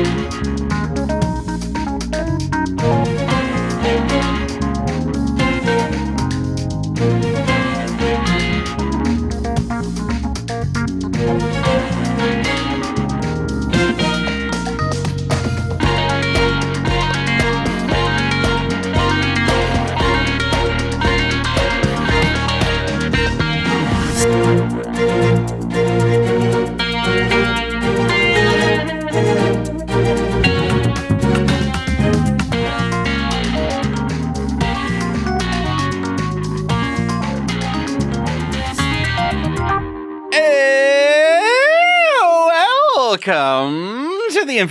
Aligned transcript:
To 0.00 0.06
the 0.06 0.59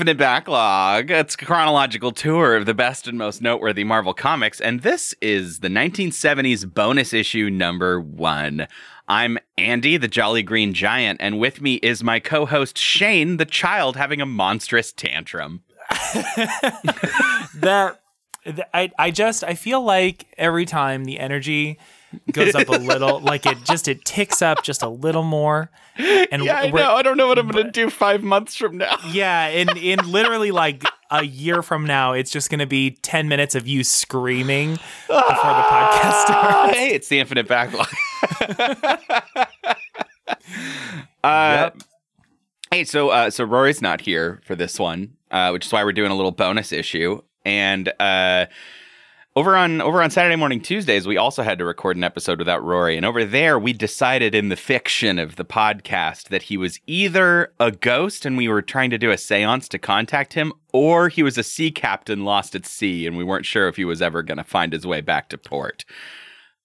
Infinite 0.10 0.26
Backlog. 0.26 1.12
It's 1.12 1.36
a 1.36 1.38
chronological 1.38 2.12
tour 2.12 2.56
of 2.56 2.66
the 2.66 2.74
best 2.74 3.08
and 3.08 3.16
most 3.16 3.44
noteworthy 3.44 3.84
Marvel 3.84 4.16
comics, 4.16 4.60
and 4.60 4.82
this 4.82 5.14
is 5.22 5.60
the 5.60 5.68
1970s 5.68 6.74
bonus 6.74 7.14
issue 7.14 7.52
number 7.52 8.02
one. 8.02 8.68
I'm 9.08 9.38
Andy, 9.56 9.98
the 9.98 10.08
Jolly 10.08 10.42
Green 10.42 10.74
Giant, 10.74 11.22
and 11.22 11.38
with 11.38 11.62
me 11.62 11.76
is 11.76 12.04
my 12.04 12.20
co 12.20 12.48
host 12.48 12.76
Shane, 12.76 13.38
the 13.38 13.46
child 13.46 13.98
having 13.98 14.20
a 14.20 14.26
monstrous 14.26 14.92
tantrum. 14.92 15.62
that 15.92 18.00
I 18.74 18.92
I 18.98 19.12
just 19.12 19.44
I 19.44 19.54
feel 19.54 19.84
like 19.84 20.26
every 20.40 20.66
time 20.66 21.06
the 21.06 21.20
energy 21.20 21.78
goes 22.32 22.56
up 22.56 22.68
a 22.70 22.72
little, 22.72 23.20
like 23.20 23.46
it 23.46 23.60
just 23.64 23.88
it 23.88 24.04
ticks 24.06 24.42
up 24.42 24.64
just 24.64 24.82
a 24.82 24.90
little 24.90 25.22
more. 25.22 25.70
And 26.32 26.44
yeah, 26.44 26.58
I 26.58 26.70
know. 26.70 26.94
I 26.94 27.02
don't 27.02 27.18
know 27.18 27.28
what 27.28 27.38
I'm 27.38 27.48
gonna 27.48 27.72
do 27.72 27.90
five 27.90 28.24
months 28.24 28.56
from 28.56 28.78
now. 28.78 28.98
Yeah, 29.12 29.48
in 29.48 29.76
in 29.78 30.00
literally 30.10 30.52
like 30.52 30.84
a 31.12 31.26
year 31.26 31.62
from 31.62 31.86
now, 31.86 32.14
it's 32.14 32.32
just 32.32 32.50
gonna 32.50 32.68
be 32.68 32.92
ten 33.02 33.28
minutes 33.28 33.56
of 33.56 33.68
you 33.68 33.84
screaming 33.84 34.74
before 35.08 35.18
the 35.18 35.66
podcast 35.68 36.22
starts. 36.22 36.78
Hey, 36.78 36.92
it's 36.94 37.08
the 37.10 37.20
infinite 37.20 37.48
backlog. 37.48 37.88
uh, 41.24 41.24
yep. 41.24 41.78
Hey, 42.72 42.84
so 42.84 43.10
uh, 43.10 43.30
so 43.30 43.44
Rory's 43.44 43.82
not 43.82 44.00
here 44.02 44.40
for 44.46 44.56
this 44.56 44.80
one, 44.80 45.18
uh, 45.32 45.50
which 45.50 45.66
is 45.66 45.74
why 45.74 45.84
we're 45.84 45.92
doing 45.92 46.12
a 46.12 46.16
little 46.16 46.32
bonus 46.32 46.72
issue. 46.72 47.22
And 47.46 47.92
uh, 48.00 48.46
over 49.36 49.56
on 49.56 49.80
over 49.80 50.02
on 50.02 50.10
Saturday 50.10 50.36
morning 50.36 50.60
Tuesdays, 50.60 51.08
we 51.08 51.18
also 51.18 51.44
had 51.44 51.60
to 51.60 51.66
record 51.66 51.96
an 51.96 52.04
episode 52.04 52.40
without 52.40 52.64
Rory, 52.64 52.98
and 52.98 53.06
over 53.06 53.24
there 53.24 53.60
we 53.60 53.74
decided 53.74 54.34
in 54.34 54.50
the 54.50 54.56
fiction 54.56 55.20
of 55.20 55.36
the 55.36 55.46
podcast 55.46 56.30
that 56.30 56.44
he 56.44 56.58
was 56.58 56.80
either 56.88 57.54
a 57.60 57.72
ghost 57.72 58.26
and 58.26 58.38
we 58.38 58.48
were 58.48 58.64
trying 58.64 58.90
to 58.90 58.98
do 58.98 59.12
a 59.12 59.16
séance 59.16 59.68
to 59.70 59.78
contact 59.78 60.34
him, 60.34 60.52
or 60.74 61.10
he 61.10 61.22
was 61.22 61.38
a 61.38 61.44
sea 61.44 61.70
captain 61.70 62.26
lost 62.26 62.56
at 62.56 62.66
sea 62.66 63.06
and 63.06 63.18
we 63.18 63.24
weren't 63.24 63.46
sure 63.46 63.68
if 63.68 63.76
he 63.76 63.86
was 63.86 64.02
ever 64.02 64.24
going 64.24 64.40
to 64.40 64.44
find 64.44 64.74
his 64.74 64.86
way 64.86 65.00
back 65.00 65.30
to 65.30 65.38
port. 65.38 65.86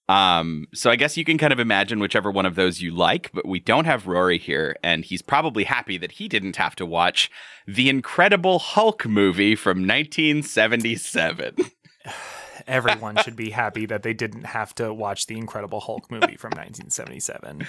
Um, 0.09 0.67
so 0.75 0.91
I 0.91 0.97
guess 0.97 1.17
you 1.17 1.25
can 1.25 1.39
kind 1.39 1.53
of 1.53 1.61
imagine 1.61 1.99
whichever 1.99 2.31
one 2.31 2.45
of 2.45 2.57
those 2.57 2.83
you 2.83 2.95
like, 2.95 3.31
but 3.33 3.47
we 3.47 3.61
don't 3.61 3.87
have 3.87 4.07
Rory 4.07 4.39
here, 4.39 4.77
and 4.83 5.05
he's 5.05 5.23
probably 5.23 5.65
happy 5.65 5.97
that 5.99 6.13
he 6.13 6.29
didn't 6.29 6.57
have 6.57 6.77
to 6.77 6.85
watch 6.85 7.31
the 7.67 7.89
Incredible 7.89 8.59
Hulk 8.59 9.07
movie 9.07 9.55
from 9.55 9.79
1977. 9.87 11.57
everyone 12.67 13.17
should 13.23 13.37
be 13.37 13.51
happy 13.51 13.87
that 13.87 14.03
they 14.03 14.13
didn't 14.13 14.45
have 14.45 14.75
to 14.77 14.93
watch 14.93 15.27
the 15.27 15.37
Incredible 15.37 15.81
Hulk 15.81 16.11
movie 16.11 16.37
from 16.37 16.51
1977. 16.51 17.67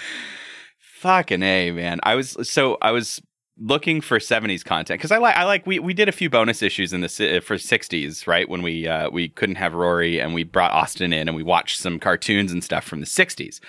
Fucking 0.78 1.42
a 1.42 1.70
man! 1.72 2.00
I 2.02 2.14
was 2.14 2.36
so 2.48 2.78
I 2.80 2.90
was 2.90 3.20
looking 3.58 4.00
for 4.00 4.18
70s 4.18 4.64
content 4.64 4.98
because 4.98 5.10
I 5.10 5.18
like 5.18 5.36
I 5.36 5.44
like 5.44 5.66
we 5.66 5.78
we 5.78 5.94
did 5.94 6.08
a 6.08 6.12
few 6.12 6.28
bonus 6.28 6.62
issues 6.62 6.92
in 6.92 7.00
the 7.00 7.06
uh, 7.06 7.40
for 7.40 7.56
60s 7.56 8.26
right 8.26 8.48
when 8.48 8.62
we 8.62 8.86
uh, 8.86 9.10
we 9.10 9.28
couldn't 9.28 9.56
have 9.56 9.74
Rory 9.74 10.20
and 10.20 10.34
we 10.34 10.44
brought 10.44 10.72
Austin 10.72 11.12
in 11.12 11.28
and 11.28 11.36
we 11.36 11.42
watched 11.42 11.78
some 11.78 11.98
cartoons 11.98 12.52
and 12.52 12.62
stuff 12.62 12.84
from 12.84 13.00
the 13.00 13.06
60s. 13.06 13.60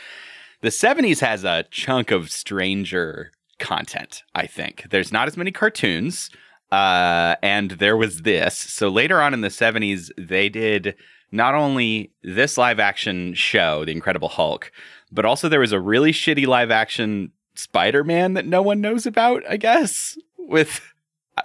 The 0.61 0.69
70s 0.69 1.19
has 1.19 1.43
a 1.43 1.65
chunk 1.69 2.11
of 2.11 2.31
stranger 2.31 3.31
content. 3.59 4.23
I 4.33 4.47
think 4.47 4.87
there's 4.89 5.11
not 5.11 5.27
as 5.27 5.37
many 5.37 5.51
cartoons. 5.51 6.29
Uh, 6.71 7.35
and 7.41 7.71
there 7.71 7.95
was 7.95 8.23
this. 8.23 8.55
So 8.57 8.89
later 8.89 9.21
on 9.21 9.33
in 9.33 9.41
the 9.41 9.47
70s, 9.47 10.09
they 10.17 10.49
did 10.49 10.95
not 11.31 11.55
only 11.55 12.11
this 12.23 12.57
live 12.57 12.79
action 12.79 13.33
show, 13.33 13.85
The 13.85 13.91
Incredible 13.91 14.29
Hulk, 14.29 14.71
but 15.11 15.25
also 15.25 15.49
there 15.49 15.59
was 15.59 15.71
a 15.71 15.79
really 15.79 16.11
shitty 16.11 16.45
live 16.45 16.71
action 16.71 17.31
Spider 17.55 18.03
Man 18.03 18.33
that 18.33 18.45
no 18.45 18.61
one 18.61 18.81
knows 18.81 19.05
about, 19.05 19.43
I 19.49 19.57
guess. 19.57 20.17
With, 20.37 20.93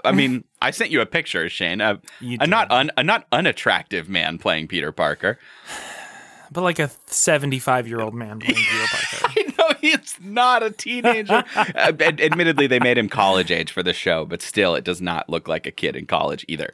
I 0.04 0.12
mean, 0.12 0.44
I 0.62 0.70
sent 0.70 0.90
you 0.90 1.00
a 1.00 1.06
picture, 1.06 1.48
Shane, 1.48 1.80
a, 1.80 2.00
a 2.20 2.46
not 2.46 2.70
un, 2.70 2.90
a 2.96 3.02
not 3.02 3.26
unattractive 3.32 4.08
man 4.08 4.38
playing 4.38 4.68
Peter 4.68 4.92
Parker. 4.92 5.38
But 6.52 6.62
like 6.62 6.78
a 6.78 6.90
75 7.06 7.88
year 7.88 8.00
old 8.00 8.14
man 8.14 8.40
playing 8.40 8.64
Parker. 8.90 9.32
I 9.40 9.54
know 9.58 9.76
he's 9.80 10.16
not 10.20 10.62
a 10.62 10.70
teenager. 10.70 11.44
ad- 11.56 12.20
admittedly, 12.20 12.66
they 12.66 12.78
made 12.78 12.98
him 12.98 13.08
college 13.08 13.50
age 13.50 13.72
for 13.72 13.82
the 13.82 13.92
show, 13.92 14.24
but 14.24 14.42
still, 14.42 14.74
it 14.74 14.84
does 14.84 15.00
not 15.00 15.28
look 15.30 15.48
like 15.48 15.66
a 15.66 15.70
kid 15.70 15.96
in 15.96 16.06
college 16.06 16.44
either. 16.48 16.72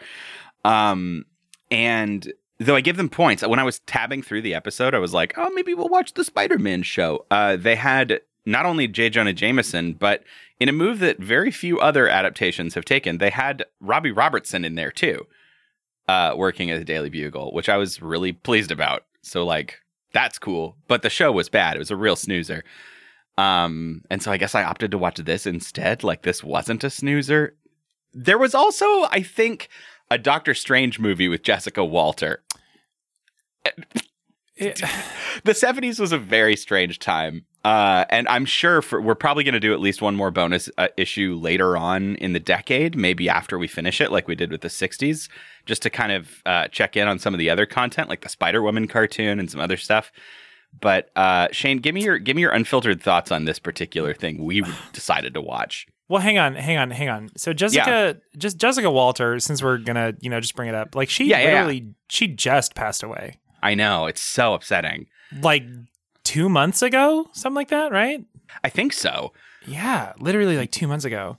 Um, 0.64 1.24
and 1.70 2.32
though 2.58 2.76
I 2.76 2.80
give 2.80 2.96
them 2.96 3.08
points. 3.08 3.46
When 3.46 3.58
I 3.58 3.64
was 3.64 3.78
tabbing 3.80 4.22
through 4.22 4.42
the 4.42 4.54
episode, 4.54 4.94
I 4.94 4.98
was 4.98 5.14
like, 5.14 5.34
oh, 5.36 5.50
maybe 5.50 5.74
we'll 5.74 5.88
watch 5.88 6.14
the 6.14 6.24
Spider 6.24 6.58
Man 6.58 6.82
show. 6.82 7.24
Uh, 7.30 7.56
they 7.56 7.76
had 7.76 8.20
not 8.44 8.66
only 8.66 8.88
J. 8.88 9.10
Jonah 9.10 9.32
Jameson, 9.32 9.92
but 9.92 10.24
in 10.58 10.68
a 10.68 10.72
move 10.72 10.98
that 10.98 11.18
very 11.18 11.50
few 11.50 11.78
other 11.78 12.08
adaptations 12.08 12.74
have 12.74 12.84
taken, 12.84 13.18
they 13.18 13.30
had 13.30 13.64
Robbie 13.80 14.10
Robertson 14.10 14.64
in 14.64 14.74
there 14.74 14.90
too, 14.90 15.26
uh, 16.08 16.34
working 16.36 16.70
at 16.70 16.78
the 16.78 16.84
Daily 16.84 17.10
Bugle, 17.10 17.52
which 17.52 17.68
I 17.68 17.76
was 17.76 18.02
really 18.02 18.32
pleased 18.32 18.70
about. 18.70 19.04
So, 19.28 19.44
like, 19.44 19.78
that's 20.12 20.38
cool. 20.38 20.76
But 20.86 21.02
the 21.02 21.10
show 21.10 21.32
was 21.32 21.48
bad. 21.48 21.76
It 21.76 21.80
was 21.80 21.90
a 21.90 21.96
real 21.96 22.16
snoozer. 22.16 22.64
Um, 23.36 24.02
and 24.10 24.22
so 24.22 24.32
I 24.32 24.36
guess 24.36 24.54
I 24.54 24.64
opted 24.64 24.90
to 24.90 24.98
watch 24.98 25.18
this 25.18 25.46
instead. 25.46 26.02
Like, 26.02 26.22
this 26.22 26.42
wasn't 26.42 26.84
a 26.84 26.90
snoozer. 26.90 27.54
There 28.12 28.38
was 28.38 28.54
also, 28.54 28.86
I 29.10 29.22
think, 29.22 29.68
a 30.10 30.18
Doctor 30.18 30.54
Strange 30.54 30.98
movie 30.98 31.28
with 31.28 31.42
Jessica 31.42 31.84
Walter. 31.84 32.42
It, 34.56 34.80
the 35.44 35.52
70s 35.52 36.00
was 36.00 36.12
a 36.12 36.18
very 36.18 36.56
strange 36.56 36.98
time. 36.98 37.44
Uh, 37.64 38.04
and 38.08 38.28
I'm 38.28 38.44
sure 38.44 38.80
for, 38.80 39.00
we're 39.00 39.14
probably 39.14 39.44
going 39.44 39.54
to 39.54 39.60
do 39.60 39.72
at 39.72 39.80
least 39.80 40.00
one 40.00 40.14
more 40.14 40.30
bonus 40.30 40.70
uh, 40.78 40.88
issue 40.96 41.34
later 41.34 41.76
on 41.76 42.14
in 42.16 42.32
the 42.32 42.40
decade, 42.40 42.96
maybe 42.96 43.28
after 43.28 43.58
we 43.58 43.66
finish 43.66 44.00
it, 44.00 44.12
like 44.12 44.28
we 44.28 44.34
did 44.34 44.50
with 44.50 44.60
the 44.60 44.68
60s, 44.68 45.28
just 45.66 45.82
to 45.82 45.90
kind 45.90 46.12
of 46.12 46.42
uh, 46.46 46.68
check 46.68 46.96
in 46.96 47.08
on 47.08 47.18
some 47.18 47.34
of 47.34 47.38
the 47.38 47.50
other 47.50 47.66
content, 47.66 48.08
like 48.08 48.22
the 48.22 48.28
Spider 48.28 48.62
Woman 48.62 48.86
cartoon 48.86 49.40
and 49.40 49.50
some 49.50 49.60
other 49.60 49.76
stuff. 49.76 50.12
But 50.80 51.10
uh, 51.16 51.48
Shane, 51.50 51.78
give 51.78 51.94
me 51.94 52.04
your 52.04 52.18
give 52.18 52.36
me 52.36 52.42
your 52.42 52.52
unfiltered 52.52 53.02
thoughts 53.02 53.32
on 53.32 53.46
this 53.46 53.58
particular 53.58 54.14
thing 54.14 54.44
we 54.44 54.62
decided 54.92 55.34
to 55.34 55.40
watch. 55.40 55.86
Well, 56.08 56.22
hang 56.22 56.38
on, 56.38 56.54
hang 56.54 56.78
on, 56.78 56.90
hang 56.90 57.08
on. 57.08 57.30
So 57.36 57.52
Jessica, 57.52 58.16
yeah. 58.16 58.38
just 58.38 58.58
Jessica 58.58 58.90
Walter, 58.90 59.38
since 59.40 59.62
we're 59.62 59.78
gonna, 59.78 60.14
you 60.20 60.30
know, 60.30 60.40
just 60.40 60.54
bring 60.54 60.68
it 60.68 60.74
up, 60.74 60.94
like 60.94 61.10
she 61.10 61.24
yeah, 61.26 61.42
literally, 61.42 61.78
yeah, 61.78 61.92
she 62.08 62.28
just 62.28 62.74
passed 62.74 63.02
away. 63.02 63.38
I 63.62 63.74
know 63.74 64.06
it's 64.06 64.22
so 64.22 64.54
upsetting. 64.54 65.06
Like 65.42 65.64
two 66.28 66.50
months 66.50 66.82
ago, 66.82 67.26
something 67.32 67.56
like 67.56 67.68
that, 67.68 67.90
right? 67.90 68.22
I 68.62 68.68
think 68.68 68.92
so. 68.92 69.32
Yeah, 69.66 70.12
literally 70.20 70.58
like 70.58 70.70
two 70.70 70.86
months 70.86 71.06
ago. 71.06 71.38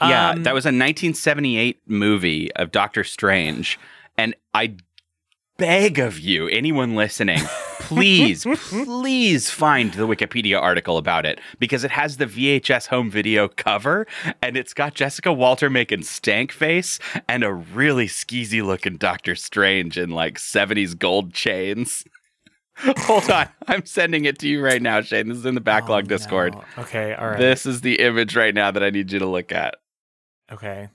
Yeah, 0.00 0.30
um, 0.30 0.44
that 0.44 0.54
was 0.54 0.64
a 0.64 0.68
1978 0.68 1.82
movie 1.86 2.50
of 2.54 2.72
Doctor 2.72 3.04
Strange, 3.04 3.78
and 4.16 4.34
I 4.54 4.76
beg 5.58 5.98
of 5.98 6.18
you, 6.18 6.48
anyone 6.48 6.94
listening, 6.94 7.38
please, 7.80 8.44
please 8.44 9.50
find 9.50 9.92
the 9.92 10.08
Wikipedia 10.08 10.58
article 10.58 10.96
about 10.96 11.26
it 11.26 11.38
because 11.58 11.84
it 11.84 11.90
has 11.90 12.16
the 12.16 12.26
VHS 12.26 12.86
home 12.86 13.10
video 13.10 13.46
cover 13.46 14.06
and 14.40 14.56
it's 14.56 14.72
got 14.72 14.94
Jessica 14.94 15.34
Walter 15.34 15.68
making 15.68 16.02
stank 16.02 16.50
face 16.50 16.98
and 17.28 17.44
a 17.44 17.52
really 17.52 18.06
skeezy 18.06 18.64
looking 18.64 18.96
Doctor 18.96 19.34
Strange 19.34 19.98
in 19.98 20.10
like 20.10 20.38
70s 20.38 20.98
gold 20.98 21.34
chains. 21.34 22.04
Hold 22.98 23.30
on. 23.30 23.48
I'm 23.66 23.86
sending 23.86 24.24
it 24.24 24.38
to 24.40 24.48
you 24.48 24.62
right 24.62 24.82
now, 24.82 25.00
Shane. 25.00 25.28
This 25.28 25.38
is 25.38 25.46
in 25.46 25.54
the 25.54 25.60
backlog 25.60 26.04
oh, 26.04 26.08
Discord. 26.08 26.56
Okay, 26.78 27.14
all 27.14 27.28
right. 27.28 27.38
This 27.38 27.66
is 27.66 27.80
the 27.82 28.00
image 28.00 28.36
right 28.36 28.54
now 28.54 28.70
that 28.70 28.82
I 28.82 28.90
need 28.90 29.12
you 29.12 29.18
to 29.20 29.26
look 29.26 29.52
at. 29.52 29.76
Okay. 30.52 30.88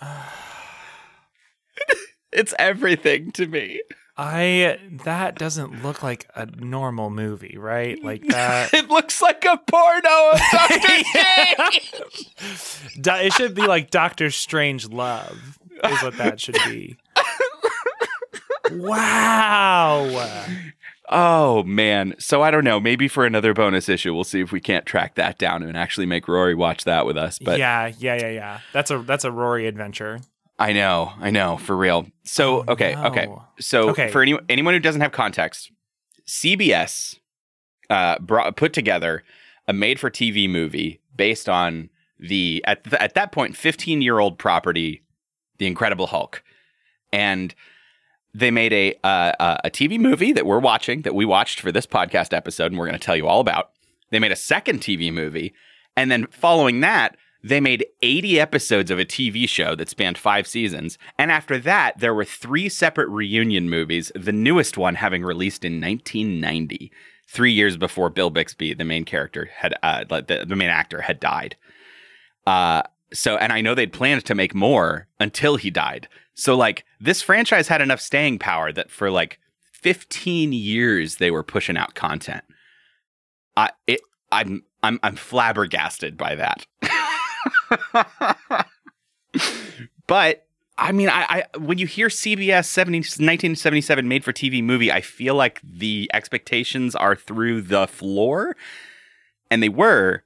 It's 2.32 2.52
everything 2.58 3.32
to 3.32 3.46
me. 3.46 3.80
I 4.18 4.78
that 5.04 5.36
doesn't 5.36 5.82
look 5.82 6.02
like 6.02 6.28
a 6.34 6.46
normal 6.46 7.08
movie, 7.10 7.56
right? 7.58 8.02
Like 8.02 8.26
that. 8.28 8.74
it 8.74 8.88
looks 8.88 9.20
like 9.22 9.44
a 9.44 9.56
porno 9.56 10.30
of 10.32 10.40
Doctor 10.52 10.78
Strange. 12.54 13.26
It 13.26 13.32
should 13.32 13.54
be 13.54 13.66
like 13.66 13.90
Doctor 13.90 14.30
Strange 14.30 14.88
Love 14.88 15.58
is 15.84 16.02
what 16.02 16.16
that 16.18 16.40
should 16.40 16.58
be. 16.66 16.96
Wow. 18.78 20.46
Oh 21.08 21.62
man. 21.62 22.14
So 22.18 22.42
I 22.42 22.50
don't 22.50 22.64
know. 22.64 22.80
Maybe 22.80 23.06
for 23.08 23.24
another 23.24 23.54
bonus 23.54 23.88
issue, 23.88 24.14
we'll 24.14 24.24
see 24.24 24.40
if 24.40 24.50
we 24.52 24.60
can't 24.60 24.84
track 24.86 25.14
that 25.14 25.38
down 25.38 25.62
and 25.62 25.76
actually 25.76 26.06
make 26.06 26.26
Rory 26.28 26.54
watch 26.54 26.84
that 26.84 27.06
with 27.06 27.16
us. 27.16 27.38
But 27.38 27.58
yeah, 27.58 27.92
yeah, 27.98 28.16
yeah, 28.16 28.30
yeah. 28.30 28.60
That's 28.72 28.90
a 28.90 28.98
that's 28.98 29.24
a 29.24 29.30
Rory 29.30 29.66
adventure. 29.66 30.20
I 30.58 30.72
know, 30.72 31.12
I 31.20 31.30
know, 31.30 31.58
for 31.58 31.76
real. 31.76 32.06
So 32.24 32.60
Oh, 32.60 32.72
okay, 32.72 32.94
no. 32.94 33.04
okay. 33.08 33.28
So 33.60 33.90
Okay. 33.90 34.10
for 34.10 34.22
any, 34.22 34.38
anyone 34.48 34.72
who 34.72 34.80
doesn't 34.80 35.02
have 35.02 35.12
context, 35.12 35.70
CBS 36.26 37.18
uh, 37.90 38.18
brought 38.18 38.56
put 38.56 38.72
together 38.72 39.22
a 39.68 39.72
made-for-TV 39.72 40.48
movie 40.48 41.00
based 41.14 41.48
on 41.48 41.90
the 42.18 42.64
at 42.66 42.82
th- 42.84 42.94
at 43.00 43.14
that 43.14 43.32
point 43.32 43.54
15-year-old 43.54 44.38
property, 44.38 45.02
The 45.58 45.66
Incredible 45.66 46.06
Hulk, 46.06 46.42
and 47.12 47.54
they 48.36 48.50
made 48.50 48.72
a 48.72 48.94
uh, 49.02 49.32
uh, 49.40 49.56
a 49.64 49.70
TV 49.70 49.98
movie 49.98 50.32
that 50.32 50.44
we're 50.44 50.58
watching 50.58 51.02
that 51.02 51.14
we 51.14 51.24
watched 51.24 51.60
for 51.60 51.72
this 51.72 51.86
podcast 51.86 52.34
episode, 52.34 52.66
and 52.66 52.78
we're 52.78 52.86
going 52.86 52.98
to 52.98 53.04
tell 53.04 53.16
you 53.16 53.26
all 53.26 53.40
about. 53.40 53.70
They 54.10 54.18
made 54.18 54.32
a 54.32 54.36
second 54.36 54.80
TV 54.80 55.12
movie, 55.12 55.54
and 55.96 56.10
then 56.10 56.26
following 56.26 56.80
that, 56.80 57.16
they 57.42 57.60
made 57.60 57.86
80 58.02 58.38
episodes 58.38 58.90
of 58.90 58.98
a 58.98 59.04
TV 59.04 59.48
show 59.48 59.74
that 59.76 59.88
spanned 59.88 60.18
five 60.18 60.46
seasons. 60.46 60.98
And 61.18 61.30
after 61.30 61.58
that, 61.60 61.98
there 61.98 62.14
were 62.14 62.24
three 62.24 62.68
separate 62.68 63.08
reunion 63.08 63.70
movies, 63.70 64.12
the 64.14 64.32
newest 64.32 64.76
one 64.76 64.96
having 64.96 65.22
released 65.22 65.64
in 65.64 65.80
1990, 65.80 66.92
three 67.28 67.52
years 67.52 67.76
before 67.76 68.10
Bill 68.10 68.30
Bixby, 68.30 68.74
the 68.74 68.84
main 68.84 69.04
character, 69.04 69.48
had 69.56 69.74
uh, 69.82 70.04
the, 70.04 70.44
the 70.46 70.56
main 70.56 70.70
actor, 70.70 71.02
had 71.02 71.20
died. 71.20 71.56
Uh, 72.46 72.82
so, 73.12 73.36
and 73.36 73.52
I 73.52 73.60
know 73.60 73.74
they'd 73.74 73.92
planned 73.92 74.24
to 74.26 74.34
make 74.34 74.54
more 74.54 75.06
until 75.18 75.56
he 75.56 75.70
died. 75.70 76.08
So, 76.36 76.54
like, 76.54 76.84
this 77.00 77.22
franchise 77.22 77.66
had 77.66 77.80
enough 77.80 78.00
staying 78.00 78.38
power 78.38 78.70
that 78.72 78.90
for 78.90 79.10
like 79.10 79.40
15 79.72 80.52
years 80.52 81.16
they 81.16 81.30
were 81.30 81.42
pushing 81.42 81.78
out 81.78 81.94
content. 81.94 82.44
I, 83.56 83.70
it, 83.86 84.00
I'm, 84.30 84.62
I'm, 84.82 85.00
I'm 85.02 85.16
flabbergasted 85.16 86.18
by 86.18 86.34
that. 86.34 86.66
but 90.06 90.46
I 90.78 90.92
mean, 90.92 91.08
I, 91.08 91.44
I 91.54 91.58
when 91.58 91.78
you 91.78 91.86
hear 91.86 92.08
CBS 92.08 92.66
70, 92.66 92.98
1977 92.98 94.06
made 94.06 94.22
for 94.22 94.32
TV 94.32 94.62
movie, 94.62 94.92
I 94.92 95.00
feel 95.00 95.34
like 95.34 95.60
the 95.64 96.10
expectations 96.12 96.94
are 96.94 97.16
through 97.16 97.62
the 97.62 97.86
floor, 97.86 98.56
and 99.50 99.62
they 99.62 99.70
were. 99.70 100.22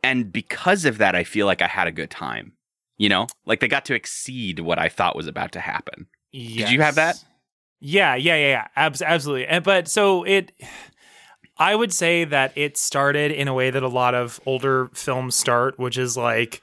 And 0.00 0.32
because 0.32 0.84
of 0.84 0.98
that, 0.98 1.16
I 1.16 1.24
feel 1.24 1.46
like 1.46 1.60
I 1.60 1.66
had 1.66 1.88
a 1.88 1.92
good 1.92 2.08
time. 2.08 2.52
You 2.98 3.08
know, 3.08 3.28
like 3.46 3.60
they 3.60 3.68
got 3.68 3.84
to 3.86 3.94
exceed 3.94 4.60
what 4.60 4.78
I 4.78 4.88
thought 4.88 5.16
was 5.16 5.26
about 5.26 5.52
to 5.52 5.60
happen. 5.60 6.08
Did 6.32 6.70
you 6.70 6.80
have 6.82 6.96
that? 6.96 7.22
Yeah, 7.80 8.16
yeah, 8.16 8.34
yeah, 8.34 8.48
yeah. 8.48 8.66
Abs- 8.74 9.02
absolutely. 9.02 9.46
And, 9.46 9.64
but 9.64 9.86
so 9.88 10.24
it, 10.24 10.52
I 11.56 11.74
would 11.74 11.92
say 11.92 12.24
that 12.24 12.52
it 12.56 12.76
started 12.76 13.30
in 13.30 13.46
a 13.48 13.54
way 13.54 13.70
that 13.70 13.82
a 13.82 13.88
lot 13.88 14.14
of 14.14 14.40
older 14.46 14.90
films 14.94 15.36
start, 15.36 15.78
which 15.78 15.96
is 15.96 16.16
like 16.16 16.60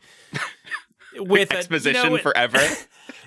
with 1.18 1.52
a- 1.52 1.54
you 1.56 1.60
Exposition 1.60 2.14
know, 2.14 2.18
forever. 2.20 2.60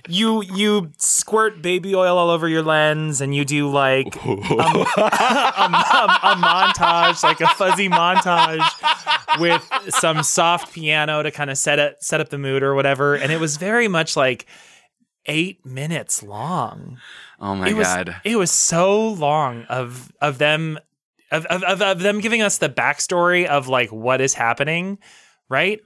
You 0.08 0.42
you 0.42 0.92
squirt 0.96 1.60
baby 1.60 1.94
oil 1.94 2.16
all 2.16 2.30
over 2.30 2.48
your 2.48 2.62
lens, 2.62 3.20
and 3.20 3.34
you 3.34 3.44
do 3.44 3.68
like 3.68 4.14
a, 4.24 4.30
a- 4.30 6.18
a 6.22 6.34
montage, 6.36 7.22
like 7.22 7.40
a 7.40 7.48
fuzzy 7.48 7.88
montage 7.88 9.40
with 9.40 9.68
some 9.90 10.22
soft 10.22 10.72
piano 10.72 11.22
to 11.22 11.30
kind 11.30 11.50
of 11.50 11.58
set 11.58 11.78
it 11.78 12.02
set 12.02 12.20
up 12.20 12.28
the 12.28 12.38
mood 12.38 12.62
or 12.62 12.74
whatever. 12.74 13.16
And 13.16 13.32
it 13.32 13.40
was 13.40 13.56
very 13.56 13.88
much 13.88 14.16
like 14.16 14.46
eight 15.26 15.66
minutes 15.66 16.22
long. 16.22 16.98
oh 17.40 17.56
my 17.56 17.68
it 17.68 17.74
was 17.74 17.86
god. 17.88 18.16
it 18.24 18.36
was 18.36 18.50
so 18.50 19.08
long 19.10 19.64
of 19.64 20.10
of 20.22 20.38
them 20.38 20.78
of, 21.30 21.44
of, 21.46 21.82
of 21.82 21.98
them 21.98 22.20
giving 22.20 22.40
us 22.40 22.58
the 22.58 22.68
backstory 22.70 23.46
of 23.46 23.68
like 23.68 23.90
what 23.92 24.20
is 24.20 24.32
happening, 24.32 24.98
right? 25.50 25.80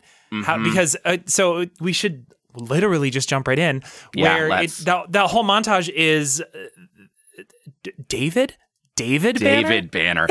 How 0.44 0.56
Mhm. 0.56 0.64
because 0.64 0.96
uh, 1.04 1.18
so 1.26 1.66
we 1.80 1.92
should 1.92 2.26
literally 2.54 3.10
just 3.10 3.28
jump 3.28 3.46
right 3.48 3.58
in 3.58 3.82
Yeah, 4.14 4.34
where 4.34 4.46
it, 4.46 4.50
let's. 4.50 4.78
the, 4.78 5.04
the 5.08 5.26
whole 5.26 5.44
montage 5.44 5.88
is 5.90 6.40
uh, 6.40 7.42
D- 7.82 7.92
David 8.08 8.54
David 8.94 9.40
Banner? 9.40 9.68
David 9.68 9.90
Banner. 9.90 10.26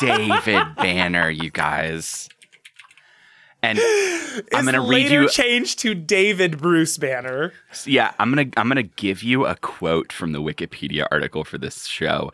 David 0.00 0.74
Banner, 0.76 1.30
you 1.30 1.50
guys. 1.50 2.28
And 3.62 3.78
I'm 4.52 4.64
gonna 4.64 4.80
read 4.80 5.04
later 5.04 5.22
you 5.22 5.28
change 5.28 5.76
to 5.76 5.94
David 5.94 6.58
Bruce 6.58 6.98
Banner. 6.98 7.52
yeah, 7.86 8.12
I'm 8.18 8.30
gonna 8.30 8.50
I'm 8.56 8.68
gonna 8.68 8.82
give 8.82 9.22
you 9.22 9.46
a 9.46 9.54
quote 9.56 10.12
from 10.12 10.32
the 10.32 10.40
Wikipedia 10.42 11.06
article 11.12 11.44
for 11.44 11.58
this 11.58 11.86
show. 11.86 12.32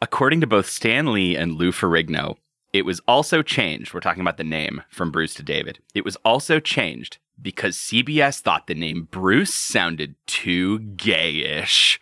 According 0.00 0.40
to 0.42 0.46
both 0.46 0.68
Stan 0.68 1.12
Lee 1.12 1.36
and 1.36 1.54
Lou 1.54 1.72
Ferrigno, 1.72 2.36
it 2.74 2.84
was 2.84 3.00
also 3.06 3.40
changed. 3.40 3.94
We're 3.94 4.00
talking 4.00 4.20
about 4.20 4.36
the 4.36 4.42
name 4.42 4.82
from 4.90 5.12
Bruce 5.12 5.32
to 5.34 5.44
David. 5.44 5.78
It 5.94 6.04
was 6.04 6.16
also 6.24 6.58
changed 6.58 7.18
because 7.40 7.76
CBS 7.76 8.40
thought 8.40 8.66
the 8.66 8.74
name 8.74 9.06
Bruce 9.12 9.54
sounded 9.54 10.16
too 10.26 10.80
gayish. 10.80 12.00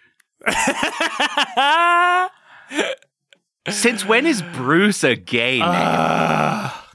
Since 3.68 4.06
when 4.06 4.24
is 4.24 4.40
Bruce 4.54 5.04
a 5.04 5.14
gay 5.14 5.58
name? 5.58 5.68
Ah. 5.68 6.88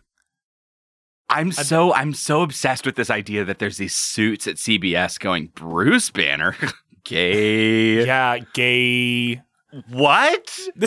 I'm 1.30 1.52
so 1.52 1.94
I'm 1.94 2.14
so 2.16 2.42
obsessed 2.42 2.84
with 2.84 2.96
this 2.96 3.12
idea 3.12 3.46
that 3.46 3.60
there's 3.60 3.78
these 3.78 3.94
suits 3.94 4.48
at 4.48 4.56
CBS 4.56 5.20
going 5.20 5.52
Bruce 5.54 6.10
Banner, 6.10 6.56
gay. 7.04 8.04
yeah, 8.06 8.40
gay. 8.56 9.44
What? 9.90 10.60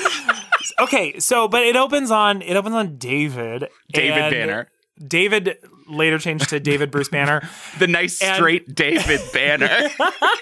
Okay, 0.78 1.18
so 1.18 1.48
but 1.48 1.62
it 1.62 1.76
opens 1.76 2.10
on 2.10 2.42
it 2.42 2.56
opens 2.56 2.74
on 2.74 2.96
David. 2.98 3.68
David 3.92 4.30
Banner, 4.30 4.68
David 5.06 5.56
later 5.88 6.18
changed 6.18 6.48
to 6.50 6.60
David 6.60 6.90
Bruce 6.92 7.08
Banner. 7.08 7.48
the 7.78 7.86
nice 7.88 8.22
And- 8.22 8.36
straight 8.36 8.74
David 8.74 9.20
Banner. 9.32 9.88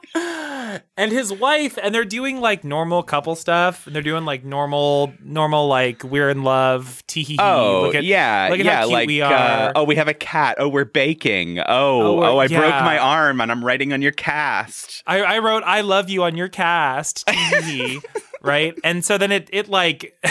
and 0.97 1.11
his 1.11 1.31
wife, 1.31 1.77
and 1.81 1.93
they're 1.93 2.05
doing 2.05 2.39
like 2.39 2.63
normal 2.63 3.03
couple 3.03 3.35
stuff. 3.35 3.85
And 3.85 3.95
they're 3.95 4.01
doing 4.03 4.25
like 4.25 4.43
normal, 4.43 5.13
normal 5.21 5.67
like 5.67 6.03
we're 6.03 6.29
in 6.29 6.43
love, 6.43 7.03
tee 7.07 7.23
hee 7.23 7.33
hee. 7.33 7.39
Oh 7.39 7.83
Look 7.83 7.95
at, 7.95 8.03
yeah, 8.03 8.47
look 8.49 8.59
at 8.59 8.65
yeah. 8.65 8.75
how 8.77 8.81
cute 8.83 8.93
like 8.93 9.07
we 9.07 9.21
uh, 9.21 9.29
are. 9.29 9.71
oh, 9.75 9.83
we 9.83 9.95
have 9.95 10.07
a 10.07 10.13
cat. 10.13 10.55
Oh, 10.59 10.67
we're 10.69 10.85
baking. 10.85 11.59
Oh, 11.59 11.63
Oh, 11.67 12.23
oh, 12.23 12.37
I 12.39 12.47
broke 12.47 12.61
my 12.83 12.97
arm 12.97 13.41
and 13.41 13.51
I'm 13.51 13.63
writing 13.63 13.93
on 13.93 14.01
your 14.01 14.11
cast. 14.11 15.03
I, 15.05 15.21
I 15.21 15.39
wrote 15.39 15.63
"I 15.63 15.81
love 15.81 16.09
you" 16.09 16.23
on 16.23 16.35
your 16.35 16.49
cast, 16.49 17.27
tee 17.27 17.35
hee 17.35 17.61
hee, 17.61 18.01
right? 18.43 18.77
And 18.83 19.03
so 19.03 19.17
then 19.17 19.31
it 19.31 19.49
it 19.51 19.67
like 19.69 20.17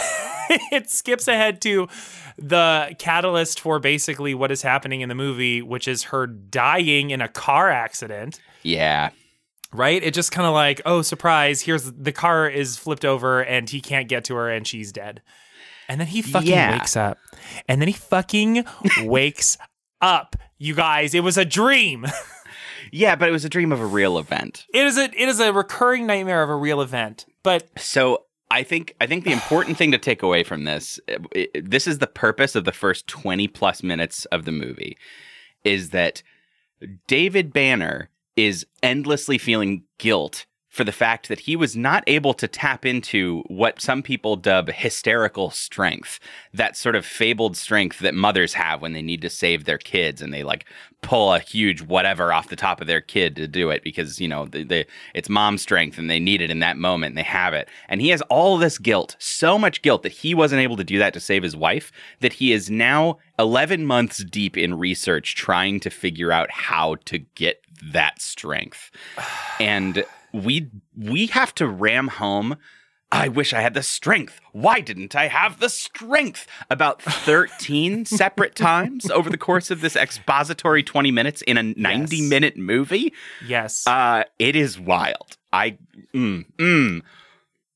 it 0.71 0.91
skips 0.91 1.27
ahead 1.29 1.61
to 1.63 1.89
the 2.39 2.95
catalyst 2.99 3.61
for 3.61 3.79
basically 3.79 4.35
what 4.35 4.51
is 4.51 4.63
happening 4.63 5.01
in 5.01 5.09
the 5.09 5.15
movie, 5.15 5.61
which 5.63 5.87
is 5.89 6.05
her 6.05 6.27
dying 6.27 7.11
in 7.11 7.21
a 7.21 7.29
car 7.29 7.71
accident. 7.71 8.41
Yeah, 8.63 9.11
Right? 9.75 10.03
It 10.03 10.13
just 10.13 10.33
kind 10.33 10.47
of 10.47 10.53
like, 10.53 10.83
oh, 10.85 11.01
surprise! 11.01 11.63
Here's 11.63 11.91
the 11.91 12.13
car 12.13 12.47
is 12.49 12.77
flipped 12.77 13.05
over 13.07 13.43
and 13.43 13.69
he 13.71 13.81
can't 13.81 14.07
get 14.07 14.25
to 14.27 14.35
her 14.35 14.51
and 14.51 14.67
she's 14.67 14.93
dead. 14.93 15.23
And 15.89 15.99
then 16.01 16.09
he 16.09 16.21
fucking 16.23 16.49
Yeah. 16.49 16.73
wakes 16.73 16.95
up. 16.97 17.19
And 17.69 17.81
then 17.81 17.89
he 17.89 17.95
fucking 17.95 18.65
wakes 19.03 19.57
up. 20.03 20.37
You 20.59 20.75
guys, 20.75 21.15
it 21.15 21.21
was 21.25 21.39
a 21.39 21.45
dream. 21.47 22.07
yeah. 22.93 23.17
But 23.17 23.29
it 23.31 23.33
was 23.33 23.45
a 23.45 23.49
dream 23.49 23.73
of 23.73 23.81
a 23.81 23.87
real 23.87 24.19
event. 24.19 24.67
It 24.75 24.87
is 24.87 24.97
a 24.99 25.05
it 25.05 25.29
is 25.29 25.41
a 25.41 25.53
recurring 25.53 26.07
nightmare 26.07 26.43
of 26.43 26.51
a 26.51 26.57
real 26.57 26.81
event. 26.83 27.25
But 27.43 27.69
So 27.79 28.25
I 28.51 28.63
think 28.63 28.95
I 29.01 29.07
think 29.07 29.25
the 29.25 29.33
important 29.33 29.77
thing 29.77 29.93
to 29.93 29.99
take 29.99 30.23
away 30.23 30.45
from 30.45 30.65
this, 30.65 31.01
this 31.55 31.87
is 31.87 31.99
the 31.99 32.07
purpose 32.07 32.55
of 32.55 32.65
the 32.65 32.73
first 32.73 33.07
twenty 33.07 33.49
plus 33.49 33.83
minutes 33.83 34.25
of 34.27 34.45
the 34.45 34.53
movie, 34.53 34.97
is 35.65 35.91
that 35.91 36.23
David 37.07 37.53
Banner 37.53 38.11
is 38.37 38.67
endlessly 38.83 39.39
feeling 39.39 39.85
guilt 39.99 40.47
for 40.73 40.85
the 40.85 40.91
fact 40.91 41.29
that 41.29 41.41
he 41.41 41.55
was 41.55 41.77
not 41.77 42.03
able 42.07 42.33
to 42.33 42.49
tap 42.49 42.87
into 42.87 43.43
what 43.49 43.79
some 43.79 44.03
people 44.03 44.37
dub 44.37 44.71
hysterical 44.71 45.51
strength, 45.51 46.19
that 46.55 46.79
sort 46.79 46.97
of 46.97 47.05
fabled 47.05 47.59
strength 47.59 47.99
that 47.99 48.15
mothers 48.15 48.55
have 48.55 48.81
when 48.81 48.95
they 48.95 49.03
need 49.03 49.21
to 49.21 49.29
save 49.29 49.65
their 49.65 49.77
kids 49.77 50.23
and 50.23 50.33
they 50.33 50.43
like 50.43 50.65
pull 51.03 51.35
a 51.35 51.41
huge 51.41 51.83
whatever 51.83 52.33
off 52.33 52.49
the 52.49 52.57
top 52.57 52.81
of 52.81 52.87
their 52.87 53.03
kid 53.03 53.37
to 53.37 53.47
do 53.47 53.69
it 53.69 53.85
because, 53.85 54.19
you 54.19 54.27
know, 54.27 54.47
they, 54.47 54.65
they, 54.65 54.87
it's 55.13 55.29
mom 55.29 55.59
strength 55.59 55.99
and 55.99 56.09
they 56.09 56.19
need 56.19 56.41
it 56.41 56.51
in 56.51 56.61
that 56.61 56.79
moment 56.79 57.11
and 57.11 57.19
they 57.19 57.23
have 57.23 57.53
it. 57.53 57.69
And 57.91 58.01
he 58.01 58.09
has 58.09 58.23
all 58.23 58.57
this 58.57 58.79
guilt, 58.79 59.15
so 59.19 59.59
much 59.59 59.83
guilt 59.83 60.03
that 60.05 60.13
he 60.13 60.35
wasn't 60.35 60.63
able 60.63 60.79
to 60.79 60.85
do 60.85 60.99
that 61.01 61.13
to 61.13 61.21
save 61.21 61.43
his 61.43 61.55
wife, 61.55 61.93
that 62.21 62.33
he 62.33 62.51
is 62.51 62.71
now 62.71 63.19
11 63.39 63.85
months 63.85 64.25
deep 64.25 64.57
in 64.57 64.79
research 64.79 65.35
trying 65.35 65.81
to 65.81 65.91
figure 65.91 66.33
out 66.33 66.51
how 66.51 66.95
to 67.05 67.19
get 67.19 67.61
that 67.93 68.23
strength. 68.23 68.91
And 69.61 70.05
we 70.33 70.71
we 70.97 71.27
have 71.29 71.55
to 71.57 71.67
ram 71.67 72.09
home 72.09 72.57
I 73.15 73.29
wish 73.29 73.53
I 73.53 73.61
had 73.61 73.75
the 73.75 73.83
strength. 73.83 74.41
Why 74.53 74.81
didn't 74.81 75.15
I 75.15 75.29
have 75.29 75.61
the 75.61 75.69
strength? 75.69 76.47
About 76.71 77.03
13 77.37 78.07
separate 78.07 78.55
times 78.55 79.11
over 79.11 79.29
the 79.29 79.37
course 79.37 79.71
of 79.71 79.83
this 79.83 79.97
expository 79.97 80.83
20 80.83 81.11
minutes 81.11 81.43
in 81.43 81.59
a 81.59 81.63
90 81.63 82.17
Yes. 82.17 82.31
minute 82.31 82.57
movie. 82.57 83.13
Yes. 83.47 83.87
Uh, 83.87 84.25
it 84.39 84.57
is 84.57 84.81
wild. 84.81 85.37
I, 85.53 85.77
mm, 86.15 86.47
mm, 86.57 87.03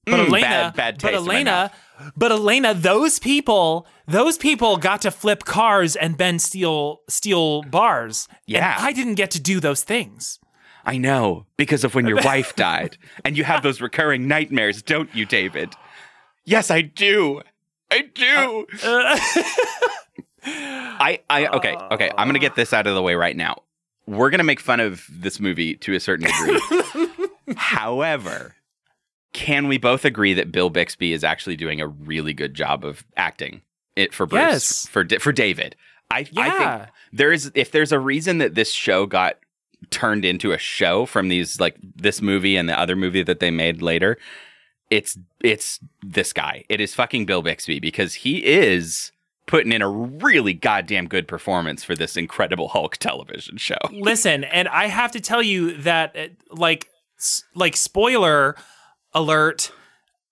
but 0.06 0.12
mm, 0.14 0.26
Elena, 0.28 0.46
bad, 0.46 0.74
bad 0.74 0.98
taste 0.98 1.02
but 1.02 1.14
in 1.20 1.26
my 1.26 1.44
mouth. 1.44 1.70
Elena, 2.00 2.12
but 2.16 2.32
Elena, 2.32 2.72
those 2.72 3.18
people, 3.18 3.86
those 4.06 4.38
people 4.38 4.78
got 4.78 5.02
to 5.02 5.10
flip 5.10 5.44
cars 5.44 5.96
and 5.96 6.16
bend 6.16 6.40
steel 6.40 7.02
steel 7.10 7.62
bars. 7.64 8.26
And 8.30 8.38
Yeah. 8.46 8.74
I 8.78 8.94
didn't 8.94 9.16
get 9.16 9.30
to 9.32 9.40
do 9.40 9.60
those 9.60 9.84
things. 9.84 10.38
I 10.86 10.96
know 10.98 11.46
because 11.56 11.84
of 11.84 11.94
when 11.94 12.06
your 12.06 12.22
wife 12.22 12.54
died, 12.56 12.96
and 13.24 13.36
you 13.36 13.44
have 13.44 13.62
those 13.62 13.80
recurring 13.80 14.28
nightmares, 14.28 14.82
don't 14.82 15.12
you, 15.14 15.26
David? 15.26 15.74
Yes, 16.44 16.70
I 16.70 16.82
do. 16.82 17.42
I 17.90 18.02
do. 18.14 18.66
Uh, 18.82 19.18
I, 20.44 21.20
I, 21.28 21.46
okay, 21.48 21.74
okay. 21.90 22.10
I'm 22.16 22.28
gonna 22.28 22.38
get 22.38 22.54
this 22.54 22.72
out 22.72 22.86
of 22.86 22.94
the 22.94 23.02
way 23.02 23.14
right 23.16 23.36
now. 23.36 23.62
We're 24.06 24.30
gonna 24.30 24.44
make 24.44 24.60
fun 24.60 24.78
of 24.80 25.04
this 25.10 25.40
movie 25.40 25.74
to 25.76 25.94
a 25.94 26.00
certain 26.00 26.26
degree. 26.26 27.08
However, 27.56 28.54
can 29.32 29.66
we 29.68 29.78
both 29.78 30.04
agree 30.04 30.34
that 30.34 30.52
Bill 30.52 30.70
Bixby 30.70 31.12
is 31.12 31.24
actually 31.24 31.56
doing 31.56 31.80
a 31.80 31.88
really 31.88 32.32
good 32.32 32.54
job 32.54 32.84
of 32.84 33.04
acting 33.16 33.62
it 33.96 34.14
for 34.14 34.26
Bruce 34.26 34.40
Yes. 34.40 34.86
for 34.88 35.04
for 35.18 35.32
David? 35.32 35.74
I, 36.10 36.24
I 36.36 36.50
think 36.50 36.90
there 37.12 37.32
is 37.32 37.50
if 37.56 37.72
there's 37.72 37.90
a 37.90 37.98
reason 37.98 38.38
that 38.38 38.54
this 38.54 38.70
show 38.70 39.06
got 39.06 39.38
turned 39.90 40.24
into 40.24 40.52
a 40.52 40.58
show 40.58 41.06
from 41.06 41.28
these 41.28 41.60
like 41.60 41.76
this 41.94 42.20
movie 42.22 42.56
and 42.56 42.68
the 42.68 42.78
other 42.78 42.96
movie 42.96 43.22
that 43.22 43.40
they 43.40 43.50
made 43.50 43.82
later 43.82 44.16
it's 44.90 45.18
it's 45.42 45.80
this 46.02 46.32
guy 46.32 46.64
it 46.68 46.80
is 46.80 46.94
fucking 46.94 47.26
bill 47.26 47.42
bixby 47.42 47.78
because 47.78 48.14
he 48.14 48.44
is 48.44 49.12
putting 49.46 49.72
in 49.72 49.80
a 49.82 49.88
really 49.88 50.52
goddamn 50.52 51.06
good 51.06 51.28
performance 51.28 51.84
for 51.84 51.94
this 51.94 52.16
incredible 52.16 52.68
hulk 52.68 52.96
television 52.96 53.56
show 53.56 53.78
listen, 53.92 54.44
and 54.44 54.68
I 54.68 54.86
have 54.86 55.12
to 55.12 55.20
tell 55.20 55.42
you 55.42 55.76
that, 55.78 56.16
uh, 56.16 56.28
like, 56.50 56.90
like 57.54 57.76
spoiler 57.76 58.56
alert. 59.12 59.72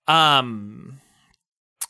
Um, 0.07 1.01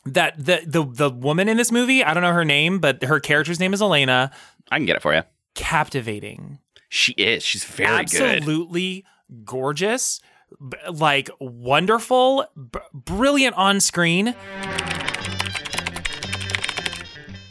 that 0.06 0.34
the 0.38 0.62
the 0.64 0.84
the 0.84 1.10
woman 1.10 1.48
in 1.48 1.56
this 1.56 1.70
movie, 1.70 2.02
I 2.02 2.14
don't 2.14 2.22
know 2.22 2.32
her 2.32 2.44
name, 2.44 2.78
but 2.78 3.02
her 3.02 3.20
character's 3.20 3.60
name 3.60 3.74
is 3.74 3.82
Elena. 3.82 4.30
i 4.70 4.78
can 4.78 4.86
get 4.86 4.96
it 4.96 5.02
for 5.02 5.12
you 5.12 5.22
Captivating. 5.54 6.60
She 6.88 7.12
is 7.12 7.42
she's 7.42 7.64
very 7.64 8.04
good 8.06 8.22
absolutely 8.38 9.04
gorgeous, 9.44 10.20
b- 10.68 10.76
like 10.92 11.28
wonderful, 11.40 12.46
b- 12.72 12.78
brilliant 12.94 13.56
on 13.56 13.80
screen. 13.80 14.34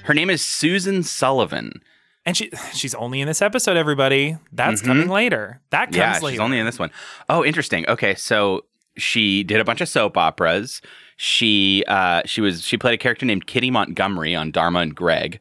her 0.04 0.14
name 0.14 0.30
is 0.30 0.42
susan 0.44 1.04
sullivan 1.04 1.82
And 2.26 2.36
she 2.38 2.50
she's 2.74 2.96
only 2.96 3.22
in 3.22 3.28
this 3.28 3.42
episode, 3.42 3.78
everybody. 3.78 4.38
That's 4.52 4.82
coming 4.82 5.10
later. 5.10 5.62
That 5.72 5.86
comes 5.92 5.96
Mm-hmm. 5.96 6.00
yeah 6.00 6.14
later. 6.20 6.30
she's 6.34 6.40
only 6.40 6.60
in 6.60 6.66
this 6.66 6.80
one. 6.80 6.92
Oh, 7.30 7.44
interesting 7.44 7.86
okay 7.90 8.16
so 8.16 8.66
she 8.98 9.44
did 9.44 9.60
a 9.60 9.66
bunch 9.66 9.82
of 9.82 9.90
soap 9.90 10.16
operas 10.18 10.82
she 11.18 11.84
uh 11.88 12.22
she 12.26 12.40
was 12.42 12.62
she 12.62 12.78
played 12.78 12.94
a 12.94 12.98
character 12.98 13.26
named 13.26 13.46
kitty 13.48 13.70
montgomery 13.72 14.34
on 14.36 14.52
dharma 14.52 14.80
and 14.80 14.96
greg 14.96 15.40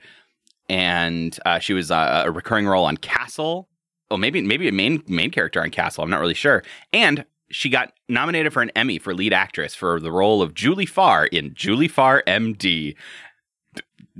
and 0.68 1.38
uh, 1.46 1.58
she 1.58 1.72
was 1.74 1.90
uh, 1.90 2.22
a 2.24 2.30
recurring 2.32 2.66
role 2.66 2.84
on 2.86 2.96
castle 2.96 3.68
well 4.14 4.20
maybe 4.20 4.40
maybe 4.40 4.68
a 4.68 4.72
main 4.72 5.02
main 5.08 5.28
character 5.28 5.60
on 5.60 5.70
castle 5.70 6.04
i'm 6.04 6.10
not 6.10 6.20
really 6.20 6.34
sure 6.34 6.62
and 6.92 7.24
she 7.50 7.68
got 7.68 7.92
nominated 8.08 8.52
for 8.52 8.62
an 8.62 8.70
emmy 8.76 8.96
for 8.96 9.12
lead 9.12 9.32
actress 9.32 9.74
for 9.74 9.98
the 9.98 10.12
role 10.12 10.40
of 10.40 10.54
julie 10.54 10.86
farr 10.86 11.26
in 11.26 11.52
julie 11.52 11.88
farr 11.88 12.22
md 12.28 12.58
D- 12.60 12.96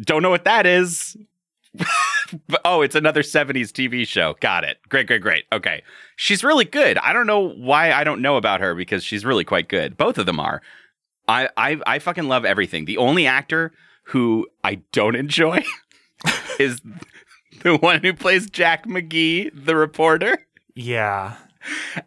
don't 0.00 0.22
know 0.22 0.30
what 0.30 0.44
that 0.44 0.66
is 0.66 1.16
oh, 2.64 2.82
it's 2.82 2.94
another 2.94 3.22
70s 3.22 3.72
TV 3.72 4.06
show. 4.06 4.36
Got 4.38 4.62
it. 4.62 4.78
Great, 4.88 5.08
great, 5.08 5.20
great. 5.20 5.44
Okay. 5.52 5.82
She's 6.14 6.44
really 6.44 6.64
good. 6.64 6.98
I 6.98 7.12
don't 7.12 7.26
know 7.26 7.40
why 7.40 7.90
I 7.90 8.04
don't 8.04 8.22
know 8.22 8.36
about 8.36 8.60
her 8.60 8.76
because 8.76 9.02
she's 9.02 9.24
really 9.24 9.42
quite 9.42 9.68
good. 9.68 9.96
Both 9.96 10.16
of 10.16 10.26
them 10.26 10.38
are. 10.38 10.62
I 11.26 11.48
I, 11.56 11.80
I 11.84 11.98
fucking 11.98 12.28
love 12.28 12.44
everything. 12.44 12.84
The 12.84 12.98
only 12.98 13.26
actor 13.26 13.72
who 14.04 14.46
I 14.62 14.76
don't 14.92 15.16
enjoy 15.16 15.64
is 16.60 16.80
the 17.64 17.76
one 17.78 18.00
who 18.02 18.12
plays 18.12 18.48
Jack 18.48 18.86
McGee, 18.86 19.50
the 19.52 19.74
reporter. 19.76 20.38
yeah. 20.76 21.36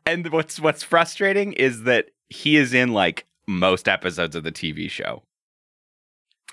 And 0.05 0.31
what's 0.31 0.59
what's 0.59 0.83
frustrating 0.83 1.53
is 1.53 1.83
that 1.83 2.09
he 2.29 2.57
is 2.57 2.73
in 2.73 2.93
like 2.93 3.25
most 3.47 3.87
episodes 3.87 4.35
of 4.35 4.43
the 4.43 4.51
TV 4.51 4.89
show. 4.89 5.23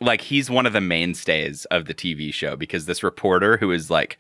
Like 0.01 0.23
he's 0.23 0.51
one 0.51 0.67
of 0.67 0.73
the 0.73 0.81
mainstays 0.81 1.67
of 1.67 1.85
the 1.85 1.95
TV 1.95 2.33
show 2.33 2.57
because 2.57 2.87
this 2.87 3.03
reporter 3.03 3.59
who 3.59 3.71
is 3.73 3.91
like 3.91 4.19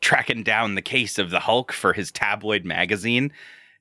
tracking 0.00 0.42
down 0.42 0.74
the 0.76 0.82
case 0.82 1.18
of 1.18 1.30
the 1.30 1.40
Hulk 1.40 1.72
for 1.72 1.92
his 1.92 2.10
tabloid 2.12 2.64
magazine, 2.64 3.32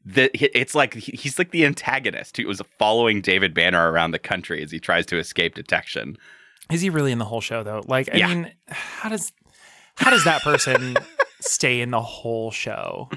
that 0.06 0.32
it's 0.34 0.74
like 0.76 0.96
he's 0.96 1.38
like 1.38 1.52
the 1.52 1.66
antagonist 1.66 2.38
who 2.38 2.48
was 2.48 2.62
following 2.80 3.22
David 3.22 3.54
Banner 3.54 3.92
around 3.92 4.12
the 4.12 4.20
country 4.20 4.64
as 4.64 4.72
he 4.72 4.80
tries 4.80 5.06
to 5.08 5.18
escape 5.20 5.54
detection. 5.56 6.18
Is 6.72 6.82
he 6.82 6.90
really 6.90 7.12
in 7.12 7.20
the 7.20 7.26
whole 7.26 7.42
show 7.42 7.62
though? 7.64 7.84
Like, 7.88 8.10
I 8.14 8.18
Yeah. 8.18 8.28
mean, 8.28 8.52
how 8.70 9.10
does 9.10 9.32
how 9.96 10.10
does 10.10 10.24
that 10.26 10.42
person 10.42 10.98
stay 11.40 11.82
in 11.82 11.92
the 11.92 12.02
whole 12.02 12.52
show? 12.52 13.10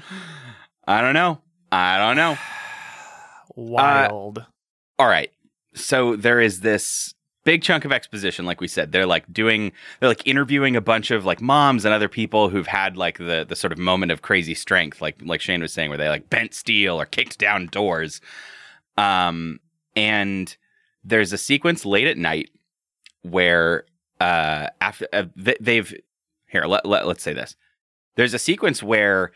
I 0.87 1.01
don't 1.01 1.13
know. 1.13 1.41
I 1.71 1.97
don't 1.97 2.15
know. 2.15 2.37
Wild. 3.55 4.45
all 4.99 5.07
right 5.07 5.31
so 5.73 6.15
there 6.17 6.41
is 6.41 6.59
this 6.61 7.13
big 7.45 7.61
chunk 7.61 7.85
of 7.85 7.91
exposition 7.91 8.45
like 8.45 8.59
we 8.59 8.67
said 8.67 8.91
they're 8.91 9.05
like 9.05 9.31
doing 9.31 9.71
they're 9.99 10.09
like 10.09 10.25
interviewing 10.27 10.75
a 10.75 10.81
bunch 10.81 11.09
of 11.11 11.23
like 11.25 11.39
moms 11.41 11.85
and 11.85 11.93
other 11.93 12.09
people 12.09 12.49
who've 12.49 12.67
had 12.67 12.97
like 12.97 13.17
the 13.17 13.45
the 13.47 13.55
sort 13.55 13.71
of 13.71 13.77
moment 13.77 14.11
of 14.11 14.21
crazy 14.21 14.53
strength 14.55 15.01
like 15.01 15.15
like 15.21 15.39
shane 15.39 15.61
was 15.61 15.71
saying 15.71 15.89
where 15.89 15.97
they 15.97 16.09
like 16.09 16.29
bent 16.29 16.53
steel 16.53 16.99
or 16.99 17.05
kicked 17.05 17.37
down 17.37 17.67
doors 17.67 18.19
um 18.97 19.59
and 19.95 20.57
there's 21.03 21.31
a 21.31 21.37
sequence 21.37 21.85
late 21.85 22.07
at 22.07 22.17
night 22.17 22.49
where 23.21 23.85
uh 24.19 24.67
after 24.81 25.07
uh, 25.13 25.23
they've 25.61 25.93
here 26.55 26.65
let, 26.65 26.85
let, 26.85 27.07
let's 27.07 27.23
say 27.23 27.33
this 27.33 27.55
there's 28.15 28.33
a 28.33 28.39
sequence 28.39 28.81
where 28.81 29.31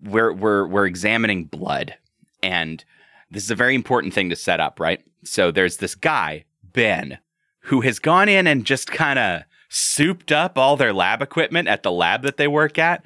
we're 0.00 0.32
we're 0.32 0.66
we're 0.66 0.86
examining 0.86 1.44
blood 1.44 1.94
and 2.42 2.84
this 3.30 3.44
is 3.44 3.50
a 3.50 3.56
very 3.56 3.74
important 3.74 4.14
thing 4.14 4.30
to 4.30 4.36
set 4.36 4.60
up, 4.60 4.80
right? 4.80 5.02
So 5.24 5.50
there's 5.50 5.78
this 5.78 5.94
guy, 5.94 6.44
Ben, 6.62 7.18
who 7.60 7.82
has 7.82 7.98
gone 7.98 8.28
in 8.28 8.46
and 8.46 8.64
just 8.64 8.90
kind 8.90 9.18
of 9.18 9.42
souped 9.68 10.32
up 10.32 10.56
all 10.56 10.76
their 10.76 10.92
lab 10.92 11.20
equipment 11.20 11.68
at 11.68 11.82
the 11.82 11.92
lab 11.92 12.22
that 12.22 12.38
they 12.38 12.48
work 12.48 12.78
at. 12.78 13.02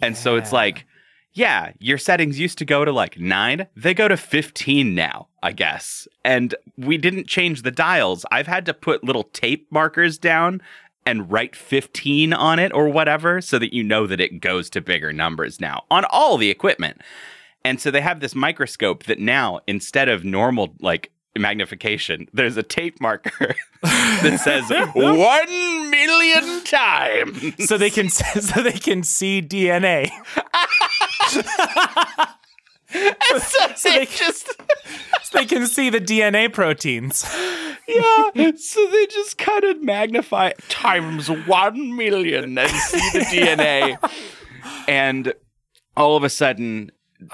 And 0.00 0.16
so 0.16 0.36
it's 0.36 0.52
like, 0.52 0.84
yeah, 1.32 1.72
your 1.78 1.98
settings 1.98 2.40
used 2.40 2.58
to 2.58 2.64
go 2.64 2.84
to 2.84 2.90
like 2.90 3.20
nine, 3.20 3.68
they 3.76 3.94
go 3.94 4.08
to 4.08 4.16
15 4.16 4.94
now, 4.94 5.28
I 5.42 5.52
guess. 5.52 6.08
And 6.24 6.54
we 6.76 6.98
didn't 6.98 7.28
change 7.28 7.62
the 7.62 7.70
dials. 7.70 8.26
I've 8.32 8.48
had 8.48 8.66
to 8.66 8.74
put 8.74 9.04
little 9.04 9.24
tape 9.24 9.68
markers 9.70 10.18
down 10.18 10.60
and 11.04 11.30
write 11.30 11.56
15 11.56 12.32
on 12.32 12.58
it 12.58 12.72
or 12.72 12.88
whatever 12.88 13.40
so 13.40 13.58
that 13.58 13.72
you 13.72 13.82
know 13.82 14.06
that 14.06 14.20
it 14.20 14.40
goes 14.40 14.70
to 14.70 14.80
bigger 14.80 15.12
numbers 15.12 15.60
now 15.60 15.84
on 15.90 16.04
all 16.10 16.36
the 16.36 16.50
equipment. 16.50 17.00
And 17.64 17.80
so 17.80 17.90
they 17.90 18.00
have 18.00 18.20
this 18.20 18.34
microscope 18.34 19.04
that 19.04 19.18
now, 19.18 19.60
instead 19.66 20.08
of 20.08 20.24
normal 20.24 20.74
like 20.80 21.10
magnification, 21.38 22.26
there's 22.32 22.56
a 22.56 22.62
tape 22.62 23.00
marker 23.00 23.54
that 23.82 24.40
says 24.40 24.68
one 24.94 25.90
million 25.90 26.64
times. 26.64 27.66
so 27.66 27.78
they 27.78 27.90
can 27.90 28.08
so 28.10 28.62
they 28.62 28.72
can 28.72 29.02
see 29.02 29.40
DNA. 29.42 30.10
so 33.38 33.68
they 33.84 33.98
they 33.98 34.06
just 34.06 34.48
So 35.22 35.38
they 35.38 35.46
can 35.46 35.66
see 35.66 35.90
the 35.90 36.00
DNA 36.00 36.52
proteins. 36.52 37.24
yeah. 37.88 38.52
So 38.56 38.86
they 38.88 39.06
just 39.06 39.38
kind 39.38 39.64
of 39.64 39.82
magnify 39.82 40.52
times 40.68 41.28
one 41.28 41.96
million 41.96 42.58
and 42.58 42.70
see 42.70 43.18
the 43.18 43.24
DNA. 43.24 44.12
and 44.88 45.32
all 45.96 46.16
of 46.16 46.24
a 46.24 46.28
sudden, 46.28 46.90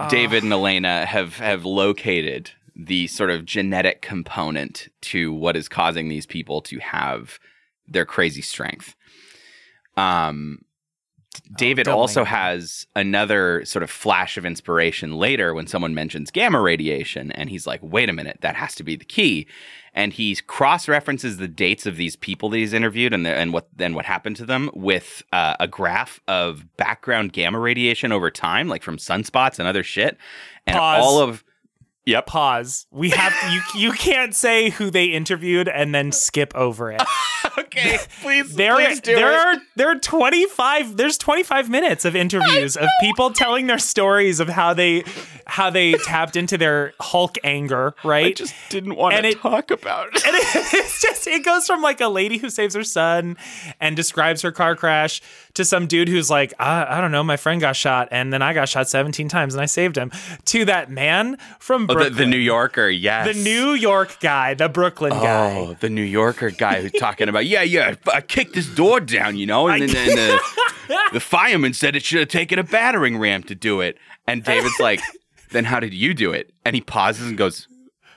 David 0.08 0.42
and 0.42 0.52
Elena 0.52 1.06
have 1.06 1.38
have 1.38 1.64
located 1.64 2.50
the 2.76 3.06
sort 3.08 3.30
of 3.30 3.44
genetic 3.44 4.02
component 4.02 4.88
to 5.00 5.32
what 5.32 5.56
is 5.56 5.68
causing 5.68 6.08
these 6.08 6.26
people 6.26 6.60
to 6.62 6.78
have 6.78 7.38
their 7.88 8.04
crazy 8.04 8.42
strength. 8.42 8.94
Um, 9.96 10.60
David 11.56 11.84
doubling 11.84 12.00
also 12.00 12.24
has 12.24 12.86
another 12.96 13.64
sort 13.64 13.82
of 13.82 13.90
flash 13.90 14.36
of 14.36 14.44
inspiration 14.44 15.18
later 15.18 15.54
when 15.54 15.66
someone 15.66 15.94
mentions 15.94 16.30
gamma 16.30 16.60
radiation, 16.60 17.32
and 17.32 17.50
he's 17.50 17.66
like, 17.66 17.80
"Wait 17.82 18.08
a 18.08 18.12
minute, 18.12 18.38
that 18.40 18.56
has 18.56 18.74
to 18.76 18.82
be 18.82 18.96
the 18.96 19.04
key." 19.04 19.46
And 19.94 20.12
he 20.12 20.36
cross 20.46 20.86
references 20.86 21.38
the 21.38 21.48
dates 21.48 21.86
of 21.86 21.96
these 21.96 22.14
people 22.14 22.50
that 22.50 22.58
he's 22.58 22.72
interviewed 22.72 23.12
and 23.12 23.26
the, 23.26 23.30
and 23.30 23.52
what 23.52 23.68
then 23.74 23.94
what 23.94 24.04
happened 24.04 24.36
to 24.36 24.46
them 24.46 24.70
with 24.74 25.22
uh, 25.32 25.56
a 25.58 25.66
graph 25.66 26.20
of 26.28 26.76
background 26.76 27.32
gamma 27.32 27.58
radiation 27.58 28.12
over 28.12 28.30
time, 28.30 28.68
like 28.68 28.82
from 28.82 28.96
sunspots 28.96 29.58
and 29.58 29.66
other 29.66 29.82
shit, 29.82 30.16
and 30.66 30.76
Pause. 30.76 31.02
all 31.02 31.20
of 31.20 31.44
yep. 32.08 32.26
Pause. 32.26 32.86
We 32.90 33.10
have 33.10 33.34
you. 33.52 33.80
You 33.80 33.92
can't 33.92 34.34
say 34.34 34.70
who 34.70 34.90
they 34.90 35.06
interviewed 35.06 35.68
and 35.68 35.94
then 35.94 36.12
skip 36.12 36.54
over 36.54 36.90
it. 36.92 37.02
okay, 37.58 37.98
please, 38.22 38.54
There, 38.54 38.74
please 38.74 39.00
do 39.00 39.14
there 39.14 39.30
it. 39.32 39.58
are 39.58 39.62
there 39.76 39.88
are 39.90 39.98
twenty 39.98 40.46
five. 40.46 40.96
There's 40.96 41.18
twenty 41.18 41.42
five 41.42 41.68
minutes 41.70 42.04
of 42.04 42.16
interviews 42.16 42.76
of 42.76 42.88
people 43.00 43.30
telling 43.30 43.66
their 43.66 43.78
stories 43.78 44.40
of 44.40 44.48
how 44.48 44.74
they 44.74 45.04
how 45.46 45.70
they 45.70 45.92
tapped 46.04 46.36
into 46.36 46.58
their 46.58 46.92
Hulk 47.00 47.38
anger. 47.44 47.94
Right. 48.04 48.26
I 48.26 48.32
just 48.32 48.54
didn't 48.70 48.96
want 48.96 49.14
And 49.14 49.24
to 49.24 49.30
it- 49.30 49.38
talk 49.40 49.70
about 49.70 50.08
it. 50.14 50.26
and 50.26 50.36
it's 50.36 51.00
just 51.00 51.26
it 51.26 51.44
goes 51.44 51.66
from 51.66 51.82
like 51.82 52.00
a 52.00 52.08
lady 52.08 52.38
who 52.38 52.50
saves 52.50 52.74
her 52.74 52.84
son 52.84 53.36
and 53.80 53.96
describes 53.96 54.42
her 54.42 54.52
car 54.52 54.74
crash 54.76 55.20
to 55.58 55.64
some 55.64 55.86
dude 55.86 56.08
who's 56.08 56.30
like 56.30 56.54
I, 56.58 56.98
I 56.98 57.00
don't 57.00 57.12
know 57.12 57.22
my 57.22 57.36
friend 57.36 57.60
got 57.60 57.76
shot 57.76 58.08
and 58.10 58.32
then 58.32 58.42
i 58.42 58.52
got 58.52 58.68
shot 58.68 58.88
17 58.88 59.28
times 59.28 59.54
and 59.54 59.60
i 59.60 59.66
saved 59.66 59.96
him 59.96 60.10
to 60.46 60.64
that 60.64 60.90
man 60.90 61.36
from 61.58 61.84
Oh, 61.84 61.86
the, 61.86 61.94
brooklyn 61.94 62.16
the 62.16 62.26
New 62.26 62.38
Yorker, 62.38 62.88
yes. 62.88 63.36
the 63.36 63.42
new 63.42 63.72
york 63.72 64.18
guy 64.20 64.54
the 64.54 64.68
brooklyn 64.68 65.12
oh, 65.12 65.22
guy 65.22 65.48
Oh, 65.58 65.74
the 65.80 65.90
New 65.90 66.02
Yorker 66.02 66.50
guy 66.50 66.80
who's 66.82 66.92
talking 66.92 67.28
about, 67.28 67.46
yeah, 67.46 67.62
yeah, 67.62 67.94
I 68.12 68.20
kicked 68.20 68.54
this 68.54 68.66
door 68.66 69.00
down, 69.00 69.36
you 69.36 69.46
know, 69.46 69.68
and 69.68 69.88
then 69.88 70.10
and 70.10 70.18
the, 70.18 70.40
the 71.14 71.20
fireman 71.20 71.74
said 71.74 71.96
it 71.96 72.04
should 72.04 72.20
have 72.20 72.28
taken 72.28 72.58
a 72.58 72.64
battering 72.64 73.18
ram 73.18 73.42
to 73.44 73.54
do 73.54 73.80
it. 73.80 73.98
And 74.26 74.44
David's 74.44 74.74
like, 74.80 75.00
then 75.50 75.64
how 75.64 75.80
did 75.80 75.94
you 75.94 76.14
do 76.14 76.32
it? 76.32 76.52
And 76.64 76.74
he 76.74 76.80
pauses 76.80 77.28
and 77.28 77.38
goes, 77.38 77.68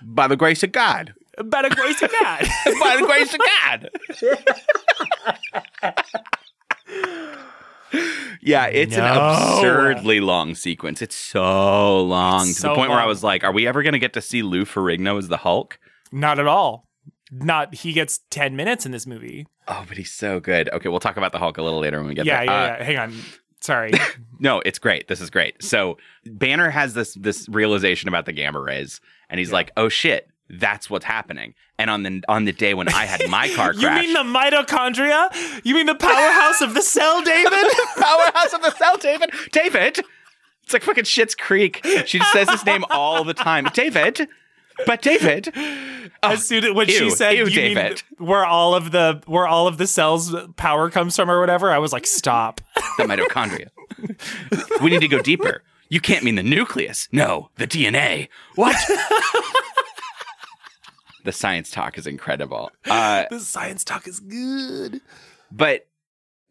by 0.01 0.27
the 0.27 0.36
grace 0.36 0.63
of 0.63 0.71
God. 0.71 1.13
By 1.43 1.62
the 1.62 1.69
grace 1.74 2.01
of 2.01 2.12
god 2.19 2.41
By 2.65 2.98
the 3.00 3.05
grace 3.05 3.33
of 3.33 3.39
God. 3.39 3.89
Yeah, 8.41 8.65
it's 8.67 8.95
an 8.95 9.03
absurdly 9.05 10.19
long 10.19 10.55
sequence. 10.55 11.01
It's 11.01 11.15
so 11.15 12.01
long 12.01 12.48
It's 12.48 12.55
to 12.57 12.62
the 12.63 12.67
so 12.69 12.75
point 12.75 12.89
where 12.91 13.00
I 13.00 13.05
was 13.05 13.24
like, 13.24 13.43
are 13.43 13.51
we 13.51 13.67
ever 13.67 13.83
going 13.83 13.93
to 13.93 14.00
get 14.00 14.13
to 14.13 14.21
see 14.21 14.41
Lou 14.43 14.65
Ferrigno 14.65 15.17
as 15.17 15.27
the 15.27 15.38
Hulk? 15.38 15.79
not 16.13 16.39
at 16.39 16.48
all 16.48 16.88
not 17.31 17.74
he 17.74 17.93
gets 17.93 18.19
10 18.31 18.53
minutes 18.57 18.86
in 18.86 18.91
this 18.91 19.07
movie 19.07 19.48
Oh, 19.69 19.86
but 19.88 19.95
he's 19.95 20.12
so 20.12 20.41
good. 20.41 20.67
Okay, 20.74 20.89
we'll 20.89 21.00
talk 21.00 21.15
about 21.15 21.31
the 21.31 21.38
Hulk 21.38 21.57
a 21.57 21.62
little 21.63 21.79
later 21.79 22.00
when 22.00 22.07
we 22.10 22.13
get 22.15 22.25
yeah 22.25 22.38
there. 22.38 22.45
yeah, 22.45 22.51
Uh, 22.63 22.65
yeah 22.79 22.83
hang 22.83 22.98
on 22.98 23.13
sorry 23.62 23.91
No, 24.39 24.60
it's 24.65 24.79
great. 24.79 25.07
This 25.07 25.21
is 25.21 25.29
great. 25.29 25.63
So 25.63 25.98
Banner 26.25 26.69
has 26.71 26.93
this 26.95 27.13
this 27.13 27.48
realization 27.48 28.10
about 28.10 28.25
the 28.25 28.33
gamma 28.33 28.60
rays, 28.60 29.00
and 29.29 29.38
he's 29.39 29.51
like, 29.53 29.69
"Oh 29.77 29.88
shit, 29.88 30.27
that's 30.51 30.89
what's 30.89 31.05
happening." 31.05 31.53
And 31.79 31.89
on 31.89 32.03
the 32.03 32.24
on 32.27 32.46
the 32.46 32.51
day 32.51 32.74
when 32.74 32.88
I 32.89 33.05
had 33.05 33.27
my 33.29 33.50
car 33.55 33.74
crash, 33.74 33.81
you 33.81 33.89
mean 33.89 34.13
the 34.13 34.39
mitochondria 34.39 35.62
you 35.63 35.74
mean 35.75 35.88
the 35.88 35.96
powerhouse 35.96 36.62
of 36.62 36.74
the 36.74 36.81
cell 36.81 37.22
david 37.24 37.65
powerhouse 37.98 38.53
of 38.53 38.62
the 38.62 38.72
cell, 38.72 38.98
David. 38.98 39.31
David. 39.51 40.00
It's 40.63 40.74
like 40.74 40.84
fucking 40.84 41.03
Schitt's 41.03 41.36
Creek. 41.36 41.81
She 42.05 42.20
just 42.20 42.31
says 42.31 42.50
his 42.50 42.65
name 42.65 42.86
all 42.89 43.24
the 43.24 43.34
time. 43.34 43.67
David. 43.74 44.27
But 44.86 45.01
David. 45.01 45.53
as 46.24 46.46
soon 46.46 46.63
as 46.63 46.74
when 46.74 46.88
she 46.88 47.10
said 47.10 47.36
ew, 47.36 47.50
David. 47.50 48.03
where 48.17 48.46
all 48.46 48.74
of 48.74 48.91
the 48.91 49.22
where 49.25 49.48
all 49.48 49.67
of 49.67 49.77
the 49.77 49.88
cells 49.88 50.34
power 50.55 50.89
comes 50.89 51.15
from 51.15 51.29
or 51.29 51.39
whatever, 51.39 51.72
I 51.72 51.77
was 51.77 51.93
like, 51.93 52.08
stop. 52.08 52.62
the 52.98 53.03
mitochondria. 53.03 53.70
we 54.81 54.89
need 54.89 55.01
to 55.01 55.08
go 55.08 55.22
deeper. 55.22 55.63
You 55.89 56.00
can't 56.00 56.24
mean 56.24 56.36
the 56.36 56.43
nucleus. 56.43 57.10
No, 57.12 57.50
the 57.58 57.67
DNA. 57.67 58.29
What? 58.55 58.75
The 61.24 61.32
science 61.32 61.72
talk 61.72 61.98
is 61.98 62.08
incredible. 62.08 62.72
Uh, 62.86 63.25
The 63.30 63.40
science 63.40 63.84
talk 63.84 64.08
is 64.08 64.20
good. 64.20 65.01
but 65.51 65.88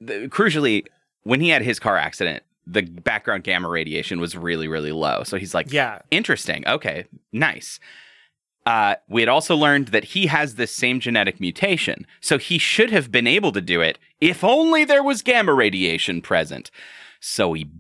the, 0.01 0.29
crucially, 0.29 0.85
when 1.25 1.41
he 1.41 1.49
had 1.51 1.63
his 1.63 1.79
car 1.79 1.97
accident, 1.97 2.43
the 2.67 2.83
background 2.83 3.45
gamma 3.45 3.69
radiation 3.69 4.21
was 4.21 4.37
really, 4.37 4.69
really 4.69 4.93
low. 4.93 5.23
So 5.25 5.37
he's 5.39 5.55
like, 5.55 5.73
Yeah. 5.73 5.99
interesting. 6.11 6.67
Okay, 6.69 7.05
nice. 7.33 7.81
Uh, 8.67 8.95
we 9.09 9.23
had 9.23 9.29
also 9.29 9.57
learned 9.57 9.89
that 9.89 10.05
he 10.05 10.27
has 10.27 10.55
this 10.55 10.75
same 10.75 11.01
genetic 11.01 11.41
mutation, 11.41 12.07
so 12.21 12.37
he 12.39 12.59
should 12.59 12.91
have 12.91 13.11
been 13.11 13.27
able 13.27 13.53
to 13.53 13.61
do 13.61 13.81
it 13.81 13.99
if 14.21 14.45
only 14.45 14.85
there 14.85 15.03
was 15.03 15.23
gamma 15.23 15.53
radiation 15.55 16.21
present. 16.21 16.71
So 17.21 17.55
he 17.55 17.71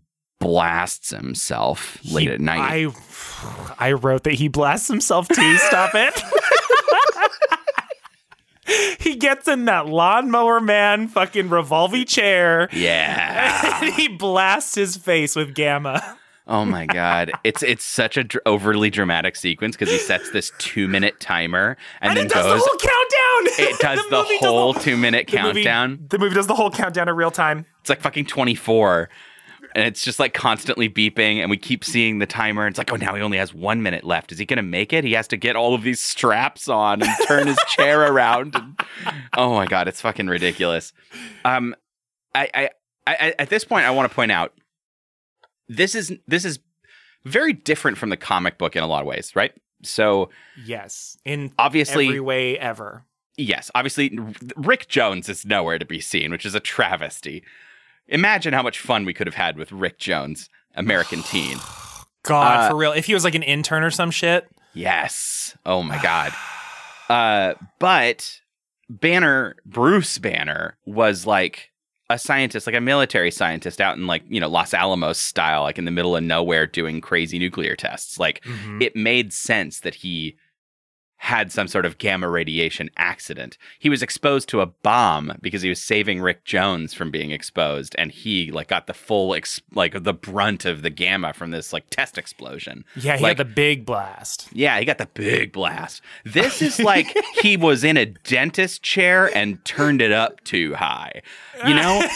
blasts 0.40 1.10
himself 1.10 1.98
late 2.10 2.28
He- 2.28 2.34
at 2.34 2.40
night. 2.40 2.60
I 3.78 3.86
I 3.88 3.92
wrote 3.92 4.24
that 4.24 4.34
he 4.34 4.48
blasts 4.48 4.88
himself 4.88 5.28
too. 5.28 5.56
Stop 5.58 5.94
it. 5.94 6.22
he 8.98 9.16
gets 9.16 9.48
in 9.48 9.64
that 9.66 9.86
lawnmower 9.86 10.60
man 10.60 11.08
fucking 11.08 11.48
revolving 11.48 12.04
chair. 12.06 12.68
yeah. 12.72 13.78
And 13.82 13.94
he 13.94 14.08
blasts 14.08 14.74
his 14.74 14.96
face 14.96 15.34
with 15.34 15.54
gamma. 15.54 16.18
Oh 16.46 16.64
my 16.64 16.84
god, 16.86 17.30
it's 17.44 17.62
it's 17.62 17.84
such 17.84 18.16
a 18.16 18.24
dr- 18.24 18.42
overly 18.44 18.90
dramatic 18.90 19.36
sequence 19.36 19.76
because 19.76 19.90
he 19.92 19.98
sets 19.98 20.30
this 20.32 20.52
two 20.58 20.86
minute 20.88 21.18
timer 21.20 21.76
and, 22.00 22.10
And, 22.10 22.18
then 22.18 22.26
it 22.26 22.32
does 22.32 22.44
goes. 22.44 22.62
the 22.62 22.68
whole 22.68 22.78
countdown. 22.78 23.68
it 23.70 23.78
does 23.80 24.04
the, 24.10 24.16
movie 24.16 24.38
does 24.40 24.50
whole 24.50 24.74
two 24.74 24.96
minute 24.96 25.28
the 25.28 25.40
movie- 25.42 25.64
countdown. 25.64 26.06
the 26.10 26.18
movie 26.18 26.34
does 26.34 26.46
the 26.46 26.54
whole 26.54 26.70
countdown 26.70 27.08
in 27.08 27.14
real 27.16 27.30
time. 27.30 27.64
It's 27.80 27.88
like 27.88 28.00
fucking 28.02 28.26
24. 28.26 29.08
And 29.74 29.84
it's 29.84 30.02
just 30.04 30.18
like 30.18 30.34
constantly 30.34 30.88
beeping, 30.88 31.36
and 31.36 31.48
we 31.50 31.56
keep 31.56 31.84
seeing 31.84 32.18
the 32.18 32.26
timer. 32.26 32.66
It's 32.66 32.78
like, 32.78 32.92
oh, 32.92 32.96
now 32.96 33.14
he 33.14 33.22
only 33.22 33.38
has 33.38 33.54
one 33.54 33.82
minute 33.82 34.04
left. 34.04 34.32
Is 34.32 34.38
he 34.38 34.44
going 34.44 34.56
to 34.56 34.62
make 34.62 34.92
it? 34.92 35.04
He 35.04 35.12
has 35.12 35.28
to 35.28 35.36
get 35.36 35.54
all 35.56 35.74
of 35.74 35.82
these 35.82 36.00
straps 36.00 36.68
on 36.68 37.02
and 37.02 37.10
turn 37.26 37.46
his 37.46 37.58
chair 37.68 38.00
around. 38.12 38.54
And, 38.56 38.80
oh 39.36 39.54
my 39.54 39.66
god, 39.66 39.86
it's 39.86 40.00
fucking 40.00 40.26
ridiculous. 40.26 40.92
Um, 41.44 41.74
I, 42.34 42.48
I, 42.54 42.70
I, 43.06 43.34
at 43.38 43.48
this 43.48 43.64
point, 43.64 43.86
I 43.86 43.90
want 43.90 44.10
to 44.10 44.14
point 44.14 44.32
out 44.32 44.54
this 45.68 45.94
is 45.94 46.12
this 46.26 46.44
is 46.44 46.58
very 47.24 47.52
different 47.52 47.98
from 47.98 48.10
the 48.10 48.16
comic 48.16 48.58
book 48.58 48.74
in 48.76 48.82
a 48.82 48.86
lot 48.86 49.02
of 49.02 49.06
ways, 49.06 49.34
right? 49.36 49.52
So 49.82 50.30
Yes, 50.64 51.16
in 51.24 51.52
obviously, 51.58 52.06
every 52.06 52.20
way 52.20 52.58
ever. 52.58 53.04
yes, 53.36 53.70
obviously, 53.74 54.18
Rick 54.56 54.88
Jones 54.88 55.28
is 55.28 55.46
nowhere 55.46 55.78
to 55.78 55.84
be 55.86 56.00
seen, 56.00 56.30
which 56.30 56.44
is 56.44 56.54
a 56.54 56.60
travesty. 56.60 57.42
Imagine 58.08 58.52
how 58.52 58.62
much 58.62 58.80
fun 58.80 59.04
we 59.04 59.14
could 59.14 59.26
have 59.26 59.34
had 59.34 59.56
with 59.56 59.70
Rick 59.72 59.98
Jones, 59.98 60.48
American 60.74 61.22
teen. 61.22 61.58
God, 62.22 62.66
Uh, 62.66 62.68
for 62.70 62.76
real. 62.76 62.92
If 62.92 63.06
he 63.06 63.14
was 63.14 63.24
like 63.24 63.34
an 63.34 63.42
intern 63.42 63.82
or 63.82 63.90
some 63.90 64.10
shit. 64.10 64.46
Yes. 64.74 65.56
Oh 65.64 65.82
my 65.82 65.98
God. 66.02 66.32
Uh, 67.08 67.54
but 67.78 68.40
Banner, 68.88 69.56
Bruce 69.64 70.18
Banner, 70.18 70.76
was 70.86 71.26
like 71.26 71.70
a 72.08 72.18
scientist, 72.18 72.66
like 72.66 72.74
a 72.76 72.80
military 72.80 73.30
scientist 73.30 73.80
out 73.80 73.96
in 73.96 74.06
like, 74.06 74.22
you 74.28 74.40
know, 74.40 74.48
Los 74.48 74.74
Alamos 74.74 75.18
style, 75.18 75.62
like 75.62 75.78
in 75.78 75.84
the 75.84 75.90
middle 75.92 76.16
of 76.16 76.22
nowhere 76.24 76.66
doing 76.66 77.00
crazy 77.00 77.38
nuclear 77.38 77.76
tests. 77.76 78.18
Like, 78.18 78.42
Mhm. 78.42 78.82
it 78.82 78.96
made 78.96 79.32
sense 79.32 79.80
that 79.80 79.94
he 79.94 80.36
had 81.22 81.52
some 81.52 81.68
sort 81.68 81.84
of 81.84 81.98
gamma 81.98 82.26
radiation 82.30 82.88
accident. 82.96 83.58
He 83.78 83.90
was 83.90 84.02
exposed 84.02 84.48
to 84.48 84.62
a 84.62 84.66
bomb 84.66 85.36
because 85.42 85.60
he 85.60 85.68
was 85.68 85.80
saving 85.80 86.22
Rick 86.22 86.44
Jones 86.44 86.94
from 86.94 87.10
being 87.10 87.30
exposed, 87.30 87.94
and 87.98 88.10
he 88.10 88.50
like 88.50 88.68
got 88.68 88.86
the 88.86 88.94
full 88.94 89.34
ex- 89.34 89.60
like 89.74 90.02
the 90.02 90.14
brunt 90.14 90.64
of 90.64 90.80
the 90.80 90.88
gamma 90.88 91.34
from 91.34 91.50
this 91.50 91.74
like 91.74 91.90
test 91.90 92.16
explosion. 92.16 92.86
Yeah, 92.96 93.18
he 93.18 93.22
like- 93.22 93.36
had 93.36 93.46
the 93.46 93.52
big 93.52 93.84
blast. 93.84 94.48
Yeah, 94.52 94.78
he 94.78 94.86
got 94.86 94.96
the 94.96 95.10
big 95.12 95.52
blast. 95.52 96.00
This 96.24 96.62
is 96.62 96.80
like 96.80 97.14
he 97.42 97.56
was 97.58 97.84
in 97.84 97.98
a 97.98 98.06
dentist 98.06 98.82
chair 98.82 99.30
and 99.36 99.62
turned 99.66 100.00
it 100.00 100.12
up 100.12 100.42
too 100.44 100.74
high. 100.74 101.20
You 101.66 101.74
know? 101.74 102.08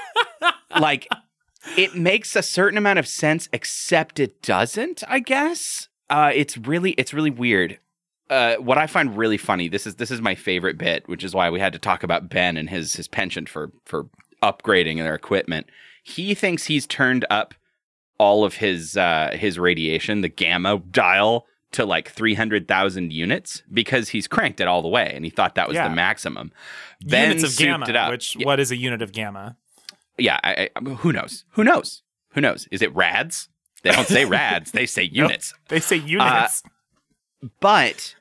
like 0.80 1.06
it 1.76 1.94
makes 1.94 2.34
a 2.34 2.42
certain 2.42 2.76
amount 2.76 2.98
of 2.98 3.06
sense 3.06 3.48
except 3.52 4.18
it 4.18 4.42
doesn't, 4.42 5.04
I 5.06 5.20
guess. 5.20 5.88
Uh 6.10 6.32
it's 6.34 6.58
really 6.58 6.90
it's 6.92 7.14
really 7.14 7.30
weird. 7.30 7.78
Uh, 8.32 8.56
what 8.56 8.78
I 8.78 8.86
find 8.86 9.16
really 9.16 9.36
funny, 9.36 9.68
this 9.68 9.86
is 9.86 9.96
this 9.96 10.10
is 10.10 10.20
my 10.20 10.34
favorite 10.34 10.78
bit, 10.78 11.06
which 11.08 11.22
is 11.22 11.34
why 11.34 11.50
we 11.50 11.60
had 11.60 11.72
to 11.74 11.78
talk 11.78 12.02
about 12.02 12.28
Ben 12.28 12.56
and 12.56 12.70
his 12.70 12.94
his 12.94 13.08
penchant 13.08 13.48
for 13.48 13.70
for 13.84 14.06
upgrading 14.42 14.96
their 14.98 15.14
equipment. 15.14 15.66
He 16.02 16.34
thinks 16.34 16.64
he's 16.64 16.86
turned 16.86 17.24
up 17.30 17.54
all 18.18 18.44
of 18.44 18.54
his 18.56 18.96
uh, 18.96 19.30
his 19.38 19.58
radiation, 19.58 20.20
the 20.22 20.28
gamma 20.28 20.78
dial, 20.90 21.46
to 21.72 21.84
like 21.84 22.08
three 22.10 22.34
hundred 22.34 22.66
thousand 22.68 23.12
units 23.12 23.62
because 23.72 24.08
he's 24.10 24.26
cranked 24.26 24.60
it 24.60 24.66
all 24.68 24.82
the 24.82 24.88
way, 24.88 25.12
and 25.14 25.24
he 25.24 25.30
thought 25.30 25.54
that 25.56 25.68
was 25.68 25.74
Yeah. 25.74 25.88
the 25.88 25.94
maximum. 25.94 26.52
Ben 27.04 27.28
Units 27.36 27.52
of 27.52 27.58
gamma. 27.58 27.86
it 27.88 27.96
up. 27.96 28.10
Which 28.10 28.36
yeah, 28.36 28.46
what 28.46 28.60
is 28.60 28.70
a 28.70 28.76
unit 28.76 29.02
of 29.02 29.12
gamma? 29.12 29.56
yeah 30.18 30.38
I, 30.44 30.70
I, 30.76 30.80
who 30.80 31.12
knows? 31.12 31.44
Who 31.52 31.64
knows? 31.64 32.02
Who 32.34 32.40
knows? 32.40 32.68
Is 32.70 32.80
it 32.82 32.94
rads? 32.94 33.48
They 33.82 33.90
don't 33.90 34.06
say 34.06 34.24
rads, 34.38 34.70
they 34.72 34.86
say 34.86 35.02
units. 35.02 35.52
They 35.68 35.80
say 35.80 35.96
units. 35.96 36.62
But 37.60 38.14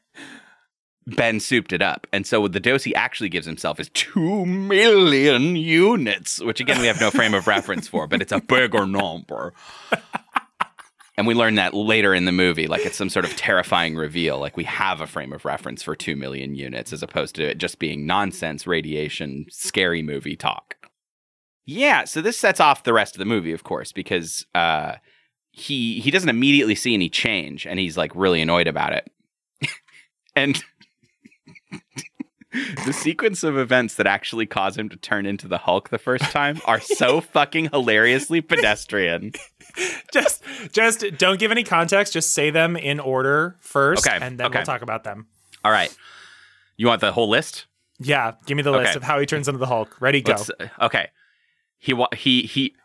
Ben 1.07 1.39
souped 1.39 1.73
it 1.73 1.81
up. 1.81 2.07
And 2.11 2.27
so 2.27 2.47
the 2.47 2.59
dose 2.59 2.83
he 2.83 2.95
actually 2.95 3.29
gives 3.29 3.45
himself 3.45 3.79
is 3.79 3.89
2 3.89 4.45
million 4.45 5.55
units, 5.55 6.39
which 6.39 6.59
again, 6.59 6.79
we 6.79 6.87
have 6.87 7.01
no 7.01 7.11
frame 7.11 7.33
of 7.33 7.47
reference 7.47 7.87
for, 7.87 8.07
but 8.07 8.21
it's 8.21 8.31
a 8.31 8.39
bigger 8.39 8.85
number. 8.85 9.53
And 11.17 11.27
we 11.27 11.33
learn 11.33 11.55
that 11.55 11.73
later 11.73 12.13
in 12.13 12.25
the 12.25 12.31
movie, 12.31 12.67
like 12.67 12.85
it's 12.85 12.97
some 12.97 13.09
sort 13.09 13.25
of 13.25 13.35
terrifying 13.35 13.95
reveal. 13.95 14.39
Like 14.39 14.57
we 14.57 14.63
have 14.63 15.01
a 15.01 15.07
frame 15.07 15.33
of 15.33 15.45
reference 15.45 15.83
for 15.83 15.95
2 15.95 16.15
million 16.15 16.55
units 16.55 16.93
as 16.93 17.03
opposed 17.03 17.35
to 17.35 17.43
it 17.43 17.57
just 17.57 17.79
being 17.79 18.05
nonsense, 18.05 18.65
radiation, 18.65 19.45
scary 19.49 20.01
movie 20.01 20.35
talk. 20.35 20.75
Yeah, 21.65 22.05
so 22.05 22.21
this 22.21 22.39
sets 22.39 22.59
off 22.59 22.83
the 22.83 22.93
rest 22.93 23.15
of 23.15 23.19
the 23.19 23.25
movie, 23.25 23.53
of 23.53 23.63
course, 23.63 23.91
because 23.91 24.45
uh, 24.55 24.95
he 25.51 25.99
he 25.99 26.09
doesn't 26.09 26.29
immediately 26.29 26.75
see 26.75 26.93
any 26.93 27.07
change, 27.07 27.67
and 27.67 27.77
he's 27.77 27.97
like 27.97 28.11
really 28.15 28.41
annoyed 28.41 28.67
about 28.67 28.93
it. 28.93 29.11
and 30.35 30.63
the 32.85 32.91
sequence 32.93 33.43
of 33.43 33.57
events 33.57 33.95
that 33.95 34.07
actually 34.07 34.45
cause 34.45 34.77
him 34.77 34.89
to 34.89 34.97
turn 34.97 35.25
into 35.25 35.47
the 35.47 35.57
Hulk 35.59 35.89
the 35.89 35.97
first 35.97 36.25
time 36.25 36.59
are 36.65 36.79
so 36.81 37.21
fucking 37.33 37.69
hilariously 37.71 38.41
pedestrian. 38.41 39.31
just 40.13 40.43
just 40.73 41.05
don't 41.17 41.39
give 41.39 41.51
any 41.51 41.63
context. 41.63 42.13
Just 42.13 42.33
say 42.33 42.49
them 42.49 42.75
in 42.75 42.99
order 42.99 43.55
first, 43.59 44.05
Okay, 44.07 44.17
and 44.21 44.37
then 44.39 44.47
okay. 44.47 44.59
we'll 44.59 44.65
talk 44.65 44.81
about 44.81 45.03
them. 45.03 45.27
All 45.63 45.71
right, 45.71 45.95
you 46.77 46.87
want 46.87 47.01
the 47.01 47.11
whole 47.11 47.29
list? 47.29 47.67
Yeah, 47.99 48.33
give 48.45 48.57
me 48.57 48.63
the 48.63 48.71
list 48.71 48.89
Okay. 48.91 48.97
of 48.97 49.03
how 49.03 49.19
he 49.19 49.25
turns 49.25 49.47
into 49.47 49.59
the 49.59 49.67
Hulk. 49.67 49.95
Ready, 50.01 50.21
go. 50.21 50.31
Let's- 50.33 50.49
uh, 50.59 50.67
okay. 50.81 51.09
He 51.77 51.93
wa- 51.93 52.09
he 52.15 52.43
he 52.43 52.75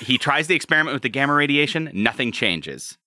he 0.00 0.18
tries 0.18 0.46
the 0.48 0.54
experiment 0.54 0.94
with 0.94 1.02
the 1.02 1.08
gamma 1.08 1.32
radiation. 1.34 1.90
Nothing 1.94 2.30
changes. 2.32 2.98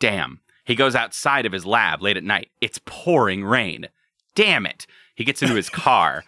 Damn. 0.00 0.40
He 0.64 0.74
goes 0.74 0.94
outside 0.94 1.44
of 1.44 1.52
his 1.52 1.66
lab 1.66 2.00
late 2.02 2.16
at 2.16 2.24
night. 2.24 2.48
It's 2.62 2.80
pouring 2.86 3.44
rain. 3.44 3.88
Damn 4.34 4.64
it. 4.66 4.86
He 5.14 5.24
gets 5.24 5.42
into 5.42 5.54
his 5.54 5.70
car. 5.70 6.24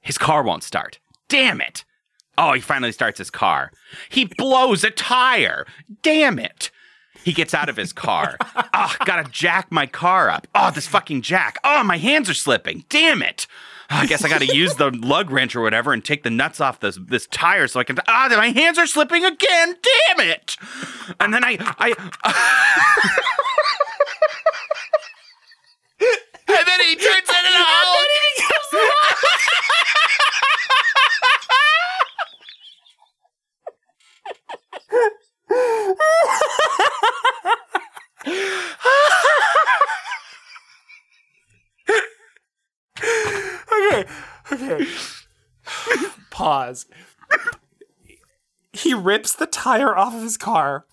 His 0.00 0.18
car 0.18 0.42
won't 0.42 0.62
start. 0.62 0.98
Damn 1.28 1.60
it. 1.60 1.84
Oh, 2.38 2.52
he 2.52 2.60
finally 2.60 2.92
starts 2.92 3.18
his 3.18 3.30
car. 3.30 3.70
He 4.08 4.24
blows 4.24 4.82
a 4.84 4.90
tire. 4.90 5.66
Damn 6.02 6.38
it. 6.38 6.70
He 7.22 7.32
gets 7.32 7.52
out 7.52 7.68
of 7.68 7.76
his 7.76 7.92
car. 7.92 8.36
Oh, 8.72 8.86
ah, 8.86 8.96
gotta 9.04 9.28
jack 9.30 9.70
my 9.70 9.84
car 9.84 10.30
up. 10.30 10.46
Oh, 10.54 10.70
this 10.70 10.86
fucking 10.86 11.22
jack. 11.22 11.58
Oh, 11.64 11.82
my 11.82 11.98
hands 11.98 12.30
are 12.30 12.34
slipping. 12.34 12.84
Damn 12.88 13.20
it. 13.20 13.46
Oh, 13.90 13.96
I 13.96 14.06
guess 14.06 14.24
I 14.24 14.28
gotta 14.28 14.46
use 14.46 14.76
the 14.76 14.90
lug 15.02 15.30
wrench 15.30 15.56
or 15.56 15.60
whatever 15.60 15.92
and 15.92 16.04
take 16.04 16.22
the 16.22 16.30
nuts 16.30 16.60
off 16.60 16.80
this 16.80 16.98
this 17.08 17.26
tire 17.26 17.66
so 17.66 17.80
I 17.80 17.84
can. 17.84 17.98
Ah, 18.06 18.28
my 18.30 18.50
hands 18.50 18.78
are 18.78 18.86
slipping 18.86 19.24
again. 19.24 19.76
Damn 20.08 20.20
it. 20.20 20.56
And 21.18 21.34
then 21.34 21.44
I 21.44 21.56
I. 21.78 21.88
and 26.48 26.66
then 26.66 26.80
he 26.80 26.94
turns 26.94 27.28
into 27.28 27.50
the 27.52 27.64
Hulk. 27.66 27.99
Okay, 43.72 44.04
okay. 44.52 44.86
Pause. 46.30 46.86
He 48.72 48.94
rips 48.94 49.34
the 49.34 49.46
tire 49.46 49.96
off 49.96 50.14
of 50.14 50.22
his 50.22 50.36
car. 50.36 50.86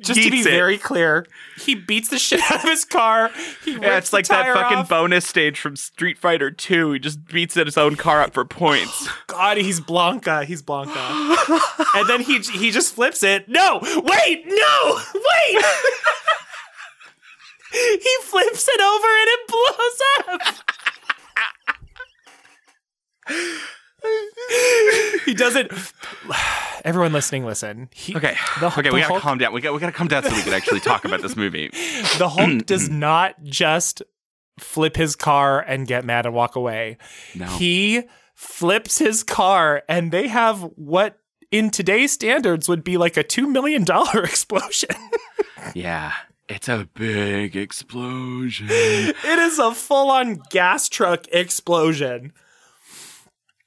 Just 0.00 0.22
to 0.22 0.30
be 0.30 0.40
it. 0.40 0.44
very 0.44 0.78
clear, 0.78 1.26
he 1.58 1.74
beats 1.74 2.08
the 2.08 2.18
shit 2.18 2.40
out 2.50 2.64
of 2.64 2.70
his 2.70 2.84
car. 2.84 3.30
Yeah, 3.66 3.98
it's 3.98 4.12
like 4.12 4.26
that 4.28 4.54
fucking 4.54 4.78
off. 4.78 4.88
bonus 4.88 5.26
stage 5.26 5.60
from 5.60 5.76
Street 5.76 6.16
Fighter 6.18 6.50
2. 6.50 6.92
He 6.92 6.98
just 6.98 7.24
beats 7.26 7.54
his 7.54 7.76
own 7.76 7.96
car 7.96 8.22
up 8.22 8.32
for 8.32 8.44
points. 8.44 9.06
God, 9.26 9.58
he's 9.58 9.80
Blanka. 9.80 10.44
He's 10.46 10.62
Blanka. 10.62 10.94
and 11.94 12.08
then 12.08 12.22
he 12.22 12.38
he 12.38 12.70
just 12.70 12.94
flips 12.94 13.22
it. 13.22 13.48
No, 13.48 13.80
wait, 13.82 14.44
no, 14.46 15.00
wait. 15.14 15.64
he 17.72 18.16
flips 18.22 18.66
it 18.68 18.80
over 18.80 19.08
and 19.20 19.28
it 19.28 19.40
blows 19.48 20.00
up. 20.28 20.40
he 25.24 25.34
doesn't. 25.34 25.70
Everyone 26.84 27.12
listening, 27.12 27.44
listen. 27.44 27.88
He, 27.94 28.16
Okay. 28.16 28.36
The, 28.60 28.66
okay, 28.66 28.82
the 28.82 28.92
we 28.92 29.00
gotta 29.00 29.12
Hulk, 29.12 29.22
calm 29.22 29.38
down. 29.38 29.52
We 29.52 29.60
got 29.60 29.72
we 29.72 29.80
gotta 29.80 29.92
calm 29.92 30.08
down 30.08 30.24
so 30.24 30.34
we 30.34 30.42
can 30.42 30.52
actually 30.52 30.80
talk 30.80 31.04
about 31.04 31.22
this 31.22 31.36
movie. 31.36 31.68
the 32.18 32.28
Hulk 32.28 32.66
does 32.66 32.88
not 32.88 33.42
just 33.44 34.02
flip 34.58 34.96
his 34.96 35.16
car 35.16 35.60
and 35.60 35.86
get 35.86 36.04
mad 36.04 36.26
and 36.26 36.34
walk 36.34 36.56
away. 36.56 36.98
No. 37.34 37.46
He 37.46 38.02
flips 38.34 38.98
his 38.98 39.22
car, 39.22 39.82
and 39.88 40.10
they 40.12 40.28
have 40.28 40.60
what 40.76 41.18
in 41.50 41.70
today's 41.70 42.12
standards 42.12 42.68
would 42.68 42.82
be 42.82 42.96
like 42.96 43.16
a 43.16 43.22
two 43.22 43.46
million 43.46 43.84
dollar 43.84 44.22
explosion. 44.24 44.90
yeah. 45.74 46.12
It's 46.48 46.68
a 46.68 46.86
big 46.92 47.56
explosion. 47.56 48.66
it 48.68 49.38
is 49.38 49.58
a 49.58 49.72
full 49.72 50.10
on 50.10 50.42
gas 50.50 50.86
truck 50.88 51.26
explosion. 51.32 52.32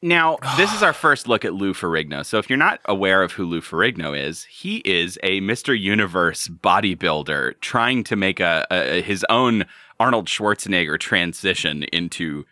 Now, 0.05 0.37
this 0.57 0.73
is 0.73 0.83
our 0.83 0.93
first 0.93 1.27
look 1.27 1.43
at 1.43 1.53
Lou 1.53 1.73
Ferrigno. 1.73 2.25
So, 2.25 2.37
if 2.37 2.49
you're 2.49 2.57
not 2.57 2.79
aware 2.85 3.23
of 3.23 3.33
who 3.33 3.43
Lou 3.43 3.59
Ferrigno 3.59 4.17
is, 4.17 4.43
he 4.45 4.77
is 4.85 5.17
a 5.23 5.41
Mr. 5.41 5.77
Universe 5.77 6.47
bodybuilder 6.47 7.59
trying 7.59 8.03
to 8.05 8.15
make 8.15 8.39
a, 8.39 8.65
a 8.69 9.01
his 9.01 9.25
own 9.29 9.65
Arnold 9.99 10.27
Schwarzenegger 10.27 10.99
transition 10.99 11.83
into 11.91 12.45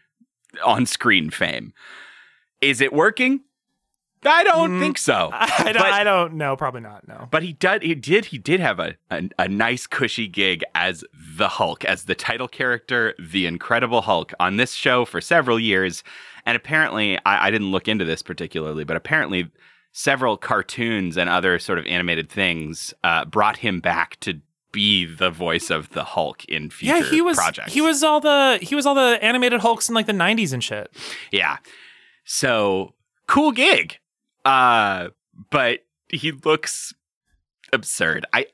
on-screen 0.65 1.29
fame. 1.29 1.73
Is 2.61 2.81
it 2.81 2.91
working? 2.91 3.41
I 4.25 4.43
don't 4.43 4.71
Mm, 4.71 4.79
think 4.79 4.97
so. 4.97 5.29
I 5.33 5.63
don't, 5.71 5.73
But- 5.81 5.93
I 5.93 6.03
don't 6.03 6.33
know. 6.35 6.55
Probably 6.55 6.81
not. 6.81 7.07
No. 7.07 7.27
But 7.31 7.43
he 7.43 7.53
did. 7.53 7.81
He 7.83 7.95
did. 7.95 8.25
He 8.25 8.37
did 8.37 8.59
have 8.59 8.79
a, 8.79 8.95
a 9.11 9.29
a 9.39 9.47
nice 9.47 9.87
cushy 9.87 10.27
gig 10.27 10.63
as 10.75 11.03
the 11.37 11.47
Hulk, 11.47 11.83
as 11.85 12.05
the 12.05 12.15
title 12.15 12.47
character, 12.47 13.13
the 13.19 13.45
Incredible 13.45 14.01
Hulk, 14.01 14.33
on 14.39 14.57
this 14.57 14.73
show 14.73 15.05
for 15.05 15.21
several 15.21 15.59
years. 15.59 16.03
And 16.45 16.55
apparently, 16.55 17.17
I, 17.25 17.47
I 17.47 17.51
didn't 17.51 17.71
look 17.71 17.87
into 17.87 18.05
this 18.05 18.21
particularly, 18.21 18.83
but 18.83 18.95
apparently, 18.97 19.49
several 19.91 20.37
cartoons 20.37 21.17
and 21.17 21.29
other 21.29 21.59
sort 21.59 21.79
of 21.79 21.85
animated 21.85 22.29
things 22.29 22.93
uh, 23.03 23.25
brought 23.25 23.57
him 23.57 23.79
back 23.79 24.19
to 24.21 24.39
be 24.71 25.05
the 25.05 25.29
voice 25.29 25.69
of 25.69 25.89
the 25.91 26.03
Hulk 26.03 26.43
in 26.45 26.69
future 26.71 26.95
Yeah, 26.97 27.03
he 27.03 27.21
was. 27.21 27.37
projects. 27.37 27.71
He 27.73 27.79
was 27.81 28.01
all 28.03 28.19
the. 28.19 28.57
He 28.61 28.73
was 28.75 28.85
all 28.87 28.95
the 28.95 29.19
animated 29.23 29.59
Hulks 29.61 29.87
in 29.87 29.93
like 29.95 30.07
the 30.07 30.13
'90s 30.13 30.51
and 30.51 30.63
shit. 30.63 30.89
Yeah. 31.31 31.57
So 32.25 32.93
cool 33.27 33.51
gig. 33.51 33.99
Uh 34.45 35.09
but 35.49 35.79
he 36.09 36.31
looks 36.31 36.93
absurd. 37.71 38.25
I 38.33 38.47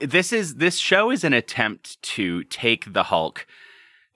this 0.00 0.32
is 0.32 0.56
this 0.56 0.78
show 0.78 1.10
is 1.10 1.24
an 1.24 1.32
attempt 1.32 2.00
to 2.02 2.44
take 2.44 2.92
the 2.92 3.04
Hulk 3.04 3.46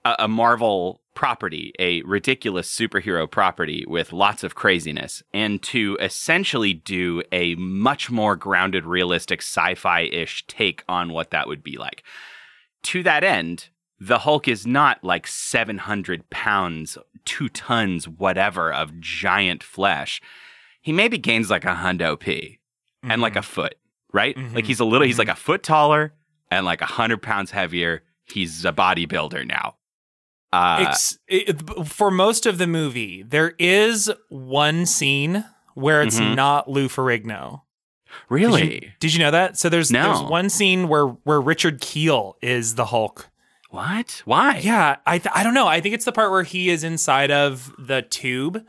a, 0.05 0.27
Marvel 0.27 1.01
property, 1.13 1.73
a 1.79 2.01
ridiculous 2.03 2.73
superhero 2.73 3.29
property 3.29 3.83
with 3.87 4.13
lots 4.13 4.43
of 4.43 4.55
craziness 4.55 5.23
and 5.33 5.61
to 5.63 5.97
essentially 5.99 6.73
do 6.73 7.23
a 7.31 7.55
much 7.55 8.09
more 8.11 8.35
grounded 8.35 8.85
realistic 8.85 9.41
sci-fi-ish 9.41 10.45
take 10.47 10.83
on 10.87 11.11
what 11.11 11.31
that 11.31 11.47
would 11.47 11.63
be 11.63 11.77
like. 11.77 12.03
To 12.83 13.03
that 13.03 13.23
end, 13.23 13.69
the 13.99 14.19
Hulk 14.19 14.47
is 14.47 14.67
not 14.67 15.03
like 15.03 15.25
700 15.25 16.29
pounds, 16.29 16.97
two 17.25 17.49
tons, 17.49 18.07
whatever 18.07 18.71
of 18.71 18.99
giant 18.99 19.63
flesh. 19.63 20.21
He 20.87 20.93
maybe 20.93 21.17
gains 21.17 21.49
like 21.49 21.65
a 21.65 21.75
hundo 21.75 22.17
p 22.17 22.59
and 23.03 23.21
like 23.21 23.35
a 23.35 23.41
foot, 23.41 23.75
right? 24.13 24.37
Mhm. 24.37 24.55
Like 24.55 24.65
he's 24.65 24.79
a 24.79 24.85
little, 24.85 25.05
he's 25.05 25.19
like 25.19 25.27
a 25.27 25.35
foot 25.35 25.61
taller 25.63 26.13
and 26.49 26.65
like 26.65 26.79
a 26.79 26.85
hundred 26.85 27.21
pounds 27.21 27.51
heavier. 27.51 28.03
He's 28.23 28.63
a 28.63 28.71
bodybuilder 28.71 29.45
now. 29.45 29.75
Uh, 30.53 30.95
it, 31.27 31.61
for 31.85 32.09
most 32.09 32.45
of 32.45 32.57
the 32.57 32.67
movie, 32.67 33.21
there 33.21 33.53
is 33.59 34.09
one 34.29 34.85
scene 34.85 35.43
where 35.73 36.01
it's 36.01 36.19
Mhm. 36.21 36.35
not 36.35 36.69
Lou 36.69 36.87
Ferrigno. 36.87 37.63
really? 38.29 38.61
Did 38.69 38.83
you, 38.83 38.91
did 39.01 39.13
you 39.13 39.19
know 39.19 39.31
that? 39.31 39.57
So 39.57 39.67
there's 39.67 39.91
No. 39.91 40.03
there's 40.03 40.21
one 40.29 40.49
scene 40.49 40.87
where 40.87 41.07
where 41.07 41.41
Richard 41.41 41.81
Kiel 41.81 42.37
is 42.41 42.75
the 42.75 42.85
Hulk. 42.85 43.29
what? 43.69 44.21
Why? 44.23 44.59
Yeah, 44.63 44.95
I 45.05 45.17
th- 45.19 45.33
I 45.35 45.43
don't 45.43 45.53
know. 45.53 45.67
I 45.67 45.81
think 45.81 45.93
it's 45.93 46.05
the 46.05 46.13
part 46.13 46.31
where 46.31 46.43
he 46.43 46.69
is 46.69 46.85
inside 46.85 47.29
of 47.29 47.73
the 47.77 48.01
tube. 48.01 48.63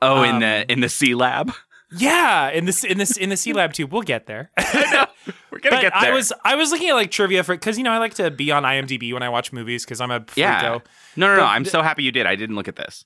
Oh, 0.00 0.22
in 0.22 0.36
Um, 0.36 0.40
the 0.40 0.70
in 0.72 0.80
the 0.80 0.88
C 0.88 1.14
lab. 1.14 1.52
Yeah, 1.90 2.50
in 2.50 2.66
this 2.66 2.84
in 2.84 2.98
this 2.98 3.16
in 3.16 3.30
the 3.30 3.36
C 3.36 3.52
lab 3.52 3.72
tube. 3.72 3.92
We'll 3.92 4.02
get 4.02 4.26
there. 4.26 4.50
We're 5.50 5.58
gonna 5.60 5.76
but 5.76 5.80
get 5.82 5.92
there. 6.00 6.12
I 6.12 6.14
was 6.14 6.32
I 6.44 6.54
was 6.54 6.70
looking 6.70 6.90
at 6.90 6.94
like 6.94 7.10
trivia 7.10 7.42
for 7.42 7.54
because 7.54 7.78
you 7.78 7.84
know 7.84 7.90
I 7.92 7.98
like 7.98 8.14
to 8.14 8.30
be 8.30 8.50
on 8.52 8.62
IMDb 8.64 9.12
when 9.14 9.22
I 9.22 9.28
watch 9.30 9.52
movies 9.52 9.84
because 9.84 10.00
I'm 10.00 10.10
a 10.10 10.20
freako. 10.20 10.36
yeah. 10.36 10.78
No, 11.16 11.26
no, 11.28 11.34
no. 11.36 11.40
But 11.40 11.46
I'm 11.46 11.64
th- 11.64 11.72
so 11.72 11.82
happy 11.82 12.02
you 12.04 12.12
did. 12.12 12.26
I 12.26 12.36
didn't 12.36 12.56
look 12.56 12.68
at 12.68 12.76
this. 12.76 13.04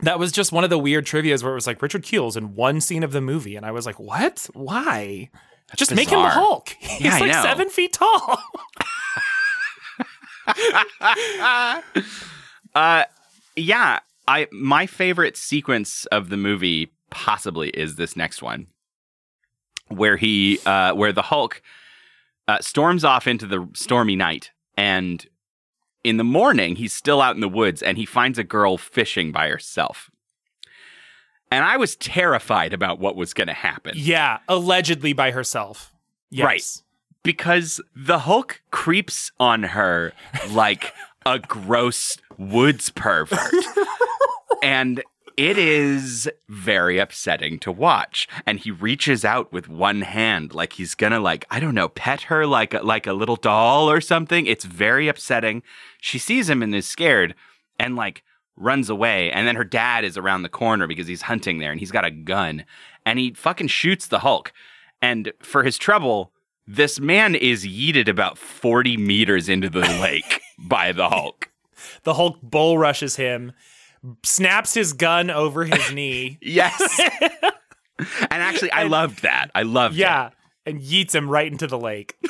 That 0.00 0.18
was 0.18 0.32
just 0.32 0.52
one 0.52 0.64
of 0.64 0.70
the 0.70 0.78
weird 0.78 1.06
trivia's 1.06 1.42
where 1.42 1.52
it 1.52 1.56
was 1.56 1.66
like 1.66 1.80
Richard 1.80 2.02
Kiel's 2.02 2.36
in 2.36 2.54
one 2.54 2.80
scene 2.80 3.02
of 3.04 3.12
the 3.12 3.20
movie, 3.20 3.56
and 3.56 3.64
I 3.64 3.70
was 3.70 3.86
like, 3.86 3.98
what? 3.98 4.48
Why? 4.52 5.30
Just 5.76 5.94
make 5.94 6.08
him 6.10 6.20
the. 6.22 6.28
Hulk. 6.28 6.70
He's 6.80 7.00
Yeah, 7.02 7.18
like 7.18 7.32
know. 7.32 7.42
seven 7.42 7.68
feet 7.68 7.92
tall. 7.92 8.38
uh 12.74 13.04
yeah, 13.56 13.98
I 14.28 14.46
my 14.52 14.86
favorite 14.86 15.36
sequence 15.36 16.04
of 16.06 16.28
the 16.28 16.36
movie 16.36 16.92
possibly 17.10 17.70
is 17.70 17.96
this 17.96 18.14
next 18.14 18.42
one. 18.42 18.66
Where 19.88 20.16
he 20.16 20.60
uh 20.66 20.92
where 20.92 21.12
the 21.12 21.22
Hulk 21.22 21.62
uh, 22.46 22.58
storms 22.60 23.04
off 23.04 23.26
into 23.26 23.46
the 23.46 23.68
stormy 23.74 24.16
night 24.16 24.52
and 24.76 25.26
in 26.04 26.16
the 26.18 26.24
morning 26.24 26.76
he's 26.76 26.92
still 26.92 27.20
out 27.20 27.34
in 27.34 27.40
the 27.40 27.48
woods 27.48 27.82
and 27.82 27.98
he 27.98 28.06
finds 28.06 28.38
a 28.38 28.44
girl 28.44 28.76
fishing 28.78 29.32
by 29.32 29.48
herself. 29.48 30.10
And 31.50 31.64
I 31.64 31.78
was 31.78 31.96
terrified 31.96 32.72
about 32.74 32.98
what 33.00 33.16
was 33.16 33.32
going 33.34 33.48
to 33.48 33.54
happen. 33.54 33.94
yeah, 33.96 34.38
allegedly 34.48 35.14
by 35.14 35.30
herself. 35.30 35.92
Yes. 36.30 36.44
Right. 36.44 36.82
because 37.22 37.80
the 37.96 38.18
Hulk 38.20 38.60
creeps 38.70 39.32
on 39.40 39.62
her 39.62 40.12
like 40.50 40.92
a 41.24 41.38
gross 41.56 42.18
woods 42.36 42.90
pervert. 42.90 43.40
and 44.62 45.02
it 45.36 45.56
is 45.56 46.28
very 46.48 46.98
upsetting 46.98 47.60
to 47.60 47.70
watch. 47.70 48.28
And 48.44 48.58
he 48.58 48.72
reaches 48.72 49.24
out 49.24 49.52
with 49.52 49.68
one 49.68 50.00
hand 50.02 50.52
like 50.52 50.72
he's 50.74 50.96
gonna 50.96 51.20
like, 51.20 51.46
I 51.50 51.60
don't 51.60 51.76
know, 51.76 51.88
pet 51.88 52.22
her 52.22 52.44
like 52.46 52.74
a, 52.74 52.80
like 52.80 53.06
a 53.06 53.12
little 53.12 53.36
doll 53.36 53.88
or 53.88 54.00
something. 54.00 54.46
It's 54.46 54.64
very 54.64 55.06
upsetting. 55.06 55.62
She 56.00 56.18
sees 56.18 56.50
him 56.50 56.62
and 56.62 56.74
is 56.74 56.88
scared 56.88 57.36
and 57.78 57.94
like 57.94 58.24
runs 58.56 58.90
away. 58.90 59.30
And 59.30 59.46
then 59.46 59.54
her 59.54 59.64
dad 59.64 60.04
is 60.04 60.16
around 60.16 60.42
the 60.42 60.48
corner 60.48 60.88
because 60.88 61.06
he's 61.06 61.22
hunting 61.22 61.58
there 61.58 61.70
and 61.70 61.78
he's 61.78 61.92
got 61.92 62.04
a 62.04 62.10
gun 62.10 62.64
and 63.06 63.18
he 63.18 63.32
fucking 63.32 63.68
shoots 63.68 64.08
the 64.08 64.18
Hulk. 64.18 64.52
And 65.00 65.32
for 65.40 65.62
his 65.62 65.78
trouble, 65.78 66.32
this 66.66 66.98
man 66.98 67.34
is 67.34 67.64
yeeted 67.64 68.08
about 68.08 68.36
40 68.36 68.96
meters 68.96 69.48
into 69.48 69.70
the 69.70 69.80
lake 69.80 70.40
by 70.58 70.92
the 70.92 71.08
Hulk. 71.08 71.50
The 72.02 72.14
Hulk 72.14 72.40
bull 72.42 72.76
rushes 72.76 73.16
him, 73.16 73.52
snaps 74.24 74.74
his 74.74 74.92
gun 74.92 75.30
over 75.30 75.64
his 75.64 75.92
knee. 75.92 76.38
Yes. 76.40 77.00
and 77.98 78.42
actually, 78.42 78.70
I 78.72 78.82
And- 78.82 78.90
loved 78.90 79.22
that. 79.22 79.50
I 79.54 79.62
loved 79.62 79.94
it. 79.96 80.00
yeah. 80.00 80.30
And 80.66 80.80
yeets 80.80 81.14
him 81.14 81.30
right 81.30 81.50
into 81.50 81.66
the 81.66 81.78
lake. 81.78 82.14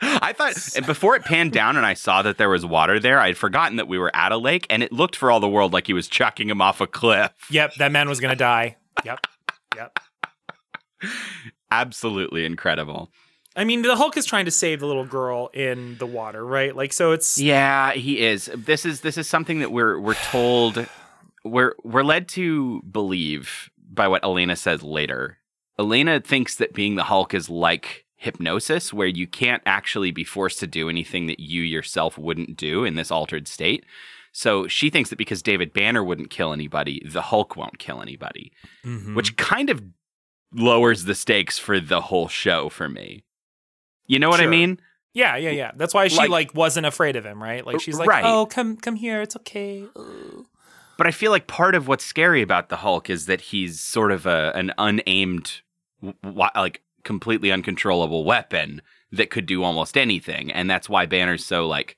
I 0.00 0.32
thought 0.34 0.54
before 0.86 1.16
it 1.16 1.24
panned 1.24 1.52
down 1.52 1.76
and 1.78 1.86
I 1.86 1.94
saw 1.94 2.20
that 2.22 2.36
there 2.36 2.50
was 2.50 2.66
water 2.66 2.98
there, 3.00 3.20
I'd 3.20 3.38
forgotten 3.38 3.76
that 3.76 3.88
we 3.88 3.98
were 3.98 4.14
at 4.14 4.32
a 4.32 4.36
lake 4.36 4.66
and 4.68 4.82
it 4.82 4.92
looked 4.92 5.16
for 5.16 5.30
all 5.30 5.40
the 5.40 5.48
world 5.48 5.72
like 5.72 5.86
he 5.86 5.92
was 5.94 6.08
chucking 6.08 6.50
him 6.50 6.60
off 6.60 6.80
a 6.82 6.86
cliff. 6.86 7.30
Yep, 7.50 7.74
that 7.78 7.90
man 7.92 8.08
was 8.08 8.20
gonna 8.20 8.36
die. 8.36 8.76
Yep. 9.04 9.26
Yep. 9.76 9.98
Absolutely 11.70 12.44
incredible. 12.44 13.10
I 13.56 13.64
mean, 13.64 13.82
the 13.82 13.94
Hulk 13.96 14.16
is 14.16 14.26
trying 14.26 14.46
to 14.46 14.50
save 14.50 14.80
the 14.80 14.86
little 14.86 15.04
girl 15.06 15.48
in 15.54 15.96
the 15.98 16.06
water, 16.06 16.44
right? 16.44 16.74
Like, 16.74 16.92
so 16.92 17.12
it's 17.12 17.38
Yeah, 17.38 17.92
he 17.92 18.20
is. 18.20 18.50
This 18.54 18.84
is 18.84 19.00
this 19.02 19.16
is 19.16 19.28
something 19.28 19.60
that 19.60 19.70
we're 19.70 19.98
we're 19.98 20.14
told 20.14 20.86
we're 21.44 21.74
we're 21.84 22.02
led 22.02 22.28
to 22.30 22.82
believe 22.82 23.70
by 23.92 24.08
what 24.08 24.24
Elena 24.24 24.56
says 24.56 24.82
later. 24.82 25.38
Elena 25.78 26.20
thinks 26.20 26.56
that 26.56 26.72
being 26.72 26.94
the 26.96 27.04
Hulk 27.04 27.34
is 27.34 27.48
like 27.48 28.04
hypnosis 28.16 28.92
where 28.92 29.06
you 29.06 29.26
can't 29.26 29.62
actually 29.66 30.10
be 30.10 30.24
forced 30.24 30.58
to 30.60 30.66
do 30.66 30.88
anything 30.88 31.26
that 31.26 31.38
you 31.40 31.62
yourself 31.62 32.16
wouldn't 32.16 32.56
do 32.56 32.84
in 32.84 32.94
this 32.94 33.10
altered 33.10 33.46
state. 33.46 33.84
So 34.32 34.66
she 34.66 34.88
thinks 34.90 35.10
that 35.10 35.16
because 35.18 35.42
David 35.42 35.72
Banner 35.72 36.02
wouldn't 36.02 36.30
kill 36.30 36.52
anybody, 36.52 37.02
the 37.04 37.22
Hulk 37.22 37.54
won't 37.56 37.78
kill 37.78 38.00
anybody, 38.02 38.50
Mhm. 38.84 39.14
which 39.14 39.36
kind 39.36 39.68
of 39.70 39.82
lowers 40.52 41.04
the 41.04 41.14
stakes 41.14 41.58
for 41.58 41.78
the 41.78 42.00
whole 42.02 42.26
show 42.28 42.68
for 42.68 42.88
me. 42.88 43.24
You 44.06 44.18
know 44.18 44.28
what 44.28 44.40
I 44.40 44.46
mean? 44.46 44.80
yeah, 45.12 45.36
yeah, 45.36 45.50
yeah. 45.50 45.70
That's 45.76 45.94
why 45.94 46.08
she 46.08 46.16
Like- 46.18 46.30
like, 46.30 46.54
wasn't 46.54 46.86
afraid 46.86 47.16
of 47.16 47.24
him, 47.24 47.42
right? 47.42 47.64
Like 47.66 47.80
she's 47.80 47.98
like, 47.98 48.08
Right. 48.08 48.24
"Oh, 48.24 48.46
come, 48.46 48.76
come 48.76 48.96
here. 48.96 49.22
It's 49.22 49.36
okay." 49.36 49.84
Ugh. 49.96 50.44
But 50.96 51.06
I 51.06 51.10
feel 51.10 51.30
like 51.30 51.46
part 51.46 51.74
of 51.74 51.88
what's 51.88 52.04
scary 52.04 52.42
about 52.42 52.68
the 52.68 52.76
Hulk 52.76 53.08
is 53.10 53.26
that 53.26 53.40
he's 53.40 53.80
sort 53.80 54.12
of 54.12 54.26
a 54.26 54.52
an 54.54 54.72
unaimed, 54.78 55.60
like 56.22 56.82
completely 57.04 57.50
uncontrollable 57.52 58.24
weapon 58.24 58.80
that 59.12 59.30
could 59.30 59.46
do 59.46 59.62
almost 59.62 59.96
anything, 59.96 60.50
and 60.52 60.68
that's 60.70 60.88
why 60.88 61.06
Banner's 61.06 61.44
so 61.44 61.66
like 61.66 61.96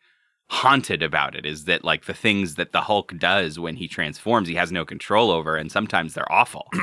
haunted 0.49 1.03
about 1.03 1.35
it. 1.35 1.45
Is 1.45 1.65
that 1.65 1.85
like 1.85 2.05
the 2.05 2.15
things 2.15 2.55
that 2.55 2.73
the 2.73 2.83
Hulk 2.83 3.17
does 3.19 3.59
when 3.59 3.77
he 3.77 3.89
transforms, 3.89 4.49
he 4.49 4.55
has 4.55 4.71
no 4.73 4.85
control 4.85 5.31
over, 5.31 5.57
and 5.57 5.71
sometimes 5.73 6.15
they're 6.15 6.31
awful. 6.33 6.69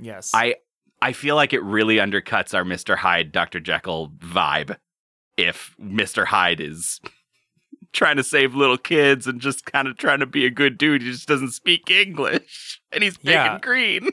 Yes. 0.00 0.32
I 0.34 0.56
I 1.02 1.12
feel 1.12 1.36
like 1.36 1.52
it 1.52 1.62
really 1.62 1.96
undercuts 1.96 2.54
our 2.54 2.64
Mister 2.64 2.96
Hyde, 2.96 3.32
Doctor 3.32 3.60
Jekyll 3.60 4.10
vibe 4.18 4.76
if 5.36 5.74
Mister 5.78 6.24
Hyde 6.26 6.60
is 6.60 7.00
trying 7.92 8.16
to 8.16 8.22
save 8.22 8.54
little 8.54 8.78
kids 8.78 9.26
and 9.26 9.40
just 9.40 9.66
kind 9.66 9.88
of 9.88 9.96
trying 9.96 10.20
to 10.20 10.26
be 10.26 10.46
a 10.46 10.50
good 10.50 10.78
dude. 10.78 11.02
He 11.02 11.10
just 11.10 11.28
doesn't 11.28 11.50
speak 11.52 11.90
English, 11.90 12.80
and 12.92 13.02
he's 13.02 13.16
big 13.18 13.32
Yeah. 13.34 13.54
and 13.54 13.62
green. 13.62 14.08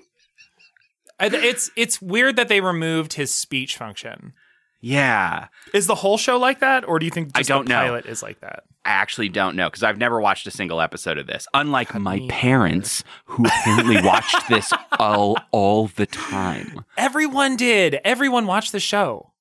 It's 1.21 1.69
it's 1.75 2.01
weird 2.01 2.37
that 2.37 2.47
they 2.47 2.61
removed 2.61 3.13
his 3.13 3.33
speech 3.33 3.75
function. 3.77 4.33
Yeah, 4.81 5.47
Is 5.73 5.87
the 5.87 5.95
whole 5.95 6.17
show 6.17 6.37
like 6.37 6.59
that, 6.59 6.87
or 6.87 6.99
do 6.99 7.05
you 7.05 7.11
think 7.11 7.31
I 7.35 7.41
don't 7.41 7.65
the 7.65 7.73
know. 7.73 7.81
pilot 7.81 8.05
is 8.05 8.23
like 8.23 8.39
that? 8.39 8.63
I 8.85 8.91
actually 8.91 9.27
don't 9.27 9.55
know 9.57 9.67
because 9.69 9.83
I've 9.83 9.97
never 9.97 10.21
watched 10.21 10.47
a 10.47 10.51
single 10.51 10.79
episode 10.79 11.17
of 11.17 11.27
this. 11.27 11.47
Unlike 11.53 11.95
my 11.99 12.25
parents, 12.29 13.03
who 13.25 13.45
apparently 13.45 14.01
watched 14.01 14.47
this 14.47 14.71
all 14.99 15.37
all 15.51 15.87
the 15.87 16.05
time. 16.05 16.85
Everyone 16.97 17.57
did. 17.57 17.99
Everyone 18.05 18.45
watched 18.47 18.71
the 18.71 18.79
show, 18.79 19.33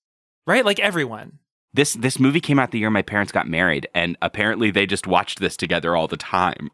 right? 0.47 0.65
Like 0.65 0.81
everyone. 0.81 1.39
This 1.73 1.95
this 1.95 2.19
movie 2.19 2.41
came 2.41 2.59
out 2.59 2.73
the 2.73 2.81
year 2.81 2.91
my 2.91 3.03
parents 3.03 3.31
got 3.31 3.47
married, 3.47 3.87
and 3.95 4.17
apparently 4.21 4.73
they 4.73 4.87
just 4.87 5.07
watched 5.07 5.39
this 5.39 5.57
together 5.57 5.95
all 5.95 6.09
the 6.09 6.17
time. 6.17 6.71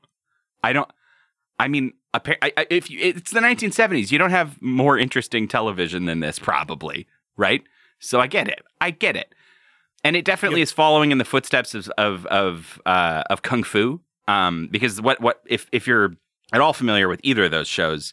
I 0.63 0.73
don't. 0.73 0.91
I 1.59 1.69
mean, 1.69 1.93
appa- 2.15 2.43
I, 2.43 2.53
I, 2.57 2.67
if 2.71 2.91
you, 2.91 2.99
it's 3.01 3.31
the 3.31 3.41
1970s, 3.41 4.11
you 4.11 4.19
don't 4.19 4.31
have 4.31 4.61
more 4.63 4.99
interesting 4.99 5.47
television 5.47 6.07
than 6.07 6.21
this, 6.21 6.39
probably, 6.39 7.07
right? 7.37 7.63
So 8.05 8.21
I 8.21 8.27
get 8.27 8.49
it. 8.49 8.63
I 8.81 8.91
get 8.91 9.17
it, 9.17 9.35
and 10.03 10.17
it 10.17 10.25
definitely 10.25 10.61
Yep. 10.61 10.65
is 10.65 10.73
following 10.73 11.11
in 11.13 11.19
the 11.19 11.25
footsteps 11.25 11.75
of 11.75 11.89
of 11.99 12.27
of, 12.27 12.81
uh, 12.87 13.23
of 13.31 13.43
kung 13.43 13.63
fu. 13.65 14.01
Um, 14.29 14.69
because 14.71 15.01
what 15.01 15.21
what 15.21 15.43
if 15.47 15.69
if 15.73 15.87
you're 15.87 16.15
at 16.53 16.61
all 16.61 16.73
familiar 16.73 17.09
with 17.09 17.21
either 17.23 17.45
of 17.45 17.51
those 17.51 17.69
shows, 17.69 18.13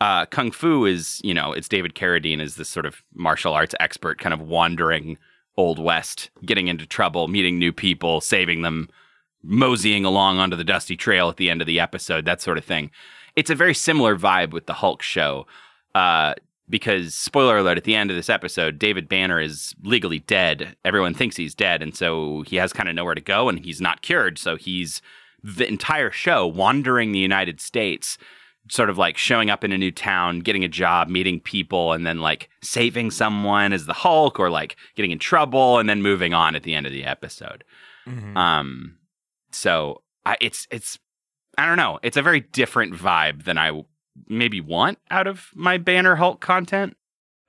uh, 0.00 0.26
kung 0.26 0.50
fu 0.50 0.84
is 0.84 1.20
you 1.24 1.34
know 1.34 1.52
it's 1.52 1.68
David 1.68 1.94
Carradine 1.94 2.40
is 2.40 2.56
this 2.56 2.68
sort 2.68 2.86
of 2.86 3.02
martial 3.14 3.52
arts 3.54 3.74
expert, 3.80 4.18
kind 4.18 4.32
of 4.34 4.40
wandering 4.40 5.18
old 5.56 5.78
west, 5.78 6.30
getting 6.44 6.66
into 6.68 6.84
trouble, 6.86 7.28
meeting 7.28 7.58
new 7.58 7.72
people, 7.72 8.20
saving 8.20 8.62
them, 8.62 8.88
moseying 9.42 10.04
along 10.04 10.38
onto 10.38 10.56
the 10.56 10.64
dusty 10.64 10.96
trail 10.96 11.28
at 11.28 11.36
the 11.36 11.48
end 11.48 11.60
of 11.60 11.66
the 11.66 11.78
episode, 11.78 12.24
that 12.24 12.40
sort 12.42 12.58
of 12.58 12.64
thing. 12.64 12.90
It's 13.36 13.50
a 13.50 13.54
very 13.54 13.74
similar 13.74 14.16
vibe 14.16 14.50
with 14.50 14.66
the 14.66 14.72
Hulk 14.74 15.00
show. 15.02 15.46
Uh, 15.94 16.34
because 16.74 17.14
spoiler 17.14 17.58
alert 17.58 17.78
at 17.78 17.84
the 17.84 17.94
end 17.94 18.10
of 18.10 18.16
this 18.16 18.28
episode 18.28 18.78
david 18.80 19.08
banner 19.08 19.40
is 19.40 19.74
legally 19.84 20.18
dead 20.18 20.74
everyone 20.84 21.14
thinks 21.14 21.36
he's 21.36 21.54
dead 21.54 21.80
and 21.82 21.96
so 21.96 22.42
he 22.48 22.56
has 22.56 22.72
kind 22.72 22.88
of 22.88 22.94
nowhere 22.96 23.14
to 23.14 23.20
go 23.20 23.48
and 23.48 23.60
he's 23.64 23.80
not 23.80 24.02
cured 24.02 24.36
so 24.38 24.56
he's 24.56 25.00
the 25.44 25.68
entire 25.68 26.10
show 26.10 26.44
wandering 26.46 27.12
the 27.12 27.18
united 27.20 27.60
states 27.60 28.18
sort 28.70 28.90
of 28.90 28.96
like 28.98 29.16
showing 29.16 29.50
up 29.50 29.62
in 29.62 29.70
a 29.72 29.78
new 29.78 29.90
town 29.92 30.40
getting 30.40 30.64
a 30.64 30.68
job 30.68 31.08
meeting 31.08 31.38
people 31.38 31.92
and 31.92 32.04
then 32.06 32.18
like 32.18 32.48
saving 32.62 33.10
someone 33.10 33.72
as 33.72 33.86
the 33.86 33.92
hulk 33.92 34.40
or 34.40 34.50
like 34.50 34.74
getting 34.96 35.10
in 35.12 35.18
trouble 35.18 35.78
and 35.78 35.88
then 35.88 36.02
moving 36.02 36.34
on 36.34 36.56
at 36.56 36.62
the 36.64 36.74
end 36.74 36.86
of 36.86 36.92
the 36.92 37.04
episode 37.04 37.62
Mhm. 38.08 38.36
um, 38.36 38.96
so 39.52 40.02
I, 40.26 40.36
it's 40.40 40.66
it's 40.70 40.98
I 41.56 41.66
don't 41.66 41.76
know. 41.76 42.00
It's 42.02 42.16
a 42.16 42.22
very 42.22 42.40
different 42.40 42.94
vibe 42.94 43.44
than 43.44 43.56
I 43.58 43.70
maybe 44.28 44.60
want 44.60 44.98
out 45.10 45.26
of 45.26 45.50
my 45.54 45.78
Banner 45.78 46.16
Hulk 46.16 46.40
content. 46.40 46.96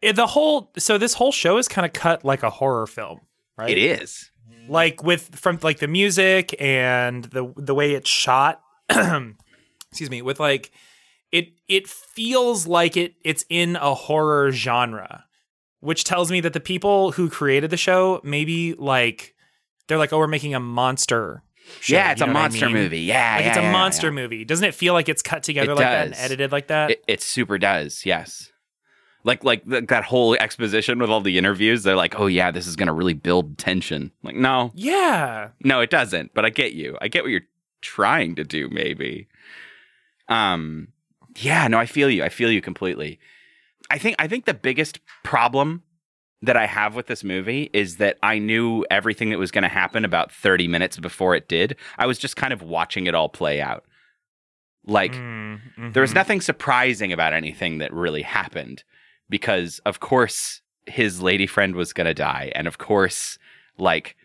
It- 0.01 0.15
the 0.15 0.27
whole 0.27 0.71
so 0.77 0.97
this 0.97 1.13
whole 1.13 1.31
show 1.31 1.57
is 1.57 1.67
kind 1.67 1.85
of 1.85 1.93
cut 1.93 2.23
like 2.25 2.43
a 2.43 2.49
horror 2.49 2.87
film, 2.87 3.21
right? 3.57 3.69
It 3.69 3.77
is. 3.77 4.31
like 4.67 5.03
with 5.03 5.35
from 5.35 5.59
like 5.61 5.79
the 5.79 5.87
music 5.87 6.55
and 6.59 7.25
the 7.25 7.53
the 7.55 7.75
way 7.75 7.93
it's 7.93 8.09
shot 8.09 8.61
excuse 8.89 10.09
me 10.09 10.21
with 10.21 10.39
like 10.39 10.71
it 11.31 11.49
it 11.67 11.87
feels 11.87 12.65
like 12.67 12.97
it 12.97 13.13
it's 13.23 13.45
in 13.49 13.75
a 13.75 13.93
horror 13.93 14.51
genre 14.51 15.25
which 15.81 16.03
tells 16.03 16.31
me 16.31 16.41
that 16.41 16.53
the 16.53 16.59
people 16.59 17.11
who 17.11 17.29
created 17.29 17.69
the 17.69 17.77
show 17.77 18.19
maybe 18.23 18.73
like 18.73 19.35
they're 19.87 19.97
like 19.99 20.11
oh 20.13 20.17
we're 20.17 20.27
making 20.27 20.55
a 20.55 20.59
monster 20.59 21.43
show, 21.81 21.95
yeah, 21.95 22.11
it's 22.11 22.21
a 22.21 22.25
what 22.25 22.29
I 22.29 22.33
monster 22.33 22.65
mean? 22.67 22.75
movie. 22.75 22.99
Yeah, 23.01 23.35
like 23.35 23.43
yeah, 23.45 23.49
it's 23.49 23.57
a 23.57 23.61
yeah, 23.61 23.71
monster 23.71 24.07
yeah. 24.07 24.11
movie 24.11 24.45
doesn't 24.45 24.65
it 24.65 24.73
feel 24.75 24.93
like 24.93 25.09
it's 25.09 25.21
cut 25.21 25.43
together 25.43 25.71
It 25.71 25.75
like 25.75 25.85
that 25.85 26.05
and 26.07 26.15
edited 26.15 26.51
like 26.51 26.67
that 26.67 26.91
It, 26.91 27.03
it 27.07 27.21
super 27.21 27.57
does. 27.57 28.05
Yes. 28.05 28.51
Like 29.23 29.43
like 29.43 29.67
th- 29.67 29.87
that 29.87 30.03
whole 30.03 30.35
exposition 30.35 30.99
with 30.99 31.09
all 31.09 31.21
the 31.21 31.37
interviews, 31.39 31.81
they're 31.81 31.95
like, 31.95 32.19
"Oh 32.19 32.27
yeah, 32.27 32.51
this 32.51 32.67
is 32.67 32.75
going 32.75 32.87
to 32.87 32.93
really 32.93 33.15
build 33.15 33.57
tension." 33.57 34.11
Like, 34.21 34.35
no, 34.35 34.71
yeah 34.75 35.49
No, 35.63 35.81
it 35.81 35.89
doesn't. 35.89 36.33
But 36.35 36.45
I 36.45 36.51
get 36.51 36.73
you. 36.73 36.95
I 37.01 37.07
get 37.07 37.23
what 37.23 37.31
you're 37.31 37.41
trying 37.81 38.35
to 38.35 38.43
do. 38.43 38.69
Maybe. 38.69 39.27
Um. 40.29 40.89
Yeah. 41.37 41.67
No, 41.67 41.79
I 41.79 41.87
feel 41.87 42.09
you. 42.09 42.23
I 42.23 42.29
feel 42.29 42.51
you 42.51 42.61
completely. 42.61 43.19
I 43.89 43.97
think 43.97 44.15
I 44.19 44.27
think 44.27 44.45
the 44.45 44.53
biggest 44.53 44.99
problem 45.23 45.81
that 46.45 46.57
I 46.57 46.65
have 46.65 46.95
with 46.95 47.07
this 47.07 47.23
movie 47.23 47.69
is 47.73 47.97
that 47.97 48.17
I 48.23 48.39
knew 48.39 48.85
everything 48.89 49.29
that 49.29 49.39
was 49.39 49.51
going 49.51 49.63
to 49.63 49.67
happen 49.69 50.05
about 50.05 50.31
30 50.31 50.67
minutes 50.67 50.97
before 50.97 51.35
it 51.35 51.47
did. 51.47 51.75
I 51.97 52.05
was 52.05 52.17
just 52.17 52.35
kind 52.35 52.53
of 52.53 52.61
watching 52.61 53.07
it 53.07 53.15
all 53.15 53.29
play 53.29 53.61
out. 53.61 53.83
Like 54.87 55.13
Mm, 55.13 55.93
there 55.93 56.01
was 56.01 56.11
mhm. 56.11 56.15
nothing 56.15 56.41
surprising 56.41 57.11
about 57.11 57.33
anything 57.33 57.79
that 57.79 57.91
really 57.91 58.21
happened 58.21 58.83
because 59.29 59.79
of 59.79 59.99
course 59.99 60.61
his 60.85 61.21
lady 61.21 61.47
friend 61.47 61.75
was 61.75 61.91
going 61.93 62.05
to 62.05 62.13
die 62.13 62.51
and 62.53 62.67
of 62.67 62.77
course 62.77 63.39
like 63.79 64.15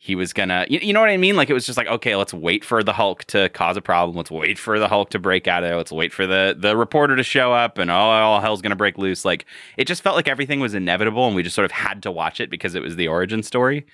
he 0.00 0.14
was 0.14 0.32
gonna 0.32 0.64
you, 0.70 0.78
you 0.80 0.92
know 0.92 1.00
what 1.00 1.10
i 1.10 1.16
mean? 1.16 1.36
Like 1.36 1.50
it 1.50 1.54
was 1.54 1.66
just 1.66 1.76
like 1.76 1.88
okay 1.88 2.14
let's 2.14 2.32
wait 2.32 2.64
for 2.64 2.82
the 2.82 2.92
hulk 2.92 3.24
to 3.26 3.48
cause 3.50 3.76
a 3.76 3.82
problem. 3.82 4.16
Let's 4.16 4.30
wait 4.30 4.58
for 4.58 4.78
the 4.78 4.88
hulk 4.88 5.10
to 5.10 5.18
break 5.18 5.48
out 5.48 5.64
of 5.64 5.68
there. 5.68 5.76
Let's 5.76 5.92
wait 5.92 6.12
for 6.12 6.26
the 6.26 6.56
the 6.58 6.76
reporter 6.76 7.16
to 7.16 7.22
show 7.22 7.52
up 7.52 7.78
and 7.78 7.90
all, 7.90 8.10
all 8.10 8.40
hell's 8.40 8.62
gonna 8.62 8.76
break 8.76 8.96
loose. 8.96 9.24
Like 9.24 9.44
it 9.76 9.86
just 9.86 10.02
felt 10.02 10.16
like 10.16 10.28
everything 10.28 10.60
was 10.60 10.74
inevitable 10.74 11.26
and 11.26 11.34
we 11.34 11.42
just 11.42 11.56
sort 11.56 11.64
of 11.64 11.72
had 11.72 12.02
to 12.04 12.12
watch 12.12 12.40
it 12.40 12.48
because 12.48 12.74
it 12.74 12.82
was 12.82 12.96
the 12.96 13.08
origin 13.08 13.42
story. 13.42 13.86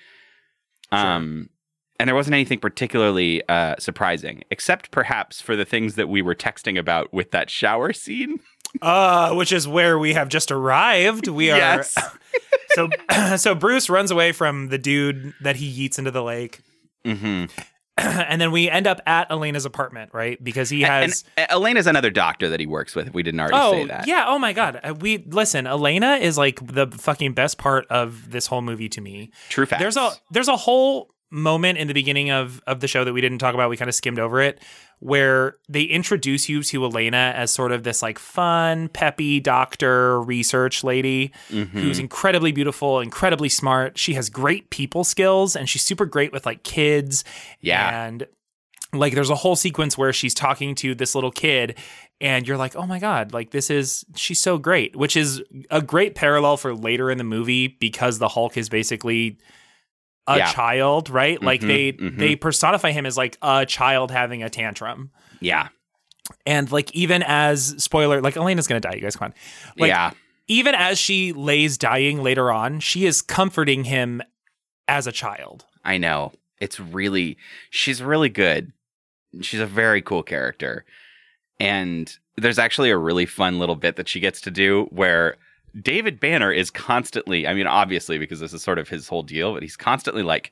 Um 0.91 1.49
and 1.99 2.07
there 2.07 2.15
wasn't 2.15 2.33
anything 2.33 2.59
particularly 2.59 3.41
uh, 3.47 3.75
surprising, 3.79 4.43
except 4.51 4.91
perhaps 4.91 5.39
for 5.39 5.55
the 5.55 5.63
things 5.63 5.95
that 5.95 6.09
we 6.09 6.21
were 6.21 6.35
texting 6.35 6.77
about 6.77 7.13
with 7.13 7.31
that 7.31 7.49
shower 7.49 7.93
scene. 7.93 8.39
Uh, 8.81 9.33
which 9.33 9.51
is 9.51 9.67
where 9.67 9.97
we 9.99 10.13
have 10.13 10.29
just 10.29 10.51
arrived. 10.51 11.27
We 11.27 11.51
are 11.51 11.57
Yes. 11.57 11.95
so 12.75 12.89
so 13.37 13.55
Bruce 13.55 13.89
runs 13.89 14.11
away 14.11 14.31
from 14.31 14.69
the 14.69 14.77
dude 14.77 15.33
that 15.41 15.55
he 15.55 15.87
yeets 15.89 15.97
into 15.97 16.11
the 16.11 16.23
lake. 16.23 16.61
hmm 17.05 17.45
and 17.97 18.41
then 18.41 18.51
we 18.51 18.69
end 18.69 18.87
up 18.87 18.99
at 19.07 19.31
Elena's 19.31 19.65
apartment, 19.65 20.11
right? 20.13 20.43
Because 20.43 20.69
he 20.69 20.83
And 20.83 21.03
has 21.11 21.23
uh, 21.37 21.45
Elena's 21.47 21.87
another 21.87 22.09
doctor 22.09 22.49
that 22.49 22.59
he 22.59 22.65
works 22.65 22.93
with. 22.93 23.07
If 23.07 23.13
we 23.13 23.23
didn't 23.23 23.39
already 23.39 23.55
Oh 23.57 23.71
say 23.71 23.85
that, 23.85 24.05
yeah! 24.05 24.25
Oh 24.27 24.37
my 24.37 24.51
god! 24.51 24.81
Uh, 24.83 24.93
We 24.99 25.19
listen. 25.19 25.65
Elena 25.65 26.15
is 26.17 26.37
like 26.37 26.59
the 26.67 26.87
fucking 26.87 27.31
best 27.33 27.57
part 27.57 27.85
of 27.89 28.31
this 28.31 28.47
whole 28.47 28.61
movie 28.61 28.89
to 28.89 28.99
me. 28.99 29.31
true 29.47 29.65
facts. 29.65 29.79
There's 29.81 29.95
a 29.95 30.11
there's 30.29 30.49
a 30.49 30.57
whole 30.57 31.14
moment 31.35 31.77
in 31.77 31.87
the 31.87 31.93
beginning 31.93 32.31
of 32.31 32.61
of 32.65 32.79
the 32.79 32.87
show 32.87 33.03
that 33.03 33.13
we 33.13 33.21
didn't 33.21 33.39
talk 33.39 33.53
about. 33.53 33.69
We 33.69 33.77
kind 33.77 33.89
of 33.89 33.95
skimmed 33.95 34.19
over 34.19 34.41
it, 34.41 34.59
where 34.99 35.57
they 35.67 35.81
introduce 35.83 36.47
you 36.47 36.63
to 36.63 36.85
Elena 36.85 37.33
as 37.35 37.51
sort 37.51 37.71
of 37.71 37.83
this 37.83 38.01
like 38.01 38.17
fun, 38.17 38.87
peppy 38.89 39.39
doctor 39.39 40.21
research 40.21 40.83
lady 40.83 41.31
Mhm. 41.51 41.67
who's 41.69 41.99
incredibly 41.99 42.51
beautiful, 42.51 42.99
incredibly 43.01 43.49
smart. 43.49 43.97
She 43.97 44.13
has 44.13 44.29
great 44.29 44.69
people 44.69 45.03
skills, 45.03 45.55
and 45.55 45.67
she's 45.69 45.83
super 45.83 46.05
great 46.05 46.31
with 46.31 46.45
like 46.45 46.63
kids. 46.63 47.23
Yeah. 47.61 48.05
and 48.05 48.25
like 48.93 49.13
there's 49.13 49.29
a 49.29 49.35
whole 49.35 49.57
sequence 49.57 49.97
where 49.97 50.13
she's 50.13 50.33
talking 50.33 50.73
to 50.75 50.95
this 50.95 51.15
little 51.15 51.31
kid 51.31 51.75
and 52.21 52.47
you're 52.47 52.55
like 52.55 52.77
oh 52.77 52.85
my 52.85 52.97
god 52.97 53.33
like 53.33 53.49
this 53.51 53.69
is 53.69 54.05
she's 54.15 54.39
so 54.39 54.57
great 54.57 54.95
which 54.95 55.17
is 55.17 55.43
a 55.69 55.81
great 55.81 56.15
parallel 56.15 56.55
for 56.55 56.73
later 56.73 57.11
in 57.11 57.17
the 57.17 57.23
movie 57.25 57.67
because 57.67 58.19
the 58.19 58.29
hulk 58.29 58.55
is 58.55 58.69
basically 58.69 59.37
a 60.27 60.37
Yeah. 60.37 60.51
child 60.51 61.09
right 61.09 61.41
like 61.41 61.61
Mhm, 61.61 61.67
they 61.67 61.91
mhm. 61.93 62.17
they 62.17 62.35
personify 62.35 62.91
him 62.91 63.05
as 63.05 63.15
like 63.17 63.37
a 63.41 63.65
child 63.65 64.11
having 64.11 64.41
a 64.43 64.49
tantrum 64.49 65.11
yeah, 65.39 65.67
and 66.45 66.71
like 66.71 66.91
even 66.95 67.23
as 67.23 67.75
spoiler 67.77 68.21
like 68.21 68.35
elena's 68.35 68.67
gonna 68.67 68.79
die 68.79 68.93
you 68.95 69.01
guys 69.01 69.15
come 69.15 69.27
on 69.27 69.33
like 69.77 69.89
yeah, 69.89 70.11
even 70.47 70.73
as 70.75 70.97
she 70.97 71.31
lays 71.33 71.77
dying 71.77 72.23
later 72.23 72.51
on 72.51 72.79
she 72.79 73.05
is 73.05 73.21
comforting 73.21 73.83
him 73.83 74.21
as 74.87 75.05
a 75.07 75.11
child 75.11 75.65
I 75.83 75.97
know. 75.99 76.31
It's 76.59 76.79
really 76.79 77.37
she's 77.69 78.01
really 78.01 78.29
good. 78.29 78.71
She's 79.41 79.59
a 79.59 79.67
very 79.67 80.01
cool 80.01 80.23
character, 80.23 80.83
and 81.59 82.11
there's 82.37 82.57
actually 82.57 82.89
a 82.89 82.97
really 82.97 83.25
fun 83.27 83.59
little 83.59 83.75
bit 83.75 83.95
that 83.97 84.07
she 84.07 84.19
gets 84.19 84.41
to 84.41 84.51
do 84.51 84.87
where 84.89 85.35
David 85.81 86.19
Banner 86.19 86.51
is 86.51 86.69
constantly. 86.71 87.47
I 87.47 87.53
mean, 87.53 87.67
obviously 87.67 88.17
because 88.17 88.39
this 88.39 88.53
is 88.53 88.63
sort 88.63 88.79
of 88.79 88.89
his 88.89 89.07
whole 89.07 89.23
deal, 89.23 89.53
but 89.53 89.63
he's 89.63 89.77
constantly 89.77 90.23
like 90.23 90.51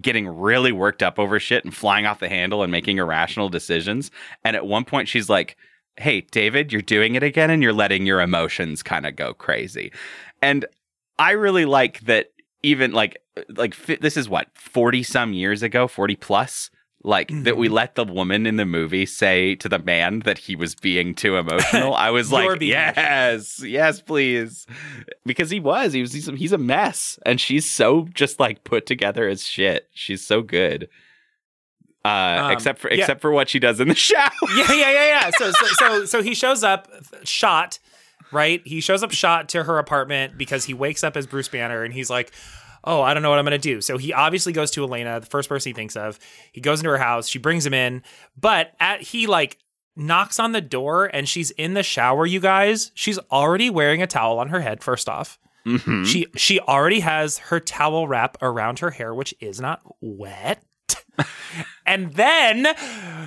getting 0.00 0.26
really 0.26 0.72
worked 0.72 1.02
up 1.02 1.18
over 1.18 1.38
shit 1.38 1.64
and 1.64 1.74
flying 1.74 2.06
off 2.06 2.20
the 2.20 2.28
handle 2.28 2.62
and 2.62 2.72
making 2.72 2.98
irrational 2.98 3.48
decisions. 3.48 4.10
And 4.44 4.56
at 4.56 4.66
one 4.66 4.84
point, 4.84 5.08
she's 5.08 5.28
like, 5.28 5.56
Hey, 5.96 6.22
David, 6.22 6.72
you're 6.72 6.82
doing 6.82 7.14
it 7.14 7.22
again 7.22 7.50
and 7.50 7.62
you're 7.62 7.72
letting 7.72 8.04
your 8.04 8.20
emotions 8.20 8.82
kind 8.82 9.06
of 9.06 9.14
go 9.14 9.32
crazy. 9.32 9.92
And 10.42 10.66
I 11.20 11.32
really 11.32 11.66
like 11.66 12.00
that 12.00 12.30
even 12.64 12.90
like, 12.90 13.18
like 13.56 13.76
this 13.86 14.16
is 14.16 14.28
what, 14.28 14.48
40 14.54 15.04
some 15.04 15.32
years 15.32 15.62
ago, 15.62 15.86
40 15.86 16.16
plus? 16.16 16.70
Like 17.06 17.30
that 17.44 17.58
we 17.58 17.68
let 17.68 17.96
the 17.96 18.04
woman 18.04 18.46
in 18.46 18.56
the 18.56 18.64
movie 18.64 19.04
say 19.04 19.54
to 19.56 19.68
the 19.68 19.78
man 19.78 20.20
that 20.20 20.38
he 20.38 20.56
was 20.56 20.74
being 20.74 21.14
too 21.14 21.36
emotional. 21.36 21.94
I 21.94 22.08
was 22.10 22.32
like, 22.32 22.62
yes, 22.62 23.62
yes, 23.62 24.00
please 24.00 24.66
because 25.26 25.50
he 25.50 25.60
was 25.60 25.92
he 25.92 26.00
was 26.00 26.12
he's 26.14 26.28
a, 26.28 26.32
he's 26.32 26.52
a 26.52 26.58
mess 26.58 27.18
and 27.26 27.38
she's 27.40 27.70
so 27.70 28.08
just 28.14 28.40
like 28.40 28.64
put 28.64 28.86
together 28.86 29.28
as 29.28 29.42
shit 29.46 29.88
she's 29.92 30.24
so 30.24 30.42
good 30.42 30.88
uh 32.04 32.42
Um, 32.44 32.50
except 32.52 32.78
for 32.78 32.90
yeah. 32.90 33.00
except 33.00 33.20
for 33.20 33.30
what 33.30 33.48
she 33.48 33.58
does 33.58 33.80
in 33.80 33.88
the 33.88 33.94
shower 34.10 34.30
yeah, 34.56 34.72
yeah, 34.72 34.90
yeah, 34.92 35.06
yeah. 35.06 35.30
So, 35.38 35.50
so, 35.50 35.66
so, 35.66 36.04
so 36.04 36.22
he 36.22 36.34
shows 36.34 36.62
up 36.62 36.88
shot, 37.24 37.78
right? 38.32 38.60
He 38.64 38.80
shows 38.80 39.02
up 39.02 39.12
shot 39.12 39.48
to 39.50 39.64
her 39.64 39.78
apartment 39.78 40.36
because 40.36 40.64
he 40.64 40.74
wakes 40.74 41.02
up 41.04 41.16
as 41.16 41.26
Bruce 41.26 41.48
Banner 41.48 41.82
and 41.82 41.92
he's 41.94 42.10
like, 42.10 42.32
"Oh, 42.84 43.02
I 43.02 43.14
don't 43.14 43.22
know 43.22 43.30
what 43.30 43.38
I'm 43.38 43.44
gonna 43.44 43.58
do." 43.58 43.80
So 43.80 43.98
he 43.98 44.12
obviously 44.12 44.52
goes 44.52 44.70
to 44.72 44.84
Elena, 44.84 45.20
the 45.20 45.26
first 45.26 45.48
person 45.48 45.70
he 45.70 45.74
thinks 45.74 45.96
of. 45.96 46.18
He 46.52 46.60
goes 46.60 46.80
into 46.80 46.90
her 46.90 46.98
house. 46.98 47.28
She 47.28 47.38
brings 47.38 47.64
him 47.66 47.74
in, 47.74 48.02
but 48.38 48.72
at 48.80 49.00
he 49.02 49.26
like 49.26 49.58
knocks 49.96 50.38
on 50.40 50.52
the 50.52 50.60
door 50.60 51.06
and 51.12 51.28
she's 51.28 51.50
in 51.52 51.74
the 51.74 51.82
shower. 51.82 52.26
You 52.26 52.40
guys, 52.40 52.90
she's 52.94 53.18
already 53.30 53.70
wearing 53.70 54.02
a 54.02 54.06
towel 54.06 54.38
on 54.38 54.48
her 54.48 54.60
head. 54.60 54.82
First 54.82 55.08
off, 55.08 55.38
Mhm. 55.66 56.04
she 56.06 56.26
she 56.36 56.60
already 56.60 57.00
has 57.00 57.38
her 57.38 57.58
towel 57.60 58.06
wrap 58.08 58.36
around 58.42 58.80
her 58.80 58.90
hair, 58.90 59.14
which 59.14 59.34
is 59.40 59.60
not 59.60 59.80
wet. 60.00 60.62
and 61.86 62.12
then 62.14 62.74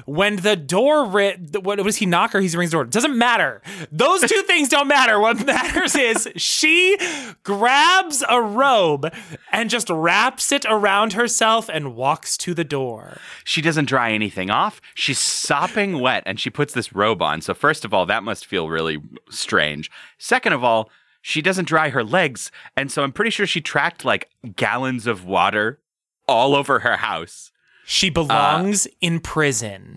when 0.06 0.38
the 0.38 0.56
door 0.56 1.06
ri- 1.06 1.38
what 1.62 1.84
was 1.84 1.97
he 1.97 2.06
knock 2.06 2.34
or 2.36 2.39
he 2.41 2.47
rings 2.58 2.71
the 2.71 2.78
door? 2.78 2.86
Doesn't 2.86 3.17
matter. 3.17 3.62
Those 3.91 4.21
two 4.21 4.41
things 4.47 4.69
don't 4.69 4.88
matter. 4.88 5.19
What 5.19 5.45
matters 5.45 5.95
is 5.95 6.28
she 6.36 6.97
grabs 7.43 8.23
a 8.30 8.41
robe 8.41 9.13
and 9.52 9.69
just 9.69 9.89
wraps 9.89 10.52
it 10.52 10.65
around 10.67 11.13
herself 11.13 11.69
and 11.69 11.95
walks 11.95 12.38
to 12.38 12.54
the 12.54 12.63
door. 12.63 13.17
she 13.43 13.62
doesn't 13.62 13.86
dry 13.86 14.12
anything 14.12 14.50
off 14.50 14.82
she's 14.93 15.19
sopping 15.19 16.00
wet 16.00 16.23
and 16.26 16.39
she 16.39 16.50
puts 16.50 16.73
this 16.73 16.93
robe 16.93 17.21
on 17.21 17.41
so 17.41 17.54
first 17.54 17.86
of 17.86 17.93
all 17.93 18.06
that 18.06 18.23
must 18.23 18.45
feel 18.45 18.69
really 18.69 18.97
strange 19.30 19.89
second 20.17 20.54
of 20.54 20.63
all 20.63 20.89
she 21.21 21.41
doesn't 21.41 21.67
dry 21.67 21.89
her 21.89 22.04
legs 22.04 22.52
and 22.76 22.91
so 22.91 23.04
i'm 23.04 23.12
pretty 23.12 23.32
sure 23.32 23.45
she 23.45 23.62
tracked 23.62 24.04
like 24.06 24.30
gallons 24.56 25.08
of 25.08 25.26
water 25.26 25.80
all 26.28 26.56
over 26.56 26.80
her 26.80 26.97
house 26.97 27.52
She 27.89 28.10
uh, 28.10 28.13
belongs 28.13 28.86
in 29.00 29.21
prison. 29.21 29.95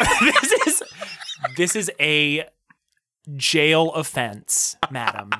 this 0.20 0.52
is 0.66 0.82
this 1.56 1.74
is 1.74 1.90
a 1.98 2.46
jail 3.36 3.90
offense, 3.92 4.76
madam. 4.90 5.30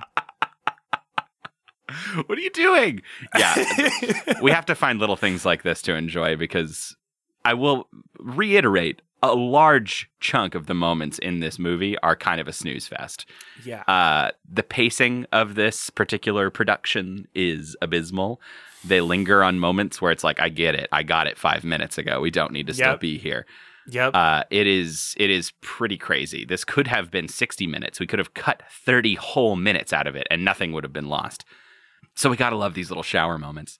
what 2.26 2.38
are 2.38 2.40
you 2.40 2.50
doing 2.50 3.02
yeah 3.38 3.54
we 4.42 4.50
have 4.50 4.66
to 4.66 4.74
find 4.74 4.98
little 4.98 5.14
things 5.16 5.44
like 5.44 5.62
this 5.62 5.80
to 5.80 5.94
enjoy 5.94 6.34
because 6.34 6.96
I 7.44 7.54
will 7.54 7.88
reiterate 8.18 9.00
a 9.30 9.34
large 9.34 10.10
chunk 10.20 10.54
of 10.54 10.66
the 10.66 10.74
moments 10.74 11.18
in 11.18 11.40
this 11.40 11.58
movie 11.58 11.96
are 11.98 12.14
kind 12.14 12.40
of 12.40 12.48
a 12.48 12.52
snooze 12.52 12.86
fest. 12.86 13.26
yeah. 13.64 13.82
Uh, 13.88 14.30
the 14.50 14.62
pacing 14.62 15.26
of 15.32 15.54
this 15.54 15.90
particular 15.90 16.50
production 16.50 17.26
is 17.34 17.76
abysmal. 17.80 18.40
They 18.84 19.00
linger 19.00 19.42
on 19.42 19.58
moments 19.58 20.02
where 20.02 20.12
it's 20.12 20.24
like, 20.24 20.40
I 20.40 20.50
get 20.50 20.74
it, 20.74 20.88
I 20.92 21.02
got 21.02 21.26
it 21.26 21.38
five 21.38 21.64
minutes 21.64 21.96
ago. 21.96 22.20
We 22.20 22.30
don't 22.30 22.52
need 22.52 22.66
to 22.66 22.74
still 22.74 22.96
be 22.98 23.16
here. 23.18 23.46
Yep. 23.88 24.14
Uh, 24.14 24.44
it 24.50 24.66
is 24.66 25.14
it 25.18 25.30
is 25.30 25.52
pretty 25.60 25.98
crazy. 25.98 26.44
This 26.44 26.64
could 26.64 26.86
have 26.86 27.10
been 27.10 27.28
60 27.28 27.66
minutes. 27.66 28.00
We 28.00 28.06
could 28.06 28.18
have 28.18 28.34
cut 28.34 28.62
30 28.70 29.14
whole 29.16 29.56
minutes 29.56 29.92
out 29.92 30.06
of 30.06 30.16
it, 30.16 30.26
and 30.30 30.44
nothing 30.44 30.72
would 30.72 30.84
have 30.84 30.92
been 30.92 31.08
lost. 31.08 31.44
So 32.14 32.30
we 32.30 32.36
gotta 32.36 32.56
love 32.56 32.74
these 32.74 32.90
little 32.90 33.02
shower 33.02 33.38
moments. 33.38 33.78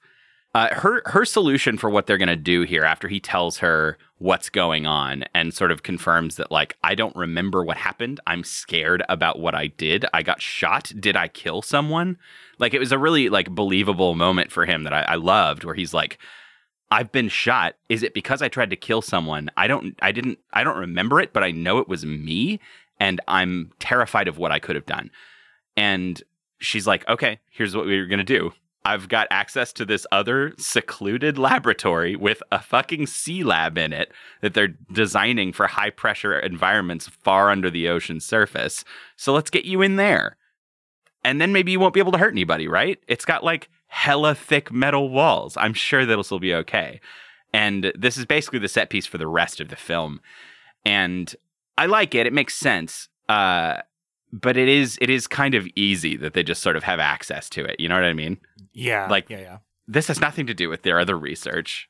Uh, 0.55 0.73
her 0.75 1.03
her 1.07 1.25
solution 1.25 1.77
for 1.79 1.91
what 1.91 2.07
they're 2.07 2.19
gonna 2.19 2.37
do 2.37 2.63
here 2.63 2.85
after 2.85 3.09
he 3.09 3.19
tells 3.19 3.59
her 3.59 3.99
what's 4.25 4.49
going 4.49 4.87
on 4.87 5.23
and 5.35 5.53
sort 5.53 5.71
of 5.71 5.83
confirms 5.83 6.37
that 6.37 6.51
like 6.51 6.79
I 6.83 6.95
don't 6.95 7.15
remember 7.15 7.63
what 7.63 7.77
happened. 7.77 8.21
I'm 8.27 8.43
scared 8.43 9.03
about 9.11 9.39
what 9.39 9.55
I 9.55 9.67
did. 9.67 10.07
I 10.15 10.23
got 10.23 10.41
shot. 10.41 10.91
Did 10.99 11.15
I 11.15 11.29
kill 11.29 11.61
someone? 11.61 12.17
Like 12.59 12.73
it 12.73 12.79
was 12.79 12.91
a 12.91 12.97
really 12.97 13.29
like 13.29 13.51
believable 13.51 14.15
moment 14.15 14.51
for 14.51 14.65
him 14.65 14.85
that 14.85 14.95
I, 14.95 15.03
I 15.03 15.15
loved, 15.17 15.65
where 15.65 15.75
he's 15.75 15.93
like, 15.93 16.17
I've 16.91 17.13
been 17.13 17.29
shot. 17.29 17.75
Is 17.91 18.03
it 18.03 18.15
because 18.15 18.41
I 18.41 18.49
tried 18.49 18.71
to 18.71 18.77
kill 18.77 19.03
someone? 19.03 19.51
I 19.59 19.67
don't 19.67 19.95
I 20.01 20.11
didn't 20.11 20.39
I 20.55 20.65
don't 20.65 20.79
remember 20.79 21.21
it, 21.21 21.35
but 21.35 21.45
I 21.45 21.51
know 21.51 21.77
it 21.77 21.89
was 21.89 22.07
me 22.07 22.61
and 22.99 23.21
I'm 23.29 23.73
terrified 23.79 24.27
of 24.27 24.39
what 24.39 24.53
I 24.53 24.59
could 24.59 24.75
have 24.75 24.87
done. 24.87 25.11
And 25.77 26.23
she's 26.61 26.87
like, 26.87 27.07
"Okay, 27.11 27.41
here's 27.51 27.77
what 27.77 27.85
we're 27.85 28.07
going 28.07 28.21
to 28.21 28.25
do. 28.25 28.55
I've 28.85 29.09
got 29.09 29.29
access 29.31 29.73
to 29.75 29.85
this 29.85 30.07
other 30.13 30.53
secluded 30.59 31.39
laboratory 31.39 32.17
with 32.17 32.43
a 32.53 32.61
fucking 32.61 33.07
sea 33.07 33.43
lab 33.43 33.79
in 33.79 33.93
it 33.93 34.13
that 34.43 34.55
they're 34.55 34.75
designing 34.93 35.53
for 35.53 35.67
high 35.67 35.91
pressure 35.91 36.39
environments 36.39 37.09
far 37.09 37.51
under 37.51 37.71
the 37.71 37.89
ocean's 37.89 38.25
surface. 38.25 38.85
So 39.17 39.33
let's 39.33 39.51
get 39.51 39.65
you 39.65 39.83
in 39.83 39.97
there." 39.97 40.37
and 41.25 41.41
then 41.41 41.53
maybe 41.53 41.73
you 41.73 41.81
won't 41.81 41.95
be 41.95 42.01
able 42.01 42.13
to 42.13 42.19
hurt 42.19 42.33
anybody, 42.33 42.69
right? 42.69 43.03
It's 43.09 43.25
got 43.25 43.43
like 43.43 43.71
hella 43.87 44.35
thick 44.35 44.71
metal 44.71 45.09
walls. 45.09 45.57
I'm 45.57 45.75
sure 45.75 46.05
that'll 46.05 46.23
still 46.23 46.39
be 46.39 46.55
okay. 46.55 47.01
And 47.53 47.93
this 47.99 48.17
is 48.17 48.27
basically 48.27 48.59
the 48.59 48.69
set 48.69 48.91
piece 48.91 49.07
for 49.07 49.19
the 49.19 49.27
rest 49.27 49.61
of 49.61 49.69
the 49.69 49.77
film. 49.77 50.21
And 50.85 51.35
I 51.79 51.87
like 51.87 52.15
it. 52.15 52.27
It 52.27 52.33
makes 52.33 52.55
sense. 52.55 53.09
Uh, 53.29 53.79
but 54.35 54.57
it 54.57 54.69
is 54.69 54.99
it 55.01 55.09
is 55.09 55.27
kind 55.29 55.55
of 55.55 55.67
easy 55.77 56.17
that 56.17 56.35
they 56.35 56.43
just 56.43 56.61
sort 56.63 56.77
of 56.77 56.83
have 56.83 56.99
access 56.99 57.49
to 57.51 57.65
it. 57.65 57.79
You 57.79 57.89
know 57.89 57.95
what 57.95 58.05
I 58.05 58.13
mean? 58.15 58.39
Yeah. 58.73 59.07
Like- 59.09 59.31
yeah, 59.31 59.41
yeah. 59.41 59.59
This 59.87 60.09
has 60.09 60.19
nothing 60.21 60.47
to 60.47 60.55
do 60.55 60.69
with 60.69 60.83
their 60.83 60.99
other 60.99 61.17
research. 61.19 61.89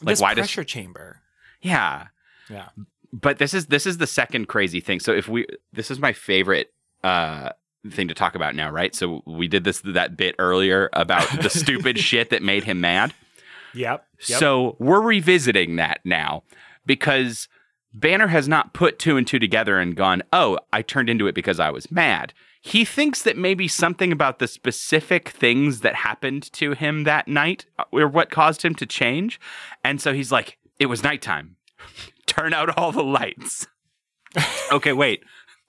Like, 0.00 0.12
this 0.12 0.20
why 0.20 0.34
does- 0.34 0.42
pressure 0.46 0.64
chamber. 0.64 1.20
Yeah. 1.60 2.06
Yeah. 2.48 2.68
But 3.12 3.38
this 3.38 3.52
is 3.52 3.66
this 3.66 3.86
is 3.86 3.98
the 3.98 4.06
second 4.06 4.48
crazy 4.48 4.80
thing. 4.80 4.98
So 5.00 5.12
if 5.12 5.28
we 5.28 5.46
this 5.72 5.90
is 5.90 5.98
my 5.98 6.12
favorite 6.14 6.72
uh 7.04 7.50
thing 7.90 8.08
to 8.08 8.14
talk 8.14 8.34
about 8.34 8.54
now, 8.54 8.70
right? 8.70 8.94
So 8.94 9.22
we 9.26 9.48
did 9.48 9.64
this 9.64 9.80
that 9.80 10.16
bit 10.16 10.34
earlier 10.38 10.88
about 10.94 11.28
the 11.42 11.50
stupid 11.62 11.98
shit 11.98 12.30
that 12.30 12.42
made 12.42 12.64
him 12.64 12.80
mad. 12.80 13.12
Yep. 13.74 14.06
yep. 14.28 14.38
So 14.38 14.76
we're 14.78 15.00
revisiting 15.02 15.76
that 15.76 16.00
now 16.04 16.44
because 16.86 17.48
Banner 17.94 18.28
has 18.28 18.48
not 18.48 18.72
put 18.72 18.98
two 18.98 19.16
and 19.16 19.26
two 19.26 19.38
together 19.38 19.78
and 19.78 19.94
gone, 19.94 20.22
oh, 20.32 20.58
I 20.72 20.82
turned 20.82 21.10
into 21.10 21.26
it 21.26 21.34
because 21.34 21.60
I 21.60 21.70
was 21.70 21.90
mad. 21.90 22.32
He 22.60 22.84
thinks 22.84 23.22
that 23.22 23.36
maybe 23.36 23.66
something 23.68 24.12
about 24.12 24.38
the 24.38 24.46
specific 24.46 25.30
things 25.30 25.80
that 25.80 25.96
happened 25.96 26.50
to 26.52 26.72
him 26.72 27.04
that 27.04 27.28
night 27.28 27.66
uh, 27.78 27.84
were 27.92 28.08
what 28.08 28.30
caused 28.30 28.62
him 28.62 28.74
to 28.76 28.86
change. 28.86 29.40
And 29.84 30.00
so 30.00 30.12
he's 30.12 30.30
like, 30.30 30.58
it 30.78 30.86
was 30.86 31.02
nighttime. 31.02 31.56
Turn 32.26 32.54
out 32.54 32.78
all 32.78 32.92
the 32.92 33.02
lights. 33.02 33.66
okay, 34.72 34.92
wait. 34.92 35.22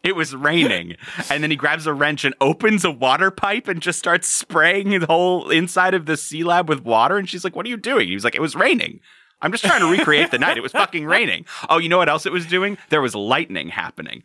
It 0.04 0.16
was 0.16 0.36
raining. 0.36 0.98
And 1.30 1.42
then 1.42 1.50
he 1.50 1.56
grabs 1.56 1.88
a 1.88 1.94
wrench 1.94 2.26
and 2.26 2.36
opens 2.42 2.84
a 2.84 2.92
water 2.92 3.32
pipe 3.32 3.68
and 3.68 3.82
just 3.82 4.00
starts 4.00 4.28
spraying 4.28 5.00
the 5.00 5.06
whole 5.06 5.50
inside 5.50 5.94
of 5.94 6.06
the 6.06 6.18
sea 6.18 6.44
lab 6.44 6.68
with 6.70 6.84
water. 6.84 7.18
And 7.18 7.28
she's 7.28 7.44
like, 7.44 7.56
What 7.56 7.66
are 7.66 7.70
you 7.70 7.78
doing? 7.78 8.10
He 8.10 8.14
was 8.14 8.26
like, 8.26 8.36
It 8.36 8.42
was 8.42 8.56
raining. 8.56 9.00
I'm 9.42 9.52
just 9.52 9.64
trying 9.66 9.82
to 9.82 9.92
recreate 9.92 10.32
the 10.32 10.40
night. 10.40 10.58
It 10.58 10.64
was 10.64 10.72
fucking 10.84 11.06
raining. 11.06 11.46
Oh, 11.70 11.78
you 11.78 11.90
know 11.90 11.98
what 11.98 12.10
else 12.10 12.26
it 12.26 12.32
was 12.32 12.46
doing? 12.46 12.78
There 12.90 13.02
was 13.02 13.14
lightning 13.16 13.70
happening. 13.70 14.24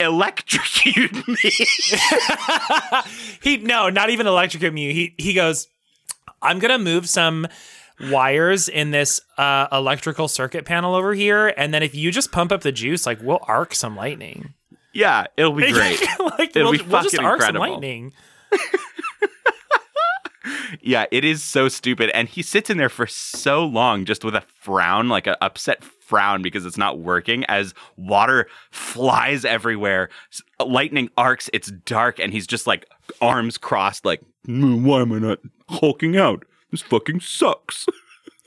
Electrocute 0.00 1.26
me. 1.28 1.50
he 3.42 3.56
no, 3.58 3.88
not 3.90 4.10
even 4.10 4.26
electrocute 4.26 4.72
me. 4.74 4.92
He 4.92 5.14
he 5.18 5.34
goes, 5.34 5.68
I'm 6.42 6.58
gonna 6.58 6.78
move 6.78 7.08
some 7.08 7.46
wires 8.10 8.68
in 8.68 8.90
this 8.90 9.20
uh, 9.38 9.68
electrical 9.70 10.26
circuit 10.28 10.64
panel 10.64 10.94
over 10.96 11.14
here, 11.14 11.54
and 11.56 11.72
then 11.72 11.82
if 11.82 11.94
you 11.94 12.10
just 12.10 12.32
pump 12.32 12.50
up 12.52 12.62
the 12.62 12.72
juice, 12.72 13.06
like 13.06 13.20
we'll 13.22 13.38
arc 13.42 13.74
some 13.74 13.94
lightning. 13.96 14.54
yeah, 14.92 15.26
it'll 15.36 15.52
be 15.52 15.70
great. 15.72 16.00
like 16.38 16.56
It'll 16.56 16.70
we'll, 16.70 16.78
be 16.84 16.84
we'll 16.90 17.02
just 17.02 17.14
fucking 17.14 17.20
arc 17.24 17.40
some 17.42 17.50
incredible. 17.56 17.74
lightning. 17.74 18.12
Yeah, 20.82 21.06
it 21.10 21.24
is 21.24 21.42
so 21.42 21.68
stupid. 21.68 22.10
And 22.10 22.28
he 22.28 22.42
sits 22.42 22.70
in 22.70 22.78
there 22.78 22.88
for 22.88 23.06
so 23.06 23.64
long 23.64 24.04
just 24.04 24.24
with 24.24 24.34
a 24.34 24.40
frown, 24.40 25.08
like 25.08 25.26
an 25.26 25.36
upset 25.40 25.82
frown 25.82 26.42
because 26.42 26.66
it's 26.66 26.78
not 26.78 26.98
working 26.98 27.44
as 27.44 27.74
water 27.96 28.46
flies 28.70 29.44
everywhere. 29.44 30.10
Lightning 30.64 31.08
arcs, 31.16 31.48
it's 31.52 31.70
dark, 31.70 32.18
and 32.18 32.32
he's 32.32 32.46
just 32.46 32.66
like 32.66 32.86
arms 33.20 33.58
crossed, 33.58 34.04
like, 34.04 34.22
"Mm, 34.46 34.82
why 34.84 35.00
am 35.00 35.12
I 35.12 35.18
not 35.18 35.38
hulking 35.68 36.16
out? 36.16 36.44
This 36.70 36.82
fucking 36.82 37.20
sucks. 37.20 37.86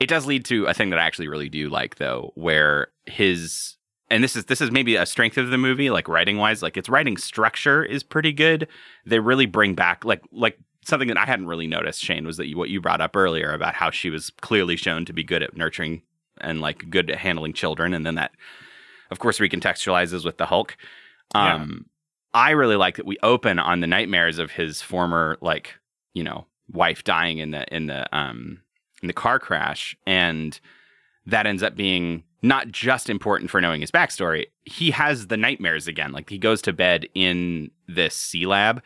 it 0.00 0.08
does 0.08 0.26
lead 0.26 0.44
to 0.46 0.66
a 0.66 0.74
thing 0.74 0.90
that 0.90 0.98
I 0.98 1.04
actually 1.04 1.28
really 1.28 1.48
do 1.48 1.68
like 1.68 1.96
though, 1.96 2.32
where 2.34 2.88
his 3.06 3.76
and 4.10 4.22
this 4.22 4.36
is 4.36 4.44
this 4.46 4.60
is 4.60 4.70
maybe 4.70 4.96
a 4.96 5.06
strength 5.06 5.38
of 5.38 5.50
the 5.50 5.58
movie, 5.58 5.90
like 5.90 6.08
writing 6.08 6.38
wise, 6.38 6.62
like 6.62 6.76
its 6.76 6.88
writing 6.88 7.16
structure 7.16 7.84
is 7.84 8.02
pretty 8.02 8.32
good. 8.32 8.68
They 9.06 9.18
really 9.18 9.46
bring 9.46 9.74
back 9.74 10.04
like 10.04 10.22
like 10.30 10.58
something 10.84 11.08
that 11.08 11.16
I 11.16 11.24
hadn't 11.24 11.46
really 11.46 11.66
noticed, 11.66 12.02
Shane, 12.02 12.26
was 12.26 12.36
that 12.36 12.46
you, 12.46 12.56
what 12.56 12.68
you 12.68 12.80
brought 12.80 13.00
up 13.00 13.16
earlier 13.16 13.52
about 13.52 13.74
how 13.74 13.90
she 13.90 14.10
was 14.10 14.30
clearly 14.40 14.76
shown 14.76 15.04
to 15.06 15.12
be 15.12 15.24
good 15.24 15.42
at 15.42 15.56
nurturing 15.56 16.02
and 16.40 16.60
like 16.60 16.90
good 16.90 17.10
at 17.10 17.18
handling 17.18 17.52
children, 17.52 17.94
and 17.94 18.04
then 18.04 18.16
that, 18.16 18.32
of 19.10 19.18
course, 19.18 19.38
recontextualizes 19.38 20.24
with 20.24 20.36
the 20.36 20.46
Hulk. 20.46 20.76
Yeah. 21.34 21.54
Um, 21.54 21.86
I 22.34 22.50
really 22.50 22.76
like 22.76 22.96
that 22.96 23.06
we 23.06 23.16
open 23.22 23.58
on 23.58 23.80
the 23.80 23.86
nightmares 23.86 24.38
of 24.38 24.50
his 24.50 24.82
former 24.82 25.38
like 25.40 25.74
you 26.12 26.24
know 26.24 26.46
wife 26.70 27.04
dying 27.04 27.38
in 27.38 27.52
the 27.52 27.64
in 27.74 27.86
the 27.86 28.14
um 28.16 28.60
in 29.02 29.06
the 29.06 29.14
car 29.14 29.38
crash, 29.38 29.96
and 30.06 30.58
that 31.26 31.46
ends 31.46 31.62
up 31.62 31.76
being 31.76 32.24
not 32.44 32.68
just 32.68 33.08
important 33.08 33.50
for 33.50 33.60
knowing 33.60 33.80
his 33.80 33.90
backstory. 33.90 34.44
He 34.64 34.90
has 34.90 35.28
the 35.28 35.36
nightmares 35.36 35.88
again. 35.88 36.12
Like 36.12 36.28
he 36.28 36.36
goes 36.36 36.60
to 36.62 36.74
bed 36.74 37.08
in 37.14 37.70
this 37.88 38.14
sea 38.14 38.44
lab 38.44 38.82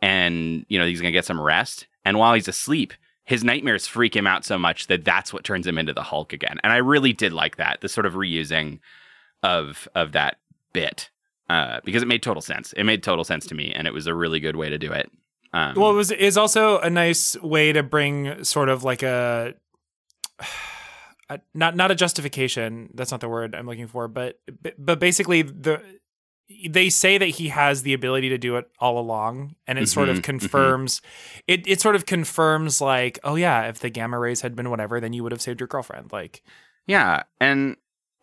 and, 0.00 0.64
you 0.68 0.78
know, 0.78 0.86
he's 0.86 1.00
going 1.00 1.12
to 1.12 1.16
get 1.16 1.26
some 1.26 1.40
rest. 1.40 1.86
And 2.06 2.18
while 2.18 2.32
he's 2.32 2.48
asleep, 2.48 2.94
his 3.24 3.44
nightmares 3.44 3.86
freak 3.86 4.16
him 4.16 4.26
out 4.26 4.46
so 4.46 4.58
much 4.58 4.86
that 4.86 5.04
that's 5.04 5.30
what 5.30 5.44
turns 5.44 5.66
him 5.66 5.76
into 5.76 5.92
the 5.92 6.02
Hulk 6.02 6.32
again. 6.32 6.58
And 6.64 6.72
I 6.72 6.78
really 6.78 7.12
did 7.12 7.34
like 7.34 7.56
that, 7.56 7.82
the 7.82 7.88
sort 7.88 8.06
of 8.06 8.14
reusing 8.14 8.80
of 9.42 9.86
of 9.94 10.12
that 10.12 10.38
bit. 10.72 11.10
Uh, 11.50 11.80
because 11.84 12.02
it 12.02 12.08
made 12.08 12.22
total 12.22 12.40
sense. 12.40 12.72
It 12.72 12.84
made 12.84 13.02
total 13.02 13.24
sense 13.24 13.46
to 13.48 13.54
me, 13.54 13.72
and 13.74 13.86
it 13.86 13.92
was 13.92 14.06
a 14.06 14.14
really 14.14 14.40
good 14.40 14.56
way 14.56 14.70
to 14.70 14.78
do 14.78 14.90
it. 14.90 15.10
Um, 15.52 15.74
Well, 15.76 15.90
it 15.90 15.94
was 15.94 16.10
is 16.10 16.38
also 16.38 16.78
a 16.78 16.88
nice 16.88 17.36
way 17.42 17.74
to 17.74 17.82
bring 17.82 18.42
sort 18.42 18.70
of 18.70 18.84
like 18.84 19.02
a, 19.02 19.54
a 20.38 20.44
not 21.54 21.76
not 21.76 21.90
a 21.90 21.94
justification. 21.94 22.90
That's 22.94 23.10
not 23.10 23.20
the 23.20 23.28
word 23.28 23.54
I'm 23.54 23.66
looking 23.66 23.88
for, 23.88 24.08
but 24.08 24.40
but 24.78 24.98
basically 25.00 25.42
the 25.42 25.80
they 26.68 26.90
say 26.90 27.16
that 27.16 27.26
he 27.28 27.48
has 27.48 27.82
the 27.82 27.94
ability 27.94 28.28
to 28.28 28.36
do 28.38 28.56
it 28.56 28.68
all 28.78 28.98
along, 28.98 29.54
and 29.66 29.78
it 29.78 29.88
sort 29.88 30.08
Mhm, 30.08 30.12
of 30.12 30.18
mhm. 30.18 30.22
confirms 30.24 31.00
it. 31.46 31.66
It 31.66 31.80
sort 31.80 31.96
of 31.96 32.04
confirms 32.04 32.80
like, 32.80 33.18
oh 33.24 33.36
yeah, 33.36 33.68
if 33.68 33.78
the 33.78 33.88
gamma 33.90 34.18
rays 34.18 34.42
had 34.42 34.54
been 34.54 34.68
whatever, 34.70 35.00
then 35.00 35.12
you 35.12 35.22
would 35.22 35.32
have 35.32 35.40
saved 35.40 35.60
your 35.60 35.66
girlfriend. 35.68 36.12
Like, 36.12 36.42
Yeah, 36.86 37.22
and 37.40 37.76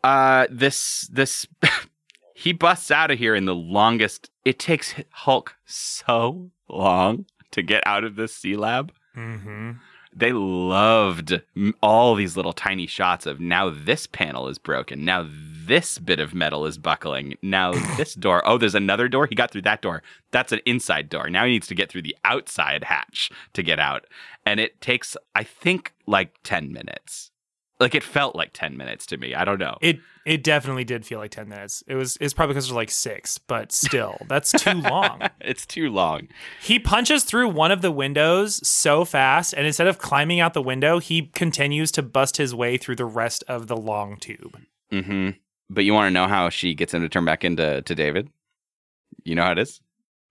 uh 0.03 0.47
this 0.51 1.07
this 1.11 1.47
he 2.35 2.53
busts 2.53 2.91
out 2.91 3.11
of 3.11 3.17
here 3.19 3.35
in 3.35 3.45
the 3.45 3.55
longest 3.55 4.29
it 4.45 4.59
takes 4.59 4.93
Hulk 5.11 5.55
so 5.65 6.51
long 6.69 7.25
to 7.51 7.61
get 7.61 7.81
out 7.85 8.03
of 8.03 8.15
this 8.15 8.35
sea 8.35 8.55
lab. 8.55 8.93
mm-hmm. 9.17 9.71
They 10.19 10.33
loved 10.33 11.41
all 11.81 12.13
these 12.13 12.35
little 12.35 12.51
tiny 12.51 12.87
shots 12.87 13.25
of 13.25 13.39
now 13.39 13.69
this 13.69 14.05
panel 14.05 14.49
is 14.49 14.57
broken. 14.57 15.05
Now 15.05 15.25
this 15.29 15.97
bit 15.97 16.19
of 16.19 16.33
metal 16.33 16.65
is 16.65 16.77
buckling. 16.77 17.37
Now 17.41 17.71
this 17.97 18.15
door. 18.15 18.41
Oh, 18.45 18.57
there's 18.57 18.75
another 18.75 19.07
door. 19.07 19.27
He 19.27 19.35
got 19.35 19.49
through 19.49 19.61
that 19.61 19.81
door. 19.81 20.03
That's 20.31 20.51
an 20.51 20.59
inside 20.65 21.07
door. 21.07 21.29
Now 21.29 21.45
he 21.45 21.51
needs 21.51 21.67
to 21.67 21.75
get 21.75 21.89
through 21.89 22.01
the 22.01 22.17
outside 22.25 22.83
hatch 22.83 23.31
to 23.53 23.63
get 23.63 23.79
out. 23.79 24.07
And 24.45 24.59
it 24.59 24.81
takes, 24.81 25.15
I 25.33 25.43
think, 25.43 25.93
like 26.05 26.35
10 26.43 26.73
minutes. 26.73 27.31
Like 27.79 27.95
it 27.95 28.03
felt 28.03 28.35
like 28.35 28.49
10 28.53 28.75
minutes 28.75 29.05
to 29.07 29.17
me. 29.17 29.33
I 29.33 29.45
don't 29.45 29.59
know. 29.59 29.77
it 29.81 29.99
it 30.25 30.43
definitely 30.43 30.83
did 30.83 31.05
feel 31.07 31.17
like 31.17 31.31
ten 31.31 31.49
minutes. 31.49 31.81
It 31.87 31.95
was 31.95 32.17
it's 32.21 32.35
probably 32.35 32.53
because 32.53 32.67
there's 32.67 32.75
like 32.75 32.91
six, 32.91 33.39
but 33.39 33.71
still, 33.71 34.15
that's 34.27 34.51
too 34.51 34.73
long. 34.73 35.21
it's 35.41 35.65
too 35.65 35.89
long. 35.89 36.27
He 36.61 36.77
punches 36.77 37.23
through 37.23 37.49
one 37.49 37.71
of 37.71 37.81
the 37.81 37.89
windows 37.89 38.59
so 38.67 39.05
fast, 39.05 39.53
and 39.53 39.65
instead 39.65 39.87
of 39.87 39.97
climbing 39.97 40.39
out 40.39 40.53
the 40.53 40.61
window, 40.61 40.99
he 40.99 41.27
continues 41.33 41.89
to 41.93 42.03
bust 42.03 42.37
his 42.37 42.53
way 42.53 42.77
through 42.77 42.97
the 42.97 43.05
rest 43.05 43.43
of 43.47 43.65
the 43.67 43.77
long 43.77 44.17
tube. 44.17 44.59
mm-hmm 44.91 45.29
But 45.67 45.85
you 45.85 45.95
want 45.95 46.05
to 46.07 46.11
know 46.11 46.27
how 46.27 46.49
she 46.49 46.75
gets 46.75 46.93
him 46.93 47.01
to 47.01 47.09
turn 47.09 47.25
back 47.25 47.43
into 47.43 47.81
to 47.81 47.95
David? 47.95 48.29
You 49.23 49.33
know 49.33 49.43
how 49.43 49.53
it 49.53 49.59
is? 49.59 49.81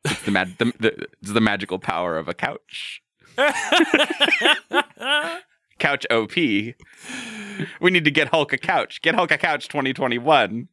It's 0.05 0.23
the, 0.23 0.31
mag- 0.31 0.57
the, 0.59 0.67
the, 0.79 1.07
it's 1.23 1.33
the 1.33 1.41
magical 1.41 1.81
power 1.81 2.19
of 2.19 2.29
a 2.29 2.35
couch. 2.35 3.03
Couch 5.79 6.07
OP. 6.11 6.35
We 6.37 7.91
need 7.91 8.05
to 8.05 8.11
get 8.11 8.29
Hulk 8.29 8.53
a 8.53 8.59
couch. 8.59 9.03
Get 9.03 9.15
Hulk 9.15 9.31
a 9.31 9.39
couch 9.39 9.69
2021. 9.69 10.69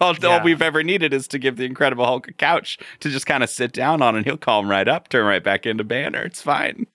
All, 0.00 0.14
all 0.26 0.42
we've 0.42 0.62
ever 0.62 0.82
needed 0.82 1.14
is 1.14 1.26
to 1.28 1.38
give 1.38 1.56
the 1.56 1.64
Incredible 1.64 2.04
Hulk 2.04 2.28
a 2.28 2.32
couch 2.32 2.78
to 3.00 3.08
just 3.08 3.26
kind 3.26 3.42
of 3.42 3.48
sit 3.48 3.72
down 3.72 4.02
on, 4.02 4.14
and 4.14 4.26
he'll 4.26 4.36
calm 4.36 4.70
right 4.70 4.86
up, 4.86 5.08
turn 5.08 5.24
right 5.24 5.42
back 5.42 5.64
into 5.64 5.84
Banner. 5.84 6.22
It's 6.22 6.42
fine. 6.42 6.86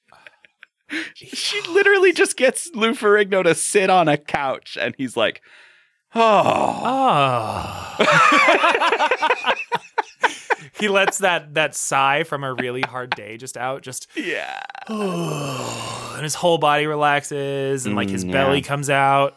she 1.13 1.61
literally 1.69 2.13
just 2.13 2.37
gets 2.37 2.69
Lou 2.75 2.91
Ferrigno 2.91 3.43
to 3.43 3.55
sit 3.55 3.89
on 3.89 4.07
a 4.07 4.17
couch, 4.17 4.77
and 4.79 4.93
he's 4.97 5.17
like, 5.17 5.41
"Oh, 6.15 8.01
oh. 8.05 9.55
he 10.79 10.87
lets 10.89 11.19
that 11.19 11.53
that 11.53 11.75
sigh 11.75 12.23
from 12.23 12.43
a 12.43 12.53
really 12.53 12.81
hard 12.81 13.15
day 13.15 13.37
just 13.37 13.57
out, 13.57 13.81
just 13.81 14.07
yeah." 14.15 14.61
and 14.87 16.23
his 16.23 16.35
whole 16.35 16.57
body 16.57 16.87
relaxes, 16.87 17.85
and 17.85 17.95
like 17.95 18.09
his 18.09 18.25
Mm, 18.25 18.31
belly 18.31 18.57
yeah. 18.57 18.63
comes 18.67 18.89
out. 18.89 19.35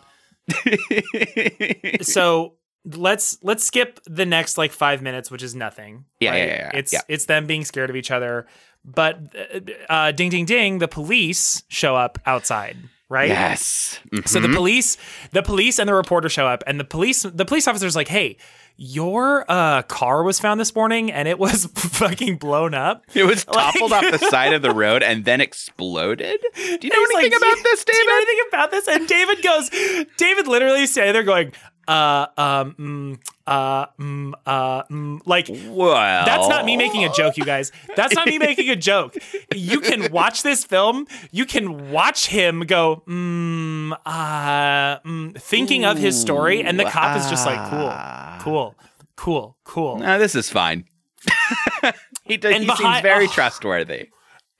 so 2.02 2.54
let's 2.84 3.38
let's 3.42 3.64
skip 3.64 4.00
the 4.06 4.26
next 4.26 4.58
like 4.58 4.72
five 4.72 5.00
minutes, 5.02 5.30
which 5.30 5.42
is 5.42 5.54
nothing. 5.54 6.04
Yeah, 6.20 6.34
yeah, 6.34 6.44
yeah, 6.44 6.54
yeah, 6.54 6.70
It's 6.74 6.92
yeah. 6.92 7.00
it's 7.08 7.24
them 7.26 7.46
being 7.46 7.64
scared 7.64 7.90
of 7.90 7.96
each 7.96 8.10
other. 8.10 8.46
But 8.84 9.34
uh, 9.34 9.60
uh, 9.92 10.12
ding, 10.12 10.28
ding, 10.28 10.44
ding! 10.44 10.78
The 10.78 10.88
police 10.88 11.62
show 11.68 11.96
up 11.96 12.18
outside. 12.26 12.76
Right? 13.08 13.28
Yes. 13.28 13.98
So 14.26 14.40
the 14.40 14.48
Mhm. 14.48 14.54
police, 14.56 14.96
the 15.32 15.42
police 15.42 15.78
and 15.78 15.88
the 15.88 15.94
reporter 15.94 16.28
show 16.28 16.46
up, 16.46 16.62
and 16.66 16.78
the 16.80 16.84
police, 16.84 17.22
the 17.22 17.44
police 17.44 17.68
officer's 17.68 17.94
like, 17.96 18.08
"Hey, 18.08 18.36
your 18.76 19.44
uh, 19.48 19.82
car 19.82 20.22
was 20.24 20.40
found 20.40 20.58
this 20.58 20.74
morning, 20.74 21.12
and 21.12 21.28
it 21.28 21.38
was 21.38 21.66
fucking 21.76 22.36
blown 22.38 22.74
up." 22.74 23.04
it 23.14 23.24
was 23.24 23.46
Like- 23.54 23.72
toppled 23.74 23.92
off 23.92 24.10
the 24.10 24.18
side 24.18 24.52
of 24.52 24.62
the 24.62 24.72
road 24.74 25.02
and 25.02 25.24
then 25.24 25.40
exploded. 25.40 26.40
Do 26.56 26.60
you 26.62 26.90
know 26.90 27.04
anything 27.18 27.32
like, 27.32 27.36
about 27.40 27.56
"Do- 27.56 27.62
this, 27.62 27.84
Do 27.84 27.96
you 27.96 28.04
know 28.06 28.12
David? 28.12 28.28
anything 28.28 28.44
about 28.48 28.70
this? 28.70 28.88
And 28.88 29.08
David 29.08 29.42
goes, 29.42 30.06
David 30.16 30.46
literally 30.48 30.86
standing 30.86 31.12
there 31.12 31.22
going, 31.22 31.52
uh, 31.88 32.26
um, 32.36 32.74
mm, 32.78 33.18
uh, 33.46 33.86
mm, 33.98 34.32
uh, 34.46 34.82
mm, 34.84 35.20
like. 35.26 35.48
Well, 35.68 36.24
That's 36.24 36.48
not 36.48 36.64
me 36.64 36.76
making 36.76 37.04
a 37.04 37.12
joke, 37.12 37.36
you 37.36 37.44
guys. 37.44 37.72
That's 37.96 38.14
not 38.14 38.26
me 38.26 38.38
making 38.38 38.70
a 38.70 38.76
joke. 38.76 39.16
You 39.54 39.80
can 39.80 40.10
watch 40.12 40.42
this 40.42 40.64
film. 40.64 41.06
You 41.30 41.44
can 41.46 41.90
watch 41.90 42.26
him 42.26 42.60
go, 42.60 43.02
mm, 43.06 43.92
uh, 44.04 44.98
mm, 45.00 45.40
thinking 45.40 45.84
of 45.84 45.98
his 45.98 46.20
story, 46.20 46.62
and 46.62 46.78
the 46.78 46.84
cop 46.84 47.16
is 47.16 47.28
just 47.28 47.46
like, 47.46 47.70
cool, 47.70 47.92
cool, 48.40 48.74
cool, 49.16 49.56
cool. 49.64 49.98
No, 49.98 50.18
this 50.18 50.34
is 50.34 50.50
fine. 50.50 50.84
he 52.24 52.36
does, 52.36 52.54
he 52.54 52.66
behind- 52.66 52.78
seems 52.78 53.00
very 53.00 53.26
oh. 53.26 53.30
trustworthy. 53.30 54.08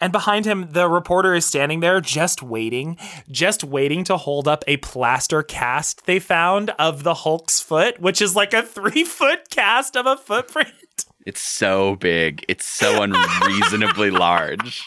And 0.05 0.12
behind 0.12 0.44
him, 0.44 0.68
the 0.70 0.86
reporter 0.86 1.32
is 1.32 1.46
standing 1.46 1.80
there 1.80 1.98
just 1.98 2.42
waiting, 2.42 2.98
just 3.30 3.64
waiting 3.64 4.05
to 4.05 4.18
hold 4.18 4.46
up 4.46 4.62
a 4.68 4.76
plaster 4.76 5.42
cast 5.42 6.05
they 6.05 6.18
found 6.18 6.68
of 6.78 7.05
the 7.05 7.14
Hulk's 7.14 7.59
foot, 7.59 7.98
which 7.98 8.20
is 8.20 8.36
like 8.36 8.52
a 8.52 8.62
three 8.62 9.05
foot 9.05 9.48
cast 9.48 9.96
of 9.96 10.05
a 10.05 10.18
footprint. 10.18 10.68
It's 11.26 11.40
so 11.40 11.96
big. 11.96 12.44
It's 12.48 12.66
so 12.66 13.02
unreasonably 13.02 14.11
large. 14.26 14.86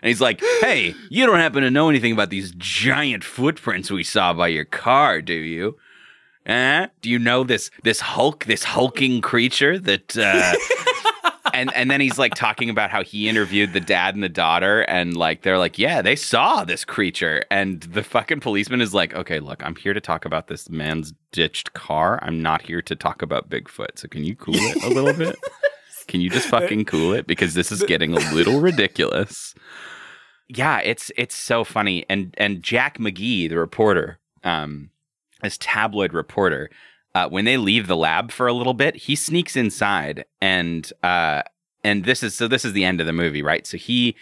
And 0.00 0.08
he's 0.08 0.22
like, 0.22 0.40
"Hey, 0.62 0.94
you 1.10 1.26
don't 1.26 1.38
happen 1.38 1.62
to 1.62 1.70
know 1.70 1.90
anything 1.90 2.12
about 2.14 2.30
these 2.30 2.54
giant 2.56 3.24
footprints 3.24 3.90
we 3.90 4.04
saw 4.04 4.32
by 4.32 4.48
your 4.48 4.64
car, 4.64 5.20
do 5.20 5.34
you? 5.34 5.76
Eh? 6.46 6.86
Do 7.02 7.10
you 7.10 7.18
know 7.18 7.44
this 7.44 7.70
this 7.84 8.00
Hulk, 8.00 8.46
this 8.46 8.64
hulking 8.64 9.20
creature 9.20 9.78
that?" 9.78 10.16
Uh... 10.16 10.54
and 11.54 11.72
and 11.74 11.90
then 11.90 12.00
he's 12.00 12.18
like 12.18 12.34
talking 12.34 12.70
about 12.70 12.90
how 12.90 13.02
he 13.02 13.28
interviewed 13.28 13.72
the 13.72 13.80
dad 13.80 14.14
and 14.14 14.22
the 14.22 14.28
daughter, 14.28 14.82
and 14.82 15.16
like 15.16 15.42
they're 15.42 15.58
like, 15.58 15.78
"Yeah, 15.78 16.02
they 16.02 16.16
saw 16.16 16.64
this 16.64 16.84
creature." 16.84 17.44
And 17.50 17.80
the 17.82 18.02
fucking 18.02 18.40
policeman 18.40 18.80
is 18.80 18.94
like, 18.94 19.14
"Okay, 19.14 19.40
look, 19.40 19.64
I'm 19.64 19.76
here 19.76 19.94
to 19.94 20.00
talk 20.00 20.24
about 20.24 20.48
this 20.48 20.68
man's 20.68 21.12
ditched 21.32 21.72
car. 21.72 22.18
I'm 22.22 22.42
not 22.42 22.62
here 22.62 22.82
to 22.82 22.96
talk 22.96 23.22
about 23.22 23.48
Bigfoot. 23.48 23.98
So 23.98 24.08
can 24.08 24.24
you 24.24 24.36
cool 24.36 24.54
it 24.56 24.82
a 24.82 24.88
little 24.88 25.12
bit?" 25.14 25.36
Can 26.08 26.20
you 26.20 26.30
just 26.30 26.48
fucking 26.48 26.86
cool 26.86 27.12
it 27.12 27.26
because 27.26 27.54
this 27.54 27.70
is 27.70 27.82
getting 27.84 28.14
a 28.14 28.34
little 28.34 28.60
ridiculous. 28.60 29.54
Yeah, 30.48 30.80
it's 30.80 31.12
it's 31.16 31.36
so 31.36 31.62
funny 31.62 32.04
and 32.08 32.34
and 32.38 32.62
Jack 32.62 32.98
McGee, 32.98 33.48
the 33.48 33.58
reporter, 33.58 34.18
um 34.42 34.90
this 35.42 35.58
tabloid 35.60 36.12
reporter, 36.14 36.70
uh, 37.18 37.28
when 37.28 37.44
they 37.44 37.56
leave 37.56 37.86
the 37.86 37.96
lab 37.96 38.30
for 38.30 38.46
a 38.46 38.52
little 38.52 38.74
bit, 38.74 38.96
he 38.96 39.14
sneaks 39.16 39.56
inside 39.56 40.24
and 40.40 40.92
uh 41.02 41.42
and 41.84 42.04
this 42.04 42.22
is 42.22 42.34
so 42.34 42.48
this 42.48 42.64
is 42.64 42.72
the 42.72 42.84
end 42.84 43.00
of 43.00 43.06
the 43.06 43.12
movie, 43.12 43.42
right? 43.42 43.66
So 43.66 43.76
he 43.76 44.16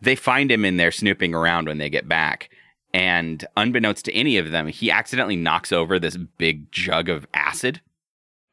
they 0.00 0.16
find 0.16 0.50
him 0.50 0.64
in 0.64 0.76
there 0.76 0.90
snooping 0.92 1.34
around 1.34 1.68
when 1.68 1.78
they 1.78 1.90
get 1.90 2.08
back. 2.08 2.50
And 2.94 3.44
unbeknownst 3.56 4.04
to 4.06 4.12
any 4.12 4.36
of 4.38 4.50
them, 4.50 4.66
he 4.68 4.90
accidentally 4.90 5.36
knocks 5.36 5.72
over 5.72 5.98
this 5.98 6.16
big 6.16 6.70
jug 6.72 7.08
of 7.08 7.26
acid 7.34 7.80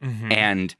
Mhm. 0.04 0.32
and 0.34 0.76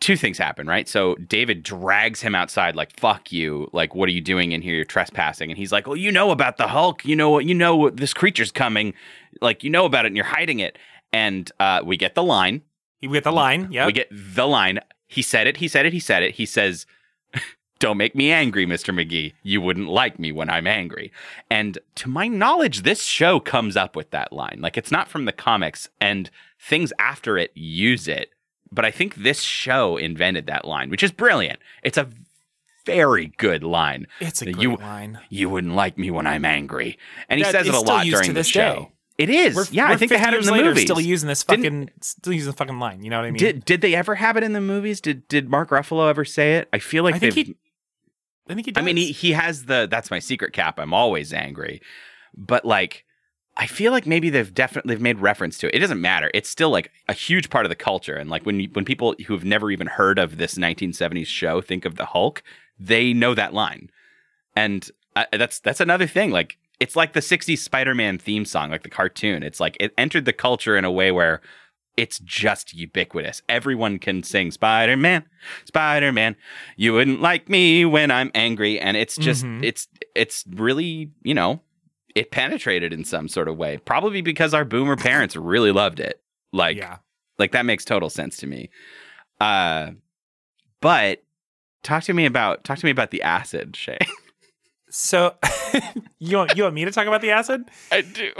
two 0.00 0.16
things 0.16 0.36
happen, 0.38 0.66
right? 0.66 0.88
So 0.88 1.14
David 1.16 1.62
drags 1.62 2.20
him 2.22 2.34
outside, 2.34 2.76
like 2.76 2.98
"fuck 2.98 3.32
you," 3.32 3.70
like 3.72 3.94
"what 3.94 4.08
are 4.08 4.12
you 4.12 4.20
doing 4.20 4.52
in 4.52 4.62
here? 4.62 4.74
You're 4.74 4.84
trespassing." 4.84 5.50
And 5.50 5.56
he's 5.58 5.72
like, 5.72 5.86
"Well, 5.86 5.96
you 5.96 6.10
know 6.12 6.30
about 6.32 6.56
the 6.58 6.68
Hulk. 6.68 7.04
You 7.04 7.16
know 7.16 7.30
what? 7.30 7.44
You 7.46 7.54
know 7.54 7.76
what 7.76 7.96
this 7.96 8.12
creature's 8.12 8.52
coming. 8.52 8.92
Like 9.40 9.62
you 9.64 9.70
know 9.70 9.84
about 9.86 10.04
it, 10.04 10.08
and 10.08 10.16
you're 10.16 10.26
hiding 10.26 10.58
it." 10.60 10.76
And 11.12 11.50
uh, 11.60 11.80
we 11.84 11.96
get 11.96 12.14
the 12.14 12.22
line. 12.22 12.62
we 13.02 13.08
get 13.08 13.24
the 13.24 13.32
line. 13.32 13.68
Yeah. 13.70 13.86
We 13.86 13.92
get 13.92 14.08
the 14.10 14.46
line. 14.46 14.80
He 15.06 15.22
said 15.22 15.46
it. 15.46 15.58
He 15.58 15.68
said 15.68 15.86
it. 15.86 15.92
He 15.92 16.00
said 16.00 16.22
it. 16.22 16.34
He 16.34 16.46
says. 16.46 16.86
Don't 17.78 17.98
make 17.98 18.14
me 18.14 18.32
angry, 18.32 18.64
Mr. 18.66 18.94
McGee. 18.94 19.34
You 19.42 19.60
wouldn't 19.60 19.88
like 19.88 20.18
me 20.18 20.32
when 20.32 20.48
I'm 20.48 20.66
angry. 20.66 21.12
And 21.50 21.78
to 21.96 22.08
my 22.08 22.26
knowledge, 22.26 22.82
this 22.82 23.02
show 23.04 23.38
comes 23.38 23.76
up 23.76 23.94
with 23.94 24.10
that 24.12 24.32
line. 24.32 24.60
Like 24.62 24.78
it's 24.78 24.90
not 24.90 25.08
from 25.08 25.26
the 25.26 25.32
comics, 25.32 25.90
and 26.00 26.30
things 26.58 26.92
after 26.98 27.36
it 27.36 27.52
use 27.54 28.08
it 28.08 28.30
but 28.72 28.84
I 28.84 28.90
think 28.90 29.14
this 29.14 29.42
show 29.42 29.96
invented 29.96 30.46
that 30.46 30.64
line, 30.64 30.90
which 30.90 31.04
is 31.04 31.12
brilliant. 31.12 31.60
It's 31.84 31.96
a 31.96 32.08
very 32.84 33.28
good 33.36 33.62
line. 33.62 34.06
it's 34.20 34.42
a 34.42 34.52
You- 34.52 34.76
line. 34.76 35.20
You 35.30 35.48
wouldn't 35.48 35.74
like 35.74 35.96
me 35.96 36.10
when 36.10 36.26
I'm 36.26 36.44
angry, 36.44 36.98
and 37.28 37.38
he 37.38 37.44
That 37.44 37.52
says 37.52 37.68
it 37.68 37.74
a 37.74 37.80
lot 37.80 38.04
during 38.04 38.28
the 38.28 38.34
this 38.34 38.48
show. 38.48 38.74
day. 38.74 38.92
It 39.18 39.30
is, 39.30 39.56
We're, 39.56 39.64
yeah. 39.70 39.88
we're 39.88 39.94
I 39.94 39.96
think 39.96 40.10
they 40.10 40.18
had 40.18 40.34
it 40.34 40.40
in 40.40 40.46
the 40.46 40.52
later 40.52 40.64
movies. 40.66 40.82
Still 40.82 41.00
using 41.00 41.26
this 41.28 41.42
Didn't- 41.42 41.64
fucking, 41.64 41.90
still 42.02 42.32
using 42.34 42.50
the 42.50 42.56
fucking 42.56 42.78
line. 42.78 43.02
You 43.02 43.08
know 43.10 43.16
what 43.18 43.24
I 43.26 43.30
mean? 43.30 43.38
Did 43.38 43.64
did 43.64 43.80
they 43.80 43.94
ever 43.94 44.14
have 44.14 44.36
it 44.36 44.42
in 44.42 44.52
the 44.52 44.60
movies? 44.60 45.00
Did 45.00 45.26
did 45.28 45.48
Mark 45.48 45.70
Ruffalo 45.70 46.08
ever 46.10 46.24
say 46.24 46.56
it? 46.56 46.68
I 46.72 46.78
feel 46.78 47.02
like 47.02 47.14
I 47.14 47.18
think 47.18 47.34
he. 47.34 47.56
I 48.48 48.54
think 48.54 48.66
he. 48.66 48.72
I 48.76 48.82
mean, 48.82 48.96
he 48.96 49.12
he 49.12 49.32
has 49.32 49.64
the 49.64 49.88
that's 49.90 50.10
my 50.10 50.18
secret 50.18 50.52
cap. 50.52 50.78
I'm 50.78 50.92
always 50.94 51.32
angry, 51.32 51.80
but 52.36 52.64
like. 52.64 53.04
I 53.58 53.66
feel 53.66 53.90
like 53.90 54.06
maybe 54.06 54.28
they've 54.28 54.52
definitely 54.52 54.94
they've 54.94 55.00
made 55.00 55.18
reference 55.18 55.56
to 55.56 55.68
it. 55.68 55.74
It 55.74 55.78
doesn't 55.78 55.98
matter. 56.02 56.30
It's 56.34 56.50
still 56.50 56.68
like 56.68 56.90
a 57.08 57.14
huge 57.14 57.48
part 57.48 57.64
of 57.64 57.70
the 57.70 57.74
culture. 57.74 58.14
And 58.14 58.28
like 58.28 58.44
when 58.44 58.60
you, 58.60 58.68
when 58.74 58.84
people 58.84 59.14
who 59.26 59.32
have 59.32 59.46
never 59.46 59.70
even 59.70 59.86
heard 59.86 60.18
of 60.18 60.36
this 60.36 60.56
1970s 60.56 61.26
show 61.26 61.62
think 61.62 61.86
of 61.86 61.96
the 61.96 62.04
Hulk, 62.04 62.42
they 62.78 63.14
know 63.14 63.34
that 63.34 63.54
line. 63.54 63.88
And 64.54 64.86
uh, 65.16 65.24
that's 65.32 65.58
that's 65.60 65.80
another 65.80 66.06
thing. 66.06 66.32
Like 66.32 66.58
it's 66.80 66.94
like 66.96 67.12
the 67.14 67.20
60s 67.20 67.58
Spider-Man 67.58 68.18
theme 68.18 68.44
song, 68.44 68.70
like 68.70 68.82
the 68.82 68.90
cartoon. 68.90 69.42
It's 69.42 69.60
like 69.60 69.76
it 69.80 69.92
entered 69.96 70.24
the 70.26 70.32
culture 70.32 70.76
in 70.76 70.84
a 70.84 70.90
way 70.90 71.10
where 71.10 71.40
it's 71.96 72.18
just 72.18 72.74
ubiquitous. 72.74 73.40
Everyone 73.48 73.98
can 73.98 74.22
sing 74.22 74.50
Spider-Man, 74.50 75.24
Spider-Man. 75.64 76.36
You 76.76 76.92
wouldn't 76.92 77.22
like 77.22 77.48
me 77.48 77.84
when 77.86 78.10
I'm 78.10 78.30
angry, 78.34 78.78
and 78.78 78.96
it's 78.96 79.16
just 79.16 79.44
Mhm. 79.44 79.64
it's 79.64 79.88
it's 80.14 80.44
really 80.50 81.10
you 81.22 81.32
know 81.34 81.62
it 82.14 82.30
penetrated 82.30 82.92
in 82.92 83.04
some 83.04 83.28
sort 83.28 83.48
of 83.48 83.56
way. 83.56 83.78
Probably 83.78 84.20
because 84.20 84.52
our 84.54 84.64
boomer 84.64 84.96
parents 84.96 85.36
really 85.36 85.72
loved 85.72 86.00
it. 86.00 86.20
Like 86.52 86.76
yeah. 86.76 86.98
like 87.38 87.52
that 87.52 87.64
makes 87.66 87.84
total 87.84 88.10
sense 88.10 88.36
to 88.38 88.46
me. 88.46 88.68
Uh, 89.40 89.92
but 90.82 91.22
talk 91.82 92.02
to 92.04 92.12
me 92.12 92.26
about 92.26 92.64
talk 92.64 92.78
to 92.78 92.84
me 92.84 92.90
about 92.90 93.10
the 93.10 93.22
acid, 93.22 93.74
Shay. 93.76 93.98
So 94.96 95.34
you 96.18 96.38
want 96.38 96.56
you 96.56 96.62
want 96.62 96.74
me 96.74 96.86
to 96.86 96.90
talk 96.90 97.06
about 97.06 97.20
the 97.20 97.30
acid? 97.30 97.64
I 97.92 98.00
do. 98.00 98.32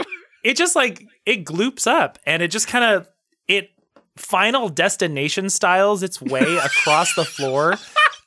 It 0.43 0.57
just 0.57 0.75
like 0.75 1.05
it 1.25 1.43
gloops 1.43 1.85
up 1.85 2.17
and 2.25 2.41
it 2.41 2.49
just 2.49 2.67
kind 2.67 2.83
of 2.83 3.07
it 3.47 3.69
final 4.15 4.67
destination 4.67 5.51
styles 5.51 6.01
its 6.01 6.19
way 6.19 6.57
across 6.65 7.13
the 7.13 7.25
floor 7.25 7.75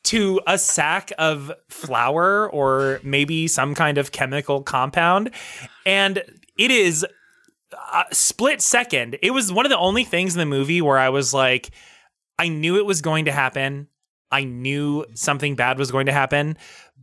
to 0.04 0.40
a 0.46 0.56
sack 0.58 1.12
of 1.18 1.50
flour 1.68 2.48
or 2.48 3.00
maybe 3.02 3.48
some 3.48 3.74
kind 3.74 3.98
of 3.98 4.12
chemical 4.12 4.62
compound 4.62 5.32
and 5.84 6.22
it 6.56 6.70
is 6.70 7.04
a 7.92 8.04
split 8.12 8.60
second 8.60 9.18
it 9.22 9.32
was 9.32 9.52
one 9.52 9.66
of 9.66 9.70
the 9.70 9.78
only 9.78 10.04
things 10.04 10.34
in 10.34 10.38
the 10.38 10.46
movie 10.46 10.80
where 10.80 10.98
i 10.98 11.08
was 11.08 11.34
like 11.34 11.70
i 12.38 12.48
knew 12.48 12.76
it 12.76 12.86
was 12.86 13.02
going 13.02 13.26
to 13.26 13.32
happen 13.32 13.88
i 14.30 14.42
knew 14.42 15.04
something 15.14 15.54
bad 15.54 15.78
was 15.78 15.90
going 15.90 16.06
to 16.06 16.12
happen 16.12 16.56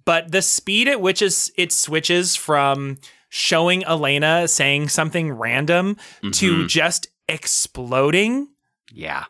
but 0.08 0.32
the 0.32 0.42
speed 0.42 0.88
at 0.88 1.02
which 1.02 1.22
is 1.22 1.52
it 1.58 1.72
switches 1.72 2.36
from 2.36 2.98
showing 3.30 3.84
elena 3.86 4.48
saying 4.48 4.88
something 4.90 5.32
random 5.32 5.96
to 6.32 6.64
Mhm. 6.64 6.68
just 6.70 7.08
exploding 7.28 8.48
yeah, 8.92 9.26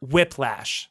whiplash 0.00 0.88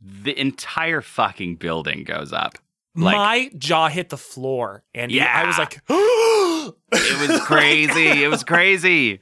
the 0.00 0.38
entire 0.38 1.00
fucking 1.00 1.56
building 1.56 2.04
goes 2.04 2.32
up. 2.32 2.58
Like- 2.94 3.16
my 3.16 3.50
jaw 3.58 3.88
hit 3.88 4.08
the 4.10 4.16
floor 4.16 4.84
and 4.94 5.10
Yeah. 5.10 5.30
i 5.34 5.44
was 5.46 5.58
like 5.58 5.80
It 6.92 7.28
was 7.28 7.40
crazy. 7.42 8.22
it 8.24 8.28
was 8.28 8.44
crazy. 8.44 9.20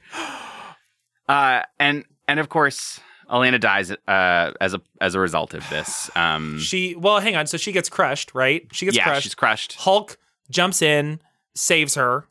Uh, 1.27 1.61
and 1.79 2.05
and 2.27 2.39
of 2.39 2.49
course, 2.49 2.99
Elena 3.31 3.59
dies 3.59 3.91
uh, 3.91 4.51
as 4.61 4.73
a 4.73 4.81
as 5.01 5.15
a 5.15 5.19
result 5.19 5.53
of 5.53 5.67
this. 5.69 6.09
Um, 6.15 6.59
she 6.59 6.95
well 6.95 7.19
hang 7.19 7.35
on 7.35 7.47
so 7.47 7.57
she 7.57 7.71
gets 7.71 7.89
crushed 7.89 8.33
right 8.33 8.67
she 8.71 8.85
gets 8.85 8.97
yeah, 8.97 9.03
crushed 9.03 9.23
she's 9.23 9.35
crushed. 9.35 9.75
hulk 9.75 10.17
jumps 10.49 10.81
in 10.81 11.19
saves 11.55 11.95
her 11.95 12.27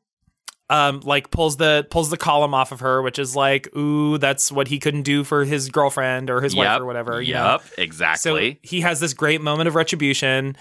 um 0.70 1.01
like 1.01 1.30
pulls 1.30 1.57
the 1.57 1.86
pulls 1.90 2.11
the 2.11 2.16
column 2.16 2.55
off 2.55 2.72
of 2.72 2.80
her 2.80 3.03
which 3.03 3.18
is 3.18 3.36
like 3.36 3.74
ooh 3.76 4.18
that's 4.18 4.51
what 4.51 4.68
he 4.68 4.78
couldn't 4.78 5.03
do 5.03 5.24
for 5.24 5.45
his 5.45 5.68
girlfriend 5.68 6.30
or 6.30 6.40
his 6.40 6.57
wife 6.57 6.80
or 6.80 6.86
whatever 6.86 7.20
you 7.20 7.34
know? 7.34 7.53
Yep, 7.53 7.62
exactly. 7.78 8.53
so 8.53 8.59
he 8.62 8.80
has 8.80 9.01
this 9.01 9.12
great 9.14 9.40
moment 9.40 9.68
of 9.68 9.74
retribution 9.74 10.57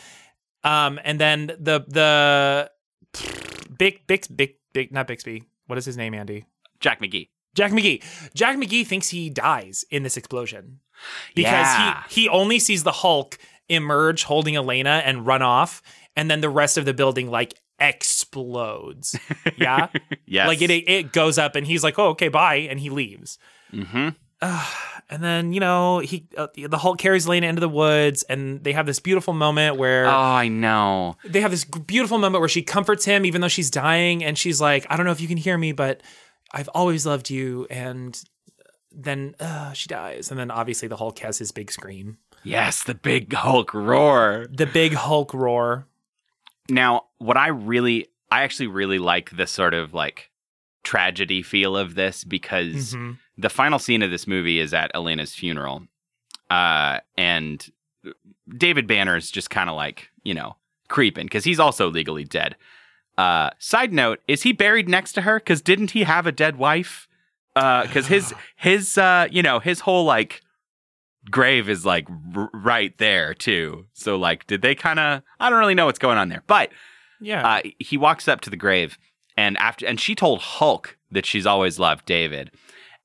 um 0.63 0.99
and 1.03 1.19
then 1.19 1.47
the 1.59 1.85
the 1.87 2.71
big 3.77 4.05
big 4.07 4.25
big 4.35 4.55
big 4.73 4.91
not 4.91 5.07
bixby 5.07 5.43
what 5.67 5.77
is 5.77 5.85
his 5.85 5.95
name 5.95 6.13
andy 6.13 6.45
Jack 6.83 6.99
McGee. 6.99 7.29
Jack 7.55 7.71
McGee. 7.71 8.03
Jack 8.33 8.57
McGee 8.57 8.85
thinks 8.85 9.09
he 9.09 9.29
dies 9.29 9.85
in 9.91 10.03
this 10.03 10.17
explosion 10.17 10.79
because 11.35 11.51
Yeah. 11.51 12.03
he 12.09 12.21
he 12.23 12.29
only 12.29 12.59
sees 12.59 12.83
the 12.83 12.91
Hulk 12.91 13.37
emerge 13.69 14.23
holding 14.23 14.55
Elena 14.55 15.01
and 15.05 15.25
run 15.25 15.41
off, 15.41 15.81
and 16.15 16.29
then 16.29 16.41
the 16.41 16.49
rest 16.49 16.77
of 16.77 16.85
the 16.85 16.93
building 16.93 17.29
like 17.29 17.53
explodes. 17.79 19.17
Yeah. 19.57 19.87
yes. 20.25 20.47
Like 20.47 20.61
it 20.61 20.71
it 20.71 21.11
goes 21.13 21.37
up 21.37 21.55
and 21.55 21.65
he's 21.67 21.83
like, 21.83 21.99
"Oh, 21.99 22.09
okay, 22.09 22.27
bye," 22.29 22.55
and 22.69 22.79
he 22.79 22.89
leaves. 22.89 23.37
hmm 23.71 24.09
And 25.09 25.21
then, 25.21 25.53
you 25.53 25.59
know, 25.59 25.99
he 25.99 26.27
uh, 26.37 26.47
the 26.55 26.77
Hulk 26.77 26.97
carries 26.97 27.27
Lena 27.27 27.47
into 27.47 27.59
the 27.59 27.69
woods 27.69 28.23
and 28.23 28.63
they 28.63 28.71
have 28.71 28.85
this 28.85 28.99
beautiful 28.99 29.33
moment 29.33 29.77
where 29.77 30.05
Oh, 30.07 30.09
I 30.11 30.47
know. 30.47 31.17
they 31.25 31.41
have 31.41 31.51
this 31.51 31.65
beautiful 31.65 32.17
moment 32.17 32.39
where 32.41 32.49
she 32.49 32.61
comforts 32.63 33.05
him 33.05 33.25
even 33.25 33.41
though 33.41 33.47
she's 33.49 33.69
dying 33.69 34.23
and 34.23 34.37
she's 34.37 34.59
like, 34.61 34.87
"I 34.89 34.95
don't 34.97 35.05
know 35.05 35.11
if 35.11 35.21
you 35.21 35.27
can 35.27 35.37
hear 35.37 35.57
me, 35.57 35.71
but 35.71 36.01
I've 36.53 36.69
always 36.69 37.05
loved 37.05 37.29
you." 37.29 37.65
And 37.69 38.21
then 38.95 39.33
uh, 39.39 39.73
she 39.73 39.87
dies 39.87 40.29
and 40.29 40.39
then 40.39 40.51
obviously 40.51 40.87
the 40.87 40.97
Hulk 40.97 41.17
has 41.19 41.39
his 41.39 41.51
big 41.51 41.71
scream. 41.71 42.19
Yes, 42.43 42.83
the 42.83 42.93
big 42.93 43.33
Hulk 43.33 43.73
roar. 43.73 44.45
The 44.51 44.67
big 44.67 44.93
Hulk 44.93 45.33
roar. 45.33 45.87
Now, 46.69 47.05
what 47.17 47.35
I 47.35 47.47
really, 47.47 48.07
I 48.29 48.43
actually 48.43 48.67
really 48.67 48.99
like 48.99 49.35
the 49.35 49.47
sort 49.47 49.73
of 49.73 49.93
like 49.95 50.29
tragedy 50.83 51.41
feel 51.41 51.75
of 51.75 51.95
this 51.95 52.23
because 52.23 52.93
Mhm. 52.93 53.17
the 53.37 53.49
final 53.49 53.79
scene 53.79 54.01
of 54.03 54.11
this 54.11 54.27
movie 54.27 54.59
is 54.59 54.73
at 54.75 54.91
Elena's 54.93 55.33
funeral. 55.33 55.87
Uh, 56.51 56.99
and 57.17 57.67
David 58.57 58.85
Banner 58.85 59.15
is 59.15 59.31
just 59.31 59.49
kind 59.49 59.69
of 59.69 59.75
like, 59.75 60.09
you 60.23 60.33
know, 60.33 60.57
creeping 60.89 61.25
because 61.25 61.45
he's 61.45 61.59
also 61.59 61.89
legally 61.89 62.25
dead. 62.25 62.55
Uh, 63.17 63.49
side 63.59 63.93
note, 63.93 64.19
is 64.27 64.43
he 64.43 64.51
buried 64.53 64.89
next 64.89 65.13
to 65.13 65.21
her? 65.21 65.39
Because 65.39 65.61
didn't 65.61 65.91
he 65.91 66.03
have 66.03 66.25
a 66.27 66.31
dead 66.31 66.57
wife? 66.57 67.07
Because 67.53 68.07
his, 68.07 68.33
his, 68.55 68.97
uh, 68.97 69.27
you 69.31 69.41
know, 69.43 69.59
his 69.59 69.81
whole 69.81 70.05
like 70.05 70.41
grave 71.29 71.69
is 71.69 71.85
like 71.85 72.07
r- 72.35 72.49
right 72.53 72.97
there 72.97 73.33
too. 73.33 73.85
So 73.93 74.17
like, 74.17 74.47
did 74.47 74.61
they 74.61 74.75
kind 74.75 74.99
of? 74.99 75.21
I 75.39 75.49
don't 75.49 75.59
really 75.59 75.75
know 75.75 75.85
what's 75.85 75.99
going 75.99 76.17
on 76.17 76.29
there, 76.29 76.43
but 76.47 76.69
Yeah. 77.21 77.47
uh, 77.47 77.61
he 77.79 77.97
walks 77.97 78.27
up 78.27 78.41
to 78.41 78.49
the 78.49 78.57
grave, 78.57 78.97
and 79.37 79.57
after, 79.57 79.85
and 79.85 79.99
she 79.99 80.15
told 80.15 80.41
Hulk 80.41 80.97
that 81.11 81.25
she's 81.25 81.45
always 81.45 81.79
loved 81.79 82.05
David, 82.05 82.51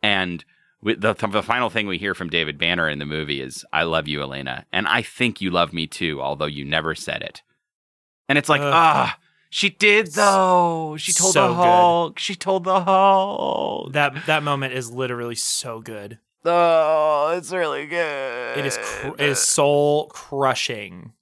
and 0.03 0.45
with 0.81 1.01
the, 1.01 1.13
the 1.15 1.43
final 1.43 1.71
thing 1.71 1.87
we 1.87 1.99
hear 1.99 2.15
from 2.15 2.31
David 2.31 2.57
Banner 2.59 2.89
in 2.89 2.99
the 2.99 3.07
movie 3.07 3.41
is 3.41 3.65
"I 3.73 3.83
love 3.85 4.09
you, 4.09 4.23
Elena," 4.23 4.65
and 4.73 4.89
I 4.89 5.03
think 5.03 5.41
you 5.41 5.51
love 5.51 5.73
me 5.73 5.87
too, 5.87 6.21
although 6.23 6.47
you 6.47 6.65
never 6.65 6.95
said 6.95 7.23
it. 7.23 7.43
And 8.29 8.37
it's 8.39 8.49
like, 8.49 8.61
ah, 8.63 9.17
she 9.51 9.71
did 9.71 10.09
though. 10.15 10.97
She 10.99 11.13
told 11.13 11.33
So 11.33 11.49
the 11.49 11.55
good. 11.55 11.63
Hulk. 11.65 12.19
She 12.19 12.35
told 12.35 12.65
the 12.65 12.81
Hulk. 12.81 13.93
that 13.93 14.27
that 14.27 14.43
moment 14.43 14.75
is 14.75 14.91
literally 14.91 15.35
so 15.35 15.81
good. 15.81 16.19
Oh, 16.45 17.35
it's 17.37 17.53
really 17.53 17.87
good. 17.87 18.59
It 18.59 18.65
is 18.65 18.79
cr- 18.81 19.09
it 19.19 19.21
is 19.21 19.39
soul 19.39 20.07
crushing. 20.09 21.13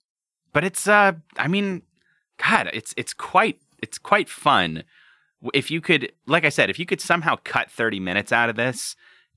but 0.53 0.64
it's 0.64 0.87
uh 0.89 1.12
i 1.37 1.49
mean 1.49 1.83
god 2.39 2.70
it's 2.72 2.95
it's 2.97 3.12
quite 3.12 3.59
it's 3.83 3.99
quite 3.99 4.29
fun 4.29 4.85
if 5.55 5.70
you 5.70 5.81
could 5.81 6.12
like 6.27 6.45
i 6.45 6.49
said 6.49 6.70
if 6.70 6.79
you 6.79 6.87
could 6.87 7.01
somehow 7.01 7.37
cut 7.45 7.70
30 7.70 8.01
minutes 8.01 8.33
out 8.33 8.49
of 8.49 8.57
this 8.57 8.95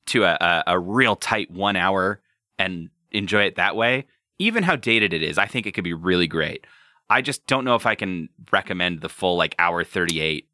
to 0.08 0.24
a, 0.24 0.38
a, 0.40 0.64
a 0.76 0.80
real 0.80 1.16
tight 1.16 1.50
one 1.52 1.76
hour 1.76 2.22
and 2.58 2.90
enjoy 3.12 3.44
it 3.44 3.56
that 3.56 3.76
way 3.76 4.06
even 4.38 4.64
how 4.64 4.76
dated 4.76 5.12
it 5.14 5.22
is 5.24 5.38
i 5.38 5.46
think 5.46 5.66
it 5.66 5.74
could 5.74 5.84
be 5.84 5.94
really 5.94 6.28
great 6.28 6.66
i 7.10 7.22
just 7.22 7.45
don't 7.47 7.66
know 7.66 7.76
if 7.76 7.86
i 7.86 7.95
can 7.95 8.30
recommend 8.51 9.01
the 9.01 9.10
full 9.10 9.36
like 9.38 9.55
hour 9.60 9.84
38 9.84 10.45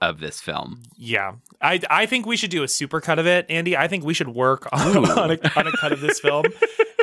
of 0.00 0.18
this 0.18 0.40
film 0.40 0.82
Yeah, 0.96 1.34
I 1.60 1.80
I 1.88 2.06
think 2.06 2.26
we 2.26 2.36
should 2.36 2.50
do 2.50 2.64
a 2.64 2.68
super 2.68 3.00
cut 3.00 3.20
of 3.20 3.26
it, 3.28 3.46
Andy. 3.48 3.76
I 3.76 3.86
think 3.86 4.04
we 4.04 4.14
should 4.14 4.30
work 4.30 4.68
on, 4.72 4.96
on, 5.10 5.30
a, 5.30 5.38
on 5.56 5.66
a 5.68 5.72
cut 5.76 5.92
of 5.92 6.00
this 6.00 6.18
film 6.18 6.46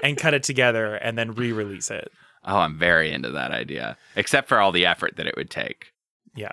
and 0.04 0.18
cut 0.18 0.34
it 0.34 0.44
together 0.44 0.96
and 0.96 1.18
then 1.18 1.34
re-release 1.34 1.90
it. 1.92 2.12
oh 2.44 2.58
i'm 2.58 2.78
very 2.78 3.10
into 3.12 3.32
that 3.32 3.52
idea 3.52 3.96
except 4.18 4.50
for 4.50 4.60
all 4.60 4.74
the 4.74 4.86
effort 4.86 5.16
that 5.16 5.26
it 5.28 5.36
would 5.38 5.50
take 5.50 5.94
Yeah, 6.36 6.52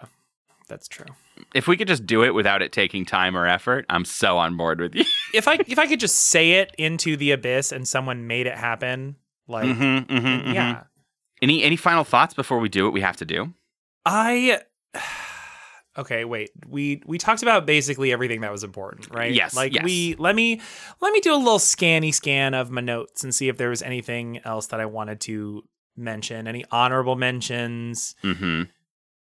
that's 0.68 0.86
true. 0.86 1.07
if 1.52 1.66
we 1.66 1.76
could 1.76 1.88
just 1.88 2.07
do 2.07 2.22
it 2.22 2.32
without 2.32 2.62
it 2.62 2.70
taking 2.72 3.04
time 3.04 3.36
or 3.36 3.46
effort 3.48 3.84
i'm 3.90 4.04
so 4.04 4.38
on 4.38 4.57
board 4.57 4.80
with 4.80 4.94
you 4.94 5.04
If 5.34 5.48
I 5.48 5.54
if 5.66 5.78
I 5.80 5.88
could 5.88 5.98
just 6.00 6.16
say 6.16 6.52
it 6.61 6.72
into 6.78 7.16
the 7.16 7.32
abyss 7.32 7.72
and 7.72 7.86
someone 7.88 8.28
made 8.28 8.46
it 8.46 8.57
happen, 8.57 9.16
like 9.48 9.66
Mhm, 9.66 10.07
mhm, 10.07 10.44
mhm. 10.44 10.54
yeah, 10.54 10.84
Any 11.43 11.62
any 11.62 11.76
final 11.76 12.05
thoughts 12.05 12.34
before 12.34 12.59
we 12.59 12.68
do 12.68 12.84
what 12.84 12.93
we 12.93 13.01
have 13.01 13.16
to 13.16 13.24
do? 13.24 13.53
I. 14.05 14.61
Okay, 15.99 16.26
wait. 16.26 16.51
We 16.66 17.01
we 17.07 17.16
talked 17.16 17.41
about 17.41 17.64
basically 17.64 18.12
everything 18.12 18.43
that 18.43 18.53
was 18.53 18.64
important, 18.64 19.09
right? 19.14 19.32
Yes, 19.32 19.57
Like 19.57 19.72
yes. 19.72 19.82
we 19.82 20.14
let 20.18 20.34
me 20.37 20.61
let 21.01 21.11
me 21.11 21.20
do 21.20 21.34
a 21.34 21.39
little 21.39 21.59
scanny 21.59 22.12
scan 22.12 22.53
of 22.53 22.70
my 22.70 22.82
notes 22.82 23.24
and 23.24 23.34
see 23.34 23.49
if 23.49 23.57
there 23.57 23.70
was 23.70 23.80
anything 23.80 24.41
else 24.45 24.66
that 24.66 24.78
I 24.78 24.84
wanted 24.84 25.20
to 25.22 25.64
mention. 25.97 26.47
Any 26.47 26.66
honorable 26.70 27.16
mentions? 27.16 28.14
Mm-hmm. 28.22 28.64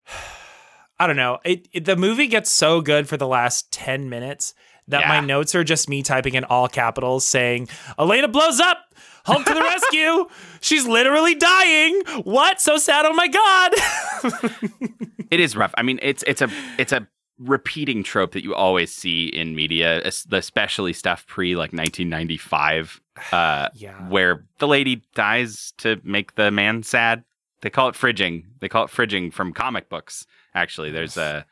I 0.99 1.07
don't 1.07 1.17
know. 1.17 1.39
It, 1.45 1.69
it 1.73 1.85
the 1.85 1.97
movie 1.97 2.29
gets 2.29 2.49
so 2.51 2.81
good 2.81 3.09
for 3.09 3.19
the 3.19 3.27
last 3.27 3.71
10 3.71 4.09
minutes 4.09 4.55
that 4.89 5.01
Yeah. 5.01 5.09
my 5.09 5.21
notes 5.21 5.55
are 5.55 5.65
just 5.65 5.89
me 5.89 6.03
typing 6.03 6.35
in 6.35 6.45
all 6.45 6.69
capitals 6.69 7.27
saying, 7.27 7.69
Elena 7.99 8.29
blows 8.29 8.61
up! 8.61 8.79
Hulk 9.27 9.45
to 9.47 9.55
the 9.55 9.61
rescue! 9.63 10.27
She's 10.61 10.87
literally 10.87 11.35
dying! 11.35 12.03
What? 12.25 12.61
So 12.61 12.77
sad, 12.77 13.07
oh 13.07 13.15
my 13.15 13.29
god! 13.29 14.51
It 15.31 15.41
is 15.41 15.57
rough. 15.57 15.75
I 15.77 15.83
mean, 15.83 15.99
it's 16.03 16.23
it's 16.29 16.43
a 16.43 16.51
it's 16.79 16.93
a 16.93 17.09
repeating 17.41 18.05
trope 18.05 18.33
that 18.33 18.45
you 18.45 18.55
always 18.55 18.95
see 18.95 19.27
in 19.27 19.57
media, 19.57 20.01
especially 20.05 20.93
stuff 20.93 21.27
pre 21.27 21.57
like 21.57 21.73
1995, 21.73 23.01
uh, 23.33 23.69
yeah. 23.75 24.09
where 24.09 24.45
the 24.61 24.69
lady 24.69 25.03
dies 25.17 25.73
to 25.79 26.01
make 26.05 26.37
the 26.37 26.53
man 26.53 26.85
sad. 26.85 27.25
They 27.63 27.71
call 27.71 27.89
it 27.89 27.97
fridging. 27.97 28.45
They 28.61 28.69
call 28.69 28.85
it 28.85 28.91
fridging 28.91 29.33
from 29.33 29.53
comic 29.53 29.89
books. 29.89 30.25
Actually, 30.55 30.93
there's 30.93 31.17
a 31.17 31.45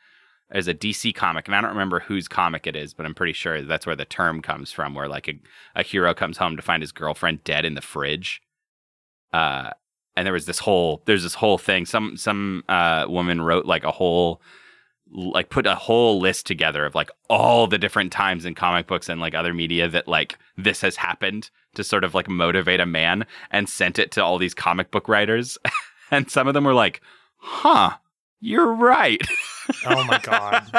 there's 0.51 0.67
a 0.67 0.73
DC 0.73 1.15
comic, 1.15 1.47
and 1.47 1.55
I 1.55 1.61
don't 1.61 1.71
remember 1.71 1.99
whose 1.99 2.27
comic 2.27 2.67
it 2.67 2.75
is, 2.75 2.93
but 2.93 3.05
I'm 3.05 3.15
pretty 3.15 3.33
sure 3.33 3.61
that's 3.61 3.85
where 3.85 3.95
the 3.95 4.05
term 4.05 4.41
comes 4.41 4.71
from, 4.71 4.93
where 4.93 5.07
like 5.07 5.27
a, 5.27 5.39
a 5.75 5.83
hero 5.83 6.13
comes 6.13 6.37
home 6.37 6.55
to 6.55 6.61
find 6.61 6.83
his 6.83 6.91
girlfriend 6.91 7.43
dead 7.43 7.65
in 7.65 7.73
the 7.75 7.81
fridge. 7.81 8.41
Uh, 9.31 9.71
and 10.15 10.25
there 10.25 10.33
was 10.33 10.45
this 10.45 10.59
whole 10.59 11.01
there's 11.05 11.23
this 11.23 11.33
whole 11.33 11.57
thing. 11.57 11.85
Some 11.85 12.17
some 12.17 12.63
uh 12.69 13.05
woman 13.09 13.41
wrote 13.41 13.65
like 13.65 13.83
a 13.83 13.91
whole 13.91 14.41
like 15.13 15.49
put 15.49 15.67
a 15.67 15.75
whole 15.75 16.19
list 16.19 16.45
together 16.45 16.85
of 16.85 16.95
like 16.95 17.11
all 17.29 17.67
the 17.67 17.77
different 17.77 18.11
times 18.11 18.45
in 18.45 18.55
comic 18.55 18.87
books 18.87 19.09
and 19.09 19.21
like 19.21 19.35
other 19.35 19.53
media 19.53 19.87
that 19.87 20.07
like 20.07 20.37
this 20.57 20.81
has 20.81 20.95
happened 20.95 21.49
to 21.75 21.83
sort 21.83 22.03
of 22.03 22.15
like 22.15 22.27
motivate 22.27 22.79
a 22.79 22.85
man 22.85 23.25
and 23.51 23.69
sent 23.69 23.99
it 23.99 24.11
to 24.11 24.23
all 24.23 24.37
these 24.37 24.53
comic 24.55 24.89
book 24.91 25.07
writers 25.07 25.57
and 26.11 26.31
some 26.31 26.47
of 26.47 26.55
them 26.55 26.63
were 26.63 26.73
like 26.73 27.01
huh 27.37 27.95
you're 28.43 28.73
right 28.73 29.21
Oh 29.85 30.03
my 30.03 30.19
god. 30.19 30.69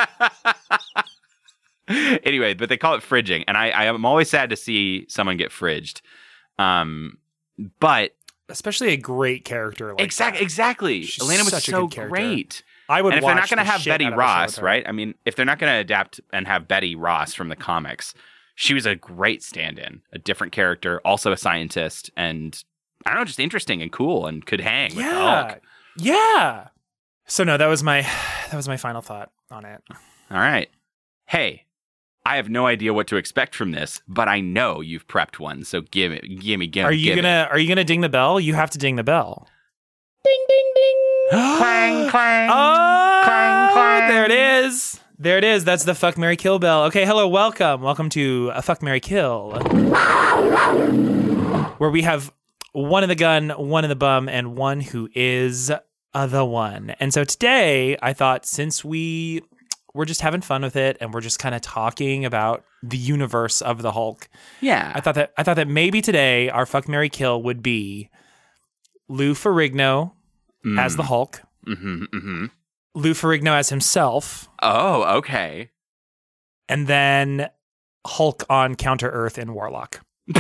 anyway 2.25 2.55
but 2.55 2.69
they 2.69 2.77
call 2.77 2.95
it 2.95 3.03
fridging 3.03 3.45
and 3.47 3.57
i 3.57 3.69
i 3.71 3.85
am 3.85 4.07
always 4.07 4.31
sad 4.31 4.51
to 4.51 4.57
see 4.57 5.05
someone 5.09 5.37
get 5.37 5.51
fridged 5.51 6.01
um 6.59 7.19
but 7.81 8.15
Especially 8.49 8.89
a 8.93 8.97
great 8.97 9.45
character 9.45 9.93
like 9.93 10.01
exactly 10.03 10.43
exactly 10.43 11.03
She's 11.03 11.23
elena 11.23 11.45
was 11.45 11.51
such 11.51 11.69
a 11.69 11.73
so 11.73 11.87
great 11.87 12.63
I 12.89 13.01
would 13.01 13.15
and 13.15 13.19
if 13.19 13.25
they're 13.25 13.35
not 13.35 13.49
going 13.49 13.59
to 13.59 13.65
have 13.65 13.85
Betty 13.85 14.05
out 14.05 14.13
of 14.13 14.19
a 14.19 14.21
show 14.21 14.27
Ross, 14.27 14.59
right? 14.61 14.87
I 14.87 14.93
mean, 14.93 15.15
if 15.25 15.37
they're 15.37 15.47
not 15.47 15.59
going 15.59 15.73
to 15.73 15.79
adapt 15.79 16.21
and 16.35 16.47
have 16.47 16.69
Betty 16.69 16.95
Ross 16.95 17.33
from 17.33 17.49
the 17.49 17.57
comics, 17.57 18.13
she 18.55 18.75
was 18.75 18.85
a 18.85 18.95
great 18.95 19.43
stand-in, 19.43 20.03
a 20.13 20.19
different 20.19 20.53
character, 20.53 21.01
also 21.05 21.33
a 21.33 21.37
scientist, 21.39 22.11
and 22.17 22.63
I 23.07 23.11
don't 23.11 23.21
know, 23.21 23.25
just 23.25 23.41
interesting 23.41 23.81
and 23.81 23.91
cool, 23.91 24.27
and 24.27 24.45
could 24.45 24.61
hang 24.61 24.95
with 24.95 25.05
Yeah. 25.05 25.55
Yeah. 25.97 26.69
So 27.27 27.43
no, 27.45 27.57
that 27.57 27.67
was 27.67 27.83
my 27.83 28.03
that 28.51 28.55
was 28.55 28.69
my 28.69 28.77
final 28.77 29.01
thought 29.01 29.31
on 29.51 29.65
it. 29.65 29.83
All 30.31 30.39
right, 30.39 30.69
hey, 31.27 31.65
I 32.27 32.37
have 32.37 32.49
no 32.49 32.67
idea 32.67 32.95
what 32.95 33.07
to 33.09 33.17
expect 33.17 33.55
from 33.55 33.73
this, 33.73 34.01
but 34.09 34.29
I 34.29 34.41
know 34.41 34.81
you've 34.81 35.07
prepped 35.07 35.39
one, 35.39 35.65
so 35.65 35.83
give 35.83 36.13
it, 36.13 36.23
give 36.41 36.59
me, 36.59 36.67
gimme. 36.67 36.87
Are 36.87 36.93
you 36.93 37.15
give 37.15 37.17
gonna 37.17 37.49
are 37.51 37.59
you 37.59 37.69
gonna 37.69 37.85
ding 37.85 38.01
the 38.01 38.09
bell? 38.09 38.41
You 38.41 38.55
have 38.55 38.71
to 38.71 38.79
ding 38.79 38.97
the 38.97 39.05
bell. 39.05 39.49
Ding 40.25 40.45
ding 40.49 40.73
ding! 40.75 40.97
clang 41.59 42.11
clang! 42.11 42.51
Oh, 42.51 43.23
clang 43.25 43.73
clang! 43.73 44.09
there 44.09 44.25
it 44.25 44.65
is. 44.65 45.01
There 45.19 45.39
it 45.39 45.45
is. 45.45 45.65
That's 45.65 45.85
the 45.85 45.95
fuck 45.95 46.19
Marry 46.19 46.37
Kill 46.37 46.59
bell. 46.59 46.85
Okay, 46.85 47.05
hello, 47.07 47.29
welcome, 47.29 47.83
welcome 47.83 48.09
to 48.11 48.51
a 48.55 48.63
fuck 48.63 48.83
Marry 48.83 49.01
Kill, 49.01 49.53
where 51.79 51.91
we 51.91 52.03
have 52.03 52.33
one 52.73 53.03
in 53.03 53.09
the 53.09 53.15
gun, 53.15 53.51
one 53.51 53.85
in 53.85 53.91
the 53.91 53.97
bum, 53.97 54.29
and 54.29 54.57
one 54.57 54.81
who 54.81 55.09
is 55.15 55.71
uh, 56.15 56.27
the 56.27 56.45
one. 56.45 56.91
And 57.01 57.13
so 57.13 57.25
today, 57.25 57.97
I 58.03 58.13
thought 58.13 58.47
since 58.47 58.85
we 58.85 59.43
we're 59.95 60.05
just 60.05 60.23
having 60.23 60.41
fun 60.41 60.63
with 60.63 60.75
it, 60.77 60.97
and 61.01 61.15
we're 61.15 61.21
just 61.21 61.39
kind 61.39 61.55
of 61.55 61.61
talking 61.61 62.25
about 62.25 62.65
the 62.83 62.97
universe 62.99 63.61
of 63.63 63.81
the 63.83 63.93
Hulk, 63.93 64.29
Yeah, 64.61 64.91
I 64.95 65.01
thought 65.01 65.15
that 65.15 65.33
I 65.39 65.43
thought 65.45 65.55
that 65.57 65.69
maybe 65.69 66.01
today 66.03 66.51
our 66.51 66.67
fuck 66.67 66.89
Marry 66.89 67.09
Kill 67.09 67.43
would 67.43 67.63
be 67.63 68.11
Lou 69.09 69.35
Ferrigno 69.35 70.13
as 70.79 70.97
the 70.97 71.03
Hulk. 71.05 71.43
Mm-hmm, 71.67 72.05
mm-hmm. 72.05 72.47
Lou 72.95 73.13
Ferrigno 73.13 73.53
as 73.57 73.69
himself, 73.71 74.49
Oh, 74.63 75.03
okay. 75.19 75.71
and 76.69 76.87
then 76.87 77.49
Hulk 78.07 78.45
on 78.51 78.75
Counter 78.75 79.11
Earth 79.11 79.39
in 79.39 79.53
Warlock. 79.55 80.01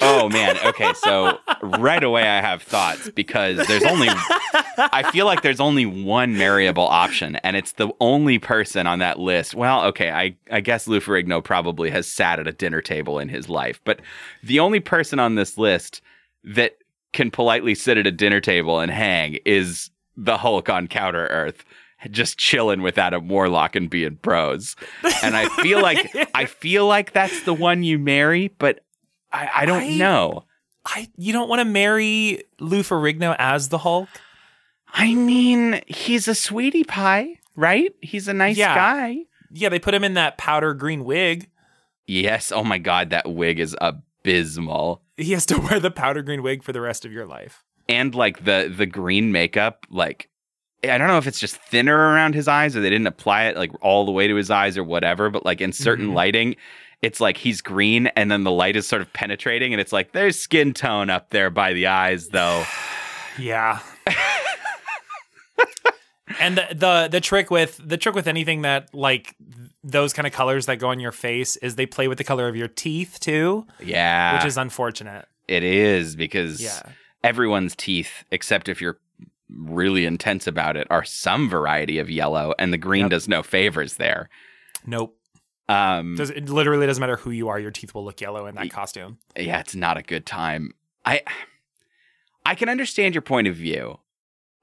Oh 0.00 0.28
man. 0.28 0.56
Okay, 0.64 0.92
so 0.94 1.38
right 1.62 2.02
away 2.02 2.22
I 2.22 2.40
have 2.40 2.62
thoughts 2.62 3.10
because 3.10 3.66
there's 3.66 3.84
only 3.84 4.08
I 4.78 5.08
feel 5.10 5.26
like 5.26 5.42
there's 5.42 5.60
only 5.60 5.86
one 5.86 6.36
marryable 6.36 6.86
option, 6.86 7.36
and 7.36 7.56
it's 7.56 7.72
the 7.72 7.90
only 8.00 8.38
person 8.38 8.86
on 8.86 8.98
that 9.00 9.18
list. 9.18 9.54
Well, 9.54 9.84
okay, 9.86 10.10
I, 10.10 10.36
I 10.50 10.60
guess 10.60 10.86
Lou 10.86 11.00
Ferrigno 11.00 11.42
probably 11.42 11.90
has 11.90 12.06
sat 12.06 12.38
at 12.38 12.46
a 12.46 12.52
dinner 12.52 12.80
table 12.80 13.18
in 13.18 13.28
his 13.28 13.48
life, 13.48 13.80
but 13.84 14.00
the 14.42 14.60
only 14.60 14.80
person 14.80 15.18
on 15.18 15.34
this 15.34 15.56
list 15.58 16.00
that 16.44 16.76
can 17.12 17.30
politely 17.30 17.74
sit 17.74 17.98
at 17.98 18.06
a 18.06 18.12
dinner 18.12 18.40
table 18.40 18.80
and 18.80 18.90
hang 18.90 19.38
is 19.44 19.90
the 20.16 20.36
Hulk 20.36 20.68
on 20.68 20.88
Counter 20.88 21.26
Earth. 21.26 21.64
Just 22.10 22.36
chilling 22.36 22.82
with 22.82 22.98
Adam 22.98 23.28
Warlock 23.28 23.76
and 23.76 23.88
being 23.88 24.18
bros, 24.20 24.76
and 25.22 25.34
I 25.34 25.48
feel 25.62 25.80
like 25.80 26.14
I 26.34 26.44
feel 26.44 26.86
like 26.86 27.12
that's 27.12 27.44
the 27.44 27.54
one 27.54 27.82
you 27.82 27.98
marry, 27.98 28.48
but 28.58 28.80
I, 29.34 29.50
I 29.62 29.66
don't 29.66 29.82
I- 29.82 29.96
know. 29.96 30.44
I 30.86 31.08
you 31.16 31.32
don't 31.32 31.48
want 31.48 31.60
to 31.60 31.64
marry 31.64 32.42
Lou 32.60 32.80
Ferrigno 32.82 33.34
as 33.38 33.68
the 33.70 33.78
Hulk? 33.78 34.08
I 34.92 35.14
mean, 35.14 35.80
he's 35.86 36.28
a 36.28 36.34
sweetie 36.34 36.84
pie, 36.84 37.40
right? 37.56 37.92
He's 38.02 38.28
a 38.28 38.34
nice 38.34 38.56
Yeah. 38.56 38.74
guy. 38.74 39.16
Yeah, 39.50 39.70
they 39.70 39.78
put 39.78 39.94
him 39.94 40.04
in 40.04 40.14
that 40.14 40.36
powder 40.38 40.74
green 40.74 41.04
wig. 41.04 41.48
Yes. 42.06 42.52
Oh 42.52 42.64
my 42.64 42.78
God, 42.78 43.10
that 43.10 43.28
wig 43.30 43.58
is 43.58 43.74
abysmal. 43.80 45.02
He 45.16 45.32
has 45.32 45.46
to 45.46 45.58
wear 45.70 45.80
the 45.80 45.90
powder 45.90 46.22
green 46.22 46.42
wig 46.42 46.62
for 46.62 46.72
the 46.72 46.80
rest 46.80 47.04
of 47.04 47.12
your 47.12 47.26
life. 47.26 47.64
And 47.88 48.14
like 48.14 48.44
the 48.44 48.72
the 48.74 48.86
green 48.86 49.32
makeup, 49.32 49.86
like 49.90 50.28
I 50.82 50.98
don't 50.98 51.08
know 51.08 51.18
if 51.18 51.26
it's 51.26 51.40
just 51.40 51.56
thinner 51.56 51.96
around 51.96 52.34
his 52.34 52.46
eyes 52.48 52.76
or 52.76 52.80
they 52.80 52.90
didn't 52.90 53.06
apply 53.06 53.44
it 53.44 53.56
like 53.56 53.72
all 53.82 54.04
the 54.04 54.12
way 54.12 54.28
to 54.28 54.34
his 54.34 54.50
eyes 54.50 54.76
or 54.76 54.84
whatever. 54.84 55.30
But 55.30 55.44
like 55.44 55.60
in 55.60 55.72
certain 55.72 56.08
Mhm. 56.08 56.14
lighting, 56.14 56.56
it's 57.02 57.20
like 57.20 57.36
he's 57.36 57.60
green 57.60 58.06
and 58.08 58.30
then 58.30 58.44
the 58.44 58.50
light 58.50 58.76
is 58.76 58.86
sort 58.86 59.02
of 59.02 59.12
penetrating 59.12 59.72
and 59.74 59.80
it's 59.80 59.92
like 59.92 60.12
there's 60.12 60.38
skin 60.38 60.72
tone 60.74 61.10
up 61.10 61.30
there 61.30 61.50
by 61.50 61.72
the 61.72 61.86
eyes 61.86 62.28
though. 62.28 62.64
Yeah. 63.38 63.80
and 66.40 66.56
the, 66.56 66.66
the 66.74 67.08
the 67.10 67.20
trick 67.20 67.50
with 67.50 67.80
the 67.84 67.96
trick 67.96 68.14
with 68.14 68.26
anything 68.26 68.62
that 68.62 68.92
like 68.94 69.34
those 69.82 70.12
kind 70.12 70.26
of 70.26 70.32
colors 70.32 70.66
that 70.66 70.78
go 70.78 70.88
on 70.88 70.98
your 71.00 71.12
face 71.12 71.56
is 71.56 71.76
they 71.76 71.86
play 71.86 72.08
with 72.08 72.18
the 72.18 72.24
color 72.24 72.48
of 72.48 72.56
your 72.56 72.68
teeth 72.68 73.18
too, 73.20 73.66
Yeah. 73.80 74.36
which 74.36 74.46
is 74.46 74.56
unfortunate. 74.56 75.26
it 75.46 75.62
is 75.62 76.16
because 76.16 76.62
Yeah. 76.62 76.80
everyone's 77.22 77.76
teeth, 77.76 78.24
except 78.30 78.68
if 78.68 78.80
you're 78.80 78.98
really 79.50 80.06
intense 80.06 80.46
about 80.46 80.76
it, 80.76 80.86
are 80.90 81.04
some 81.04 81.50
variety 81.50 81.98
of 81.98 82.08
yellow, 82.10 82.54
and 82.58 82.72
the 82.72 82.78
green 82.78 83.02
Yep. 83.02 83.10
does 83.10 83.28
no 83.28 83.42
favors 83.42 83.96
there. 83.96 84.30
Nope. 84.86 85.16
Um, 85.68 86.16
Does 86.16 86.30
it 86.30 86.48
literally 86.48 86.86
doesn't 86.86 87.00
matter 87.00 87.16
who 87.16 87.30
you 87.30 87.48
are, 87.48 87.58
your 87.58 87.70
teeth 87.70 87.94
will 87.94 88.04
look 88.04 88.20
yellow 88.20 88.46
in 88.46 88.54
that 88.56 88.70
costume. 88.70 89.18
yeah, 89.36 89.60
it's 89.60 89.74
not 89.74 89.96
a 89.96 90.02
good 90.02 90.26
time. 90.26 90.72
I 91.04 91.22
I 92.44 92.54
can 92.54 92.68
understand 92.68 93.14
your 93.14 93.22
point 93.22 93.48
of 93.48 93.56
view. 93.56 93.98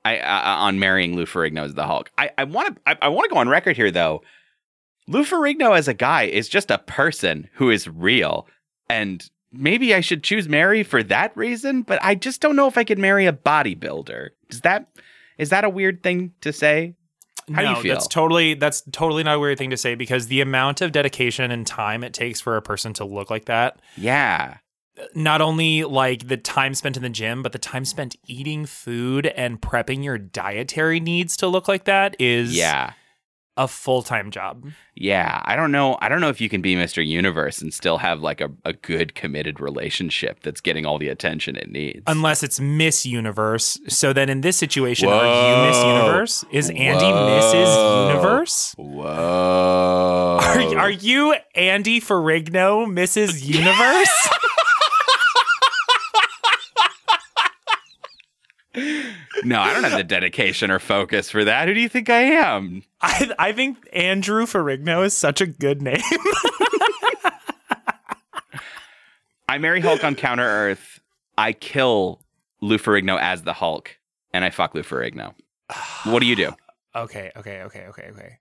I 0.05 0.17
uh, 0.19 0.55
on 0.57 0.79
marrying 0.79 1.15
Lou 1.15 1.25
Ferrigno 1.25 1.63
as 1.63 1.73
the 1.73 1.85
Hulk. 1.85 2.11
I 2.17 2.31
I 2.37 2.43
want 2.43 2.75
to 2.75 2.81
I, 2.85 2.97
I 3.03 3.07
want 3.09 3.25
to 3.29 3.33
go 3.33 3.39
on 3.39 3.49
record 3.49 3.75
here 3.77 3.91
though. 3.91 4.21
Lou 5.07 5.23
Ferrigno 5.23 5.77
as 5.77 5.87
a 5.87 5.93
guy 5.93 6.23
is 6.23 6.47
just 6.47 6.71
a 6.71 6.77
person 6.77 7.49
who 7.53 7.69
is 7.69 7.87
real, 7.87 8.47
and 8.87 9.27
maybe 9.51 9.93
I 9.93 10.01
should 10.01 10.23
choose 10.23 10.47
marry 10.47 10.83
for 10.83 11.03
that 11.03 11.35
reason. 11.35 11.81
But 11.81 11.99
I 12.03 12.15
just 12.15 12.41
don't 12.41 12.55
know 12.55 12.67
if 12.67 12.77
I 12.77 12.83
could 12.83 12.99
marry 12.99 13.25
a 13.25 13.33
bodybuilder. 13.33 14.29
Is 14.49 14.61
that 14.61 14.87
is 15.37 15.49
that 15.49 15.63
a 15.63 15.69
weird 15.69 16.03
thing 16.03 16.33
to 16.41 16.53
say? 16.53 16.95
How 17.53 17.61
do 17.61 17.67
no, 17.67 17.75
you 17.75 17.81
feel? 17.81 17.93
that's 17.95 18.07
totally 18.07 18.53
that's 18.53 18.81
totally 18.91 19.23
not 19.23 19.37
a 19.37 19.39
weird 19.39 19.57
thing 19.57 19.69
to 19.71 19.77
say 19.77 19.95
because 19.95 20.27
the 20.27 20.41
amount 20.41 20.81
of 20.81 20.91
dedication 20.91 21.51
and 21.51 21.65
time 21.65 22.03
it 22.03 22.13
takes 22.13 22.39
for 22.41 22.57
a 22.57 22.61
person 22.61 22.93
to 22.93 23.05
look 23.05 23.29
like 23.29 23.45
that 23.45 23.79
Yeah, 23.95 24.57
not 25.15 25.41
only 25.41 25.83
like 25.83 26.27
the 26.27 26.37
time 26.37 26.73
spent 26.73 26.97
in 26.97 27.03
the 27.03 27.09
gym, 27.09 27.41
but 27.43 27.51
the 27.51 27.59
time 27.59 27.85
spent 27.85 28.15
eating 28.27 28.65
food 28.65 29.27
and 29.27 29.61
prepping 29.61 30.03
your 30.03 30.17
dietary 30.17 30.99
needs 30.99 31.37
to 31.37 31.47
look 31.47 31.67
like 31.67 31.85
that 31.85 32.15
is 32.19 32.55
yeah, 32.55 32.93
a 33.63 33.67
full 33.67 34.01
time 34.01 34.31
job. 34.31 34.65
yeah. 34.95 35.41
I 35.45 35.55
don't 35.55 35.71
know. 35.71 35.97
I 36.01 36.09
don't 36.09 36.21
know 36.21 36.29
if 36.29 36.41
you 36.41 36.49
can 36.49 36.61
be 36.61 36.75
Mr. 36.75 37.05
Universe 37.05 37.61
and 37.61 37.73
still 37.73 37.97
have 37.97 38.21
like 38.21 38.41
a, 38.41 38.49
a 38.65 38.73
good 38.73 39.15
committed 39.15 39.59
relationship 39.59 40.41
that's 40.41 40.61
getting 40.61 40.85
all 40.85 40.97
the 40.97 41.07
attention 41.09 41.55
it 41.55 41.69
needs. 41.71 42.03
Unless 42.07 42.43
it's 42.43 42.59
Miss 42.59 43.05
Universe. 43.05 43.79
So 43.87 44.13
then 44.13 44.29
in 44.29 44.41
this 44.41 44.57
situation, 44.57 45.09
are 45.09 45.25
you 45.25 45.67
Miss 45.67 45.77
Universe? 45.83 46.45
Is 46.51 46.69
Andy 46.69 47.05
Whoa. 47.05 47.39
Mrs. 47.39 48.07
Universe? 48.09 48.73
Whoa. 48.77 50.39
Are, 50.41 50.77
are 50.77 50.91
you 50.91 51.35
Andy 51.55 51.99
Ferrigno, 52.01 52.85
Mrs. 52.87 53.43
Universe? 53.43 54.29
no, 59.43 59.59
I 59.59 59.73
don't 59.73 59.83
have 59.83 59.97
the 59.97 60.03
dedication 60.03 60.71
or 60.71 60.79
focus 60.79 61.29
for 61.29 61.43
that. 61.43 61.67
Who 61.67 61.73
do 61.73 61.79
you 61.79 61.89
think 61.89 62.09
I 62.09 62.21
am? 62.21 62.83
I, 63.01 63.31
I 63.39 63.51
think 63.51 63.77
Andrew 63.93 64.45
Ferrigno 64.45 65.05
is 65.05 65.15
such 65.15 65.41
a 65.41 65.45
good 65.45 65.81
name. 65.81 66.01
I 69.47 69.57
marry 69.57 69.81
Hulk 69.81 70.03
on 70.03 70.15
Counter 70.15 70.45
Earth. 70.45 71.01
I 71.37 71.51
kill 71.53 72.21
Lou 72.61 72.77
Ferrigno 72.77 73.19
as 73.19 73.43
the 73.43 73.53
Hulk, 73.53 73.97
and 74.33 74.45
I 74.45 74.49
fuck 74.49 74.73
Lou 74.73 74.81
Ferrigno. 74.81 75.33
What 76.05 76.19
do 76.21 76.25
you 76.25 76.35
do? 76.35 76.51
Okay, 76.93 77.31
okay, 77.37 77.61
okay, 77.61 77.85
okay, 77.87 78.09
okay. 78.11 78.37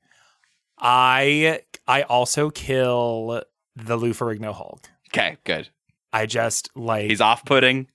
I 0.76 1.61
I 1.86 2.03
also 2.03 2.51
kill 2.51 3.44
the 3.76 3.96
Lou 3.96 4.12
Ferrigno 4.12 4.53
Hulk. 4.53 4.90
Okay, 5.09 5.36
good. 5.44 5.68
I 6.12 6.26
just 6.26 6.68
like 6.74 7.09
He's 7.09 7.20
off-putting. 7.20 7.86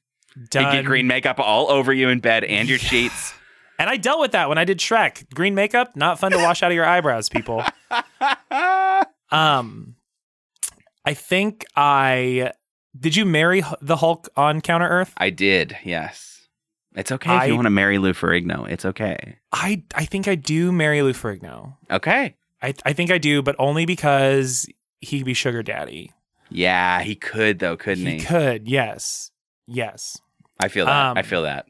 Done, 0.50 0.76
get 0.76 0.86
green 0.86 1.08
makeup 1.08 1.40
all 1.40 1.70
over 1.70 1.94
you 1.94 2.10
in 2.10 2.20
bed 2.20 2.44
and 2.44 2.68
your 2.68 2.78
sheets. 2.78 3.34
and 3.80 3.90
I 3.90 3.98
dealt 3.98 4.20
with 4.20 4.32
that 4.34 4.50
when 4.50 4.58
I 4.58 4.66
did 4.66 4.80
Shrek. 4.80 5.34
Green 5.34 5.56
makeup 5.56 5.96
not 5.96 6.20
fun 6.20 6.32
to 6.32 6.38
wash 6.38 6.62
out 6.62 6.72
of 6.72 6.76
your 6.76 6.86
eyebrows, 6.86 7.30
people. 7.30 7.64
Um, 9.32 9.96
I 11.04 11.14
think 11.14 11.66
I 11.76 12.52
did. 12.98 13.16
You 13.16 13.26
marry 13.26 13.64
the 13.82 13.98
Hulk 13.98 14.30
on 14.36 14.62
Counter 14.62 14.88
Earth? 14.88 15.14
I 15.18 15.30
did, 15.30 15.78
yes. 15.84 16.48
It's 16.96 17.12
okay 17.12 17.38
if 17.38 17.48
you 17.48 17.56
want 17.56 17.66
to 17.66 17.72
marry 17.72 17.98
Lou 17.98 18.14
Ferrigno. 18.14 18.70
It's 18.70 18.86
okay. 18.86 19.38
I 19.52 19.84
I 19.94 20.06
think 20.06 20.30
I 20.30 20.36
do 20.36 20.72
marry 20.72 21.02
Lou 21.02 21.12
Ferrigno. 21.12 21.76
Okay. 21.92 22.36
I 22.62 22.74
I 22.86 22.94
think 22.94 23.12
I 23.12 23.18
do, 23.18 23.42
but 23.42 23.56
only 23.60 23.86
because 23.86 24.66
he 25.02 25.18
could 25.20 25.26
be 25.26 25.34
sugar 25.34 25.62
daddy. 25.62 26.12
Yeah, 26.50 27.02
he 27.02 27.16
could 27.16 27.60
though, 27.60 27.76
couldn't 27.76 28.06
he? 28.06 28.14
He 28.14 28.20
could, 28.22 28.70
yes, 28.70 29.32
yes. 29.68 30.22
I 30.60 30.68
feel 30.68 30.86
that. 30.86 31.06
Um, 31.12 31.18
I 31.18 31.22
feel 31.22 31.44
that. 31.44 31.66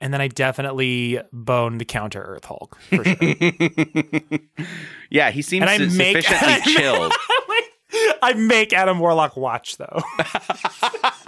And 0.00 0.12
then 0.14 0.20
I 0.20 0.28
definitely 0.28 1.20
bone 1.32 1.78
the 1.78 1.84
Counter 1.84 2.22
Earth 2.22 2.44
Hulk 2.44 2.78
for 2.88 3.04
sure. 3.04 3.16
yeah, 5.10 5.30
he 5.32 5.42
seems 5.42 5.68
su- 5.70 5.90
make- 5.98 6.22
sufficiently 6.24 6.72
chilled. 6.74 7.12
I 8.22 8.34
make 8.34 8.72
Adam 8.72 8.98
Warlock 9.00 9.36
watch 9.36 9.76
though. 9.76 10.02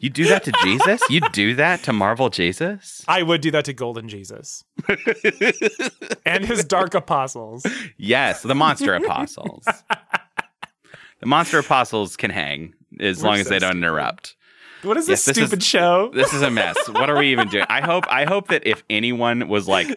You 0.00 0.10
do 0.10 0.24
that 0.28 0.44
to 0.44 0.52
Jesus? 0.62 1.00
You 1.08 1.22
do 1.32 1.54
that 1.54 1.82
to 1.84 1.92
Marvel 1.94 2.28
Jesus? 2.28 3.02
I 3.08 3.22
would 3.22 3.40
do 3.40 3.50
that 3.52 3.64
to 3.64 3.72
Golden 3.72 4.06
Jesus 4.06 4.62
and 6.26 6.44
his 6.44 6.62
Dark 6.62 6.92
Apostles. 6.94 7.64
Yes, 7.96 8.42
the 8.42 8.54
monster 8.54 8.92
apostles. 8.94 9.64
the 11.20 11.26
monster 11.26 11.58
apostles 11.58 12.18
can 12.18 12.30
hang 12.30 12.74
as 13.00 13.22
We're 13.22 13.30
long 13.30 13.38
as 13.38 13.48
they 13.48 13.58
don't 13.58 13.70
stupid. 13.70 13.78
interrupt. 13.78 14.35
What 14.86 14.96
is 14.96 15.08
Yes, 15.08 15.24
this 15.24 15.34
this 15.34 15.42
is- 15.42 15.48
stupid 15.48 15.62
show? 15.62 16.10
This 16.14 16.32
is 16.32 16.42
a 16.42 16.50
mess. 16.50 16.76
What 16.88 17.10
are 17.10 17.18
we 17.18 17.32
even 17.32 17.48
doing? 17.48 17.66
I 17.68 17.80
hope 17.80 18.04
I 18.10 18.24
hope 18.24 18.48
that 18.48 18.66
if 18.66 18.82
anyone 18.88 19.48
was 19.48 19.66
like 19.68 19.88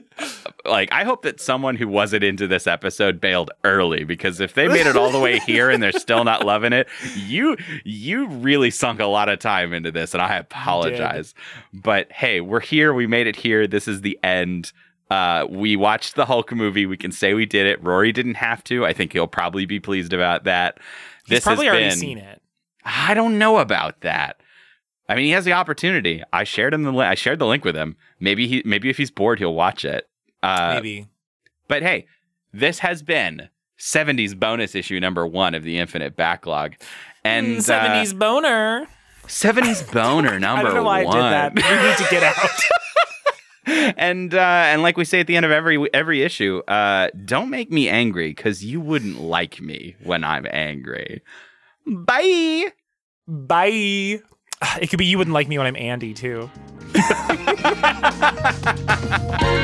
like 0.65 0.91
I 0.91 1.03
hope 1.03 1.21
that 1.23 1.39
someone 1.39 1.75
who 1.75 1.87
wasn't 1.87 2.23
into 2.23 2.47
this 2.47 2.67
episode 2.67 3.21
bailed 3.21 3.51
early 3.63 4.03
because 4.03 4.39
if 4.39 4.53
they 4.53 4.67
made 4.67 4.87
it 4.87 4.95
all 4.95 5.11
the 5.11 5.19
way 5.19 5.39
here 5.39 5.69
and 5.69 5.81
they're 5.81 5.91
still 5.91 6.23
not 6.23 6.45
loving 6.45 6.73
it, 6.73 6.87
you 7.15 7.55
you 7.83 8.27
really 8.27 8.71
sunk 8.71 8.99
a 8.99 9.05
lot 9.05 9.29
of 9.29 9.39
time 9.39 9.73
into 9.73 9.91
this 9.91 10.13
and 10.13 10.21
I 10.21 10.35
apologize. 10.37 11.33
But 11.73 12.11
hey, 12.11 12.41
we're 12.41 12.59
here. 12.59 12.93
We 12.93 13.07
made 13.07 13.27
it 13.27 13.35
here. 13.35 13.67
This 13.67 13.87
is 13.87 14.01
the 14.01 14.19
end. 14.23 14.71
Uh, 15.11 15.47
we 15.49 15.75
watched 15.75 16.15
the 16.15 16.25
Hulk 16.25 16.51
movie. 16.51 16.85
We 16.85 16.95
can 16.97 17.11
say 17.11 17.33
we 17.33 17.45
did 17.47 17.65
it. 17.65 17.83
Rory 17.83 18.11
didn't 18.11 18.35
have 18.35 18.63
to. 18.65 18.85
I 18.85 18.93
think 18.93 19.11
he'll 19.13 19.25
probably 19.27 19.65
be 19.65 19.79
pleased 19.79 20.13
about 20.13 20.43
that. 20.43 20.77
He's 21.25 21.37
This 21.37 21.43
probably 21.43 21.65
has 21.65 21.71
already 21.73 21.89
been, 21.89 21.97
seen 21.97 22.17
it. 22.19 22.41
I 22.85 23.13
don't 23.15 23.39
know 23.39 23.57
about 23.57 24.01
that. 24.01 24.39
I 25.09 25.15
mean, 25.15 25.25
he 25.25 25.31
has 25.31 25.43
the 25.43 25.53
opportunity. 25.53 26.23
I 26.31 26.43
shared 26.45 26.73
him 26.73 26.83
the 26.83 26.91
li- 26.91 27.05
I 27.05 27.15
shared 27.15 27.39
the 27.39 27.45
link 27.47 27.65
with 27.65 27.75
him. 27.75 27.97
Maybe 28.19 28.47
he 28.47 28.61
maybe 28.65 28.89
if 28.89 28.95
he's 28.97 29.11
bored, 29.11 29.39
he'll 29.39 29.55
watch 29.55 29.83
it. 29.83 30.07
Uh, 30.41 30.75
Maybe. 30.75 31.07
But 31.67 31.81
hey, 31.81 32.05
this 32.53 32.79
has 32.79 33.01
been 33.03 33.49
70s 33.77 34.39
bonus 34.39 34.75
issue 34.75 34.99
number 34.99 35.25
one 35.27 35.55
of 35.55 35.63
the 35.63 35.77
Infinite 35.79 36.15
Backlog, 36.15 36.75
and 37.23 37.57
Mm, 37.57 37.57
70s 37.57 38.17
boner. 38.17 38.83
uh, 38.83 39.27
70s 39.27 39.91
boner 39.91 40.39
number 40.47 40.59
I 40.61 40.63
don't 40.63 40.75
know 40.75 40.83
why 40.83 41.03
one. 41.03 41.17
I 41.17 41.49
did 41.49 41.57
that. 41.57 41.69
We 41.81 41.87
need 41.89 41.97
to 41.97 42.07
get 42.09 42.23
out. 42.23 43.93
and 43.97 44.33
uh, 44.33 44.37
and 44.39 44.81
like 44.81 44.95
we 44.97 45.05
say 45.05 45.19
at 45.19 45.27
the 45.27 45.35
end 45.35 45.45
of 45.45 45.51
every 45.51 45.91
every 45.93 46.21
issue, 46.23 46.61
uh, 46.67 47.09
don't 47.25 47.49
make 47.49 47.71
me 47.71 47.89
angry 47.89 48.29
because 48.29 48.63
you 48.63 48.79
wouldn't 48.81 49.19
like 49.19 49.59
me 49.61 49.95
when 50.03 50.23
I'm 50.23 50.45
angry. 50.51 51.21
Bye. 51.85 52.71
Bye. 53.27 54.21
It 54.81 54.89
could 54.89 54.99
be 54.99 55.05
you 55.05 55.17
wouldn't 55.17 55.33
like 55.33 55.47
me 55.47 55.57
when 55.57 55.67
I'm 55.67 55.75
Andy 55.75 56.13
too. 56.13 56.49